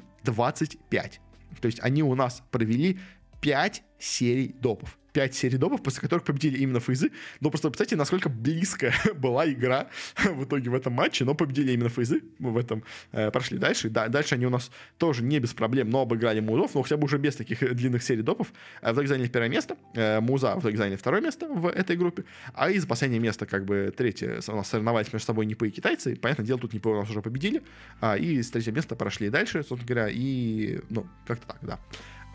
[1.62, 3.00] То есть они у нас провели
[3.42, 4.99] 5 серий допов.
[5.14, 7.12] 5 серий допов, после которых победили именно фейзы.
[7.40, 9.88] Но просто представьте, насколько близкая была игра
[10.24, 13.90] в итоге в этом матче, но победили именно фейзы в этом, э, прошли дальше.
[13.90, 17.06] Да, дальше они у нас тоже не без проблем, но обыграли музов, но хотя бы
[17.06, 18.52] уже без таких длинных серий допов.
[18.82, 21.98] Э, в итоге заняли первое место, э, муза в итоге заняли второе место в этой
[21.98, 25.72] группе, а из последнее место, как бы третье, у нас соревновались между собой НИПы и
[25.72, 27.64] китайцы, понятное дело, тут НИПы у нас уже победили,
[28.02, 31.80] а, и с третьего места прошли дальше, собственно говоря, и, ну, как-то так, да.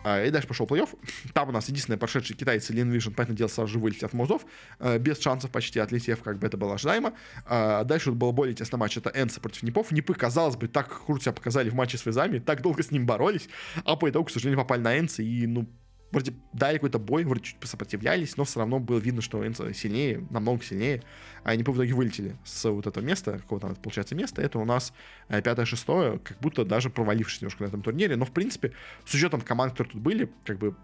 [0.05, 0.89] А, и дальше пошел плей-офф.
[1.33, 4.45] Там у нас единственное прошедшие китайцы Lynn Vision, понятное дело, сразу же вылетели от музов,
[4.79, 7.13] э, без шансов почти отлетев, как бы это было ожидаемо.
[7.47, 9.91] А, дальше был более тесный матч, это Энса против Непов.
[9.91, 13.07] Непы, казалось бы, так круто себя показали в матче с Визами, так долго с ним
[13.07, 13.49] боролись,
[13.83, 15.67] а по итогу, к сожалению, попали на Энса, и, ну,
[16.15, 20.25] вроде дали какой-то бой, вроде чуть посопротивлялись, но все равно было видно, что Энса сильнее,
[20.29, 21.03] намного сильнее.
[21.43, 24.41] А они по итоге вылетели с вот этого места, какого там получается места.
[24.41, 24.93] Это у нас
[25.27, 28.15] э, пятое-шестое, как будто даже провалившись немножко на этом турнире.
[28.15, 28.71] Но, в принципе,
[29.05, 30.75] с учетом команд, которые тут были, как бы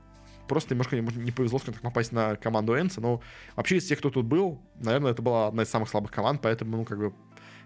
[0.49, 3.21] просто немножко не повезло, скажем так, попасть на команду Энца, но
[3.55, 6.77] вообще из тех, кто тут был, наверное, это была одна из самых слабых команд, поэтому,
[6.77, 7.13] ну, как бы,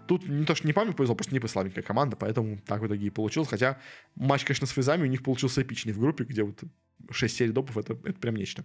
[0.06, 3.08] Тут не то, что не память повезло, просто не слабенькая команда, поэтому так в итоге
[3.08, 3.48] и получилось.
[3.48, 3.80] Хотя
[4.14, 6.62] матч, конечно, с фризами у них получился эпичный в группе, где вот
[7.10, 8.64] 6 серий допов, это, это прям нечто.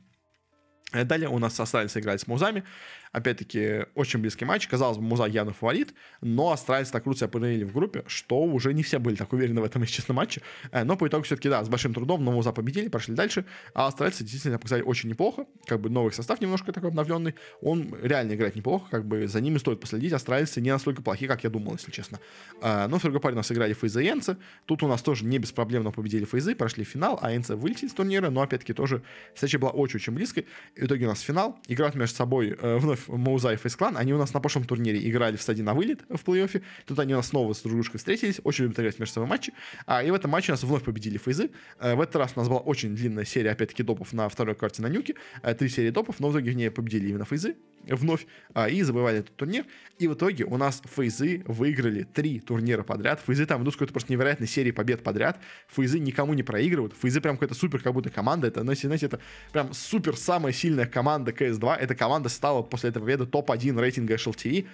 [0.91, 2.65] Далее у нас остались играть с Музами.
[3.11, 4.67] Опять-таки, очень близкий матч.
[4.67, 8.73] Казалось бы, Муза явно фаворит, но австралийцы так круто себя проявили в группе, что уже
[8.73, 10.41] не все были так уверены в этом, если честно, матче.
[10.71, 13.45] Э, но по итогу все-таки, да, с большим трудом, но Муза победили, прошли дальше.
[13.73, 15.45] А австралийцы действительно показали очень неплохо.
[15.65, 17.35] Как бы новый состав немножко такой обновленный.
[17.61, 20.13] Он реально играет неплохо, как бы за ними стоит последить.
[20.13, 22.19] Австралийцы не настолько плохие, как я думал, если честно.
[22.61, 24.37] Э, но в другой паре нас играли Энцы.
[24.65, 28.29] Тут у нас тоже не беспроблемно победили Фейзы, прошли финал, а Энцы вылетели с турнира,
[28.29, 29.03] но опять-таки тоже
[29.33, 30.45] встреча была очень-очень близкой.
[30.75, 31.59] И в итоге у нас финал.
[31.67, 35.07] Играют между собой э, вновь Мауза и Фейз Клан, они у нас на прошлом турнире
[35.09, 36.61] играли в стадии на вылет в плей-оффе.
[36.85, 39.53] Тут они у нас снова с дружкой встретились, очень любят играть между собой матчи.
[39.85, 41.51] А, и в этом матче у нас вновь победили фейзы.
[41.79, 44.81] А, в этот раз у нас была очень длинная серия, опять-таки, допов на второй карте
[44.81, 45.15] на нюке.
[45.41, 47.55] А, три серии допов, но в итоге в ней победили именно фейзы
[47.87, 49.65] вновь а, и забывали этот турнир.
[49.97, 53.21] И в итоге у нас фейзы выиграли три турнира подряд.
[53.25, 55.39] Фейзы там идут с какой-то просто невероятной серии побед подряд.
[55.67, 56.93] Фейзы никому не проигрывают.
[56.99, 58.47] Фейзы прям какая-то супер как будто команда.
[58.47, 59.19] Это, знаете, это
[59.51, 61.75] прям супер самая сильная команда CS2.
[61.77, 64.67] Эта команда стала после этого победы топ-1 рейтинга HLTV.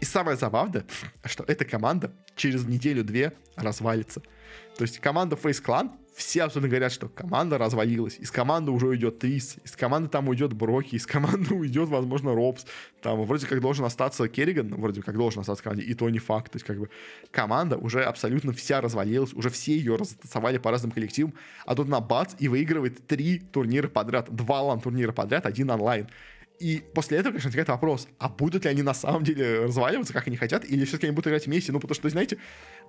[0.00, 0.84] И самое забавное,
[1.24, 4.20] что эта команда через неделю-две развалится.
[4.76, 8.18] То есть команда Face Clan, все абсолютно говорят, что команда развалилась.
[8.18, 12.64] Из команды уже уйдет Трис, из команды там уйдет Броки, из команды уйдет, возможно, Робс.
[13.02, 16.52] Там вроде как должен остаться Керриган, вроде как должен остаться команде, и то не факт.
[16.52, 16.88] То есть как бы
[17.30, 21.34] команда уже абсолютно вся развалилась, уже все ее растасовали по разным коллективам,
[21.66, 26.08] а тут на бац и выигрывает три турнира подряд, два лан-турнира подряд, один онлайн.
[26.60, 30.28] И после этого, конечно, возникает вопрос, а будут ли они на самом деле разваливаться, как
[30.28, 31.72] они хотят, или все-таки они будут играть вместе?
[31.72, 32.38] Ну, потому что, знаете,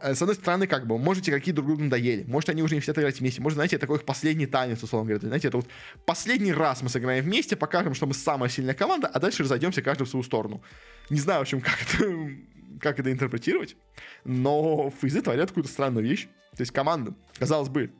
[0.01, 2.81] э, с одной стороны, как бы, может, игроки друг другу надоели, может, они уже не
[2.81, 5.67] хотят играть вместе, может, знаете, такой их последний танец, условно говоря, знаете, это вот
[6.05, 10.03] последний раз мы сыграем вместе, покажем, что мы самая сильная команда, а дальше разойдемся каждый
[10.03, 10.61] в свою сторону.
[11.09, 12.29] Не знаю, в общем, как это,
[12.79, 13.75] как это интерпретировать,
[14.25, 16.27] но фейзы творят какую-то странную вещь.
[16.55, 17.91] То есть команда, казалось бы,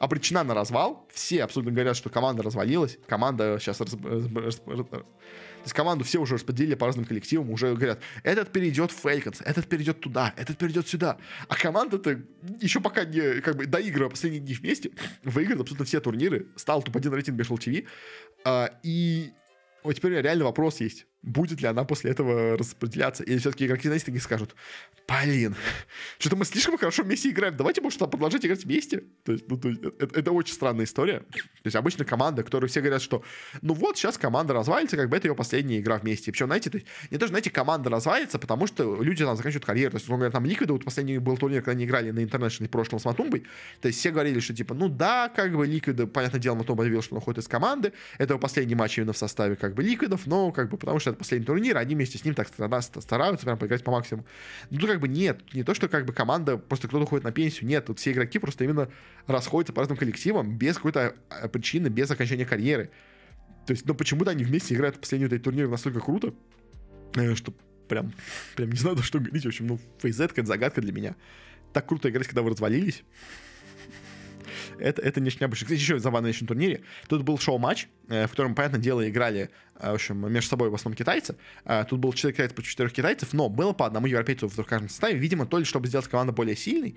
[0.00, 1.06] обречена на развал.
[1.12, 2.98] Все абсолютно говорят, что команда развалилась.
[3.06, 3.80] Команда сейчас...
[3.80, 3.90] Раз...
[3.92, 9.42] То есть команду все уже распределили по разным коллективам, уже говорят, этот перейдет в Фейконс,
[9.42, 11.18] этот перейдет туда, этот перейдет сюда.
[11.48, 12.18] А команда-то
[12.62, 14.90] еще пока не, как бы, доигрывая последние дни вместе,
[15.22, 17.86] выиграет абсолютно все турниры, стал топ-1 рейтинг Bashal TV,
[18.42, 19.32] а, и
[19.82, 23.22] вот теперь у меня реально вопрос есть будет ли она после этого распределяться.
[23.24, 24.54] Или все-таки игроки, знаете, такие скажут,
[25.06, 25.54] блин,
[26.18, 29.04] что-то мы слишком хорошо вместе играем, давайте, может, продолжать играть вместе.
[29.24, 31.20] То есть, ну, то есть это, это очень странная история.
[31.20, 33.22] То есть обычно команда, которые все говорят, что
[33.60, 36.32] ну вот, сейчас команда развалится, как бы это ее последняя игра вместе.
[36.32, 39.66] Причем, знаете, то есть, не то, что, знаете, команда развалится, потому что люди там заканчивают
[39.66, 39.92] карьеру.
[39.92, 43.00] То есть, например, там Ликвиды, вот последний был турнир, когда они играли на интернешнл прошлом
[43.00, 43.44] с Матумбой,
[43.80, 47.02] то есть все говорили, что типа, ну да, как бы Ликвиды, понятное дело, Матумба объявил,
[47.02, 50.26] что он уходит из команды, это его последний матч именно в составе как бы Ликвидов,
[50.26, 53.58] но как бы потому что это последний турнир, они вместе с ним так стараются прям
[53.58, 54.26] поиграть по максимуму.
[54.70, 57.32] Ну, тут как бы нет, не то, что как бы команда, просто кто-то уходит на
[57.32, 58.88] пенсию, нет, тут все игроки просто именно
[59.26, 62.90] расходятся по разным коллективам без какой-то а, причины, без окончания карьеры.
[63.66, 66.34] То есть, ну почему-то они вместе играют в последний этот турнир настолько круто,
[67.14, 67.52] э, что
[67.88, 68.12] прям,
[68.56, 69.44] прям не знаю, что говорить.
[69.44, 71.16] В общем, ну, фейзет это загадка для меня.
[71.72, 73.04] Так круто играть, когда вы развалились
[74.80, 75.66] это, это нечто необычное.
[75.66, 76.82] Кстати, еще забавно на турнире.
[77.08, 80.74] Тут был шоу-матч, э, в котором, понятное дело, играли, э, в общем, между собой в
[80.74, 81.36] основном китайцы.
[81.64, 84.88] Э, тут был 4 китайцев против 4 китайцев, но было по одному европейцу в каждом
[84.88, 85.18] составе.
[85.18, 86.96] Видимо, то ли чтобы сделать команду более сильной,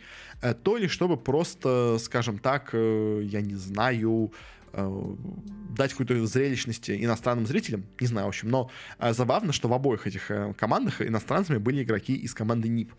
[0.64, 4.31] то ли чтобы просто, скажем так, я не знаю,
[4.74, 8.70] дать какую-то зрелищность иностранным зрителям, не знаю, в общем, но
[9.00, 12.94] э, забавно, что в обоих этих э, командах иностранцами были игроки из команды НИП.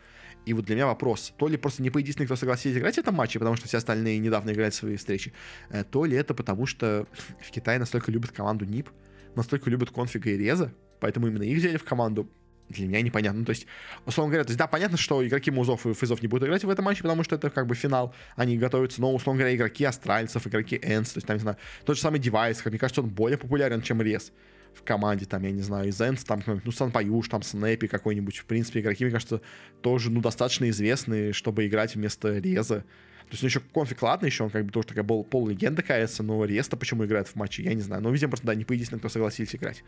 [0.47, 3.15] И вот для меня вопрос, то ли просто не единственный, кто согласился играть в этом
[3.15, 5.33] матче, потому что все остальные недавно играли свои встречи,
[5.71, 7.07] э, то ли это потому, что
[7.41, 8.91] в Китае настолько любят команду НИП,
[9.37, 12.29] настолько любят конфига и реза, поэтому именно их взяли в команду,
[12.69, 13.41] для меня непонятно.
[13.41, 13.67] Ну, то есть,
[14.07, 16.71] условно говоря, то есть, да, понятно, что игроки Музов и Фейзов не будут играть в
[16.71, 20.47] этом матче, потому что это как бы финал, они готовятся, но, условно говоря, игроки Астральцев,
[20.47, 23.11] игроки Энс, то есть, там, не знаю, тот же самый Девайс, как мне кажется, он
[23.11, 24.33] более популярен, чем Рез
[24.75, 28.45] в команде, там, я не знаю, из Энс, там, ну, SunPayus, там, Snappi какой-нибудь, в
[28.47, 29.41] принципе, игроки, мне кажется,
[29.83, 32.85] тоже, ну, достаточно известные, чтобы играть вместо Реза.
[33.25, 36.19] То есть, ну, еще конфиг, ладно, еще он как бы тоже такая пол, пол-легенда КС,
[36.19, 38.03] но Реста почему играет в матче, я не знаю.
[38.03, 39.83] Но, видимо, просто, да, не поединственный, кто согласился играть.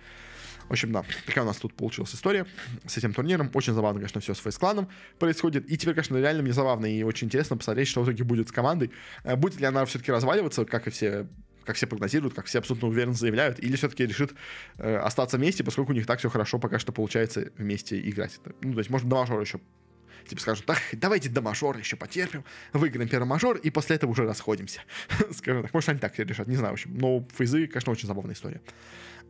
[0.68, 2.46] В общем, да, такая у нас тут получилась история
[2.86, 3.50] с этим турниром.
[3.54, 4.88] Очень забавно, конечно, все с фейс-кланом
[5.18, 5.70] происходит.
[5.70, 8.52] И теперь, конечно, реально мне забавно и очень интересно посмотреть, что в итоге будет с
[8.52, 8.90] командой.
[9.22, 11.26] Э, будет ли она все-таки разваливаться, как и все
[11.64, 14.34] как все прогнозируют, как все абсолютно уверенно заявляют, или все-таки решит
[14.78, 18.38] э, остаться вместе, поскольку у них так все хорошо пока что получается вместе играть.
[18.62, 19.58] Ну, то есть, может, до мажора еще
[20.28, 24.24] типа скажут, так, давайте до мажора еще потерпим, выиграем первый мажор, и после этого уже
[24.24, 24.80] расходимся.
[25.32, 26.96] Скажем так, может, они так решат, не знаю, в общем.
[26.96, 28.60] Но фейзы, конечно, очень забавная история.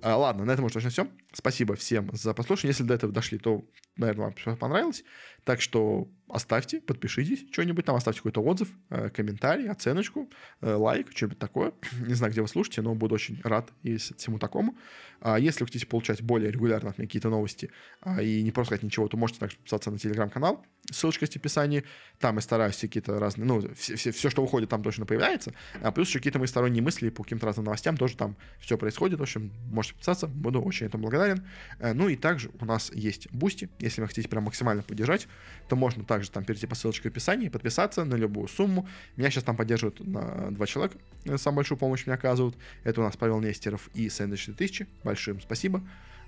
[0.02, 1.08] А, ладно, на этом уже точно все.
[1.32, 2.70] Спасибо всем за прослушивание.
[2.70, 3.64] Если до этого дошли, то,
[3.96, 5.04] наверное, вам понравилось.
[5.44, 10.28] Так что оставьте, подпишитесь, что-нибудь там, оставьте какой-то отзыв, э, комментарий, оценочку,
[10.60, 11.72] э, лайк, что-нибудь такое.
[12.06, 14.76] Не знаю, где вы слушаете, но буду очень рад всему такому.
[15.20, 17.70] А если вы хотите получать более регулярно от меня какие-то новости
[18.00, 20.64] а, и не просто сказать ничего, то можете также подписаться на телеграм-канал.
[20.90, 21.84] Ссылочка есть в описании.
[22.18, 25.52] Там я стараюсь какие-то разные, ну, все, все, все, что выходит, там точно появляется.
[25.82, 29.18] А плюс еще какие-то мои сторонние мысли по каким-то разным новостям тоже там все происходит.
[29.18, 31.46] В общем, можете подписаться, буду очень этому благодарен.
[31.78, 33.68] Э, ну и также у нас есть Бусти.
[33.78, 35.28] Если вы хотите прям максимально поддержать,
[35.68, 38.88] то можно также там перейти по ссылочке в описании, подписаться на любую сумму.
[39.16, 40.98] Меня сейчас там поддерживают на два человека.
[41.24, 42.56] Э, самую большую помощь мне оказывают.
[42.84, 44.86] Это у нас Павел Нестеров и Сэндвич 2000.
[45.04, 45.82] Большим спасибо.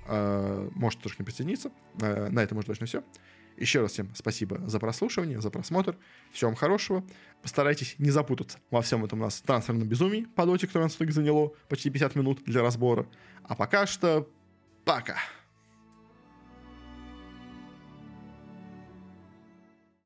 [0.07, 1.71] Э, можете тоже не присоединиться.
[2.01, 3.03] На этом уже точно все.
[3.59, 5.97] Еще раз всем спасибо за прослушивание, за просмотр.
[6.33, 7.05] Всем хорошего.
[7.43, 11.53] Постарайтесь не запутаться во всем этом у нас трансферном безумии по доте, которое нас заняло
[11.69, 13.07] почти 50 минут для разбора.
[13.45, 14.29] А пока что
[14.85, 15.17] пока.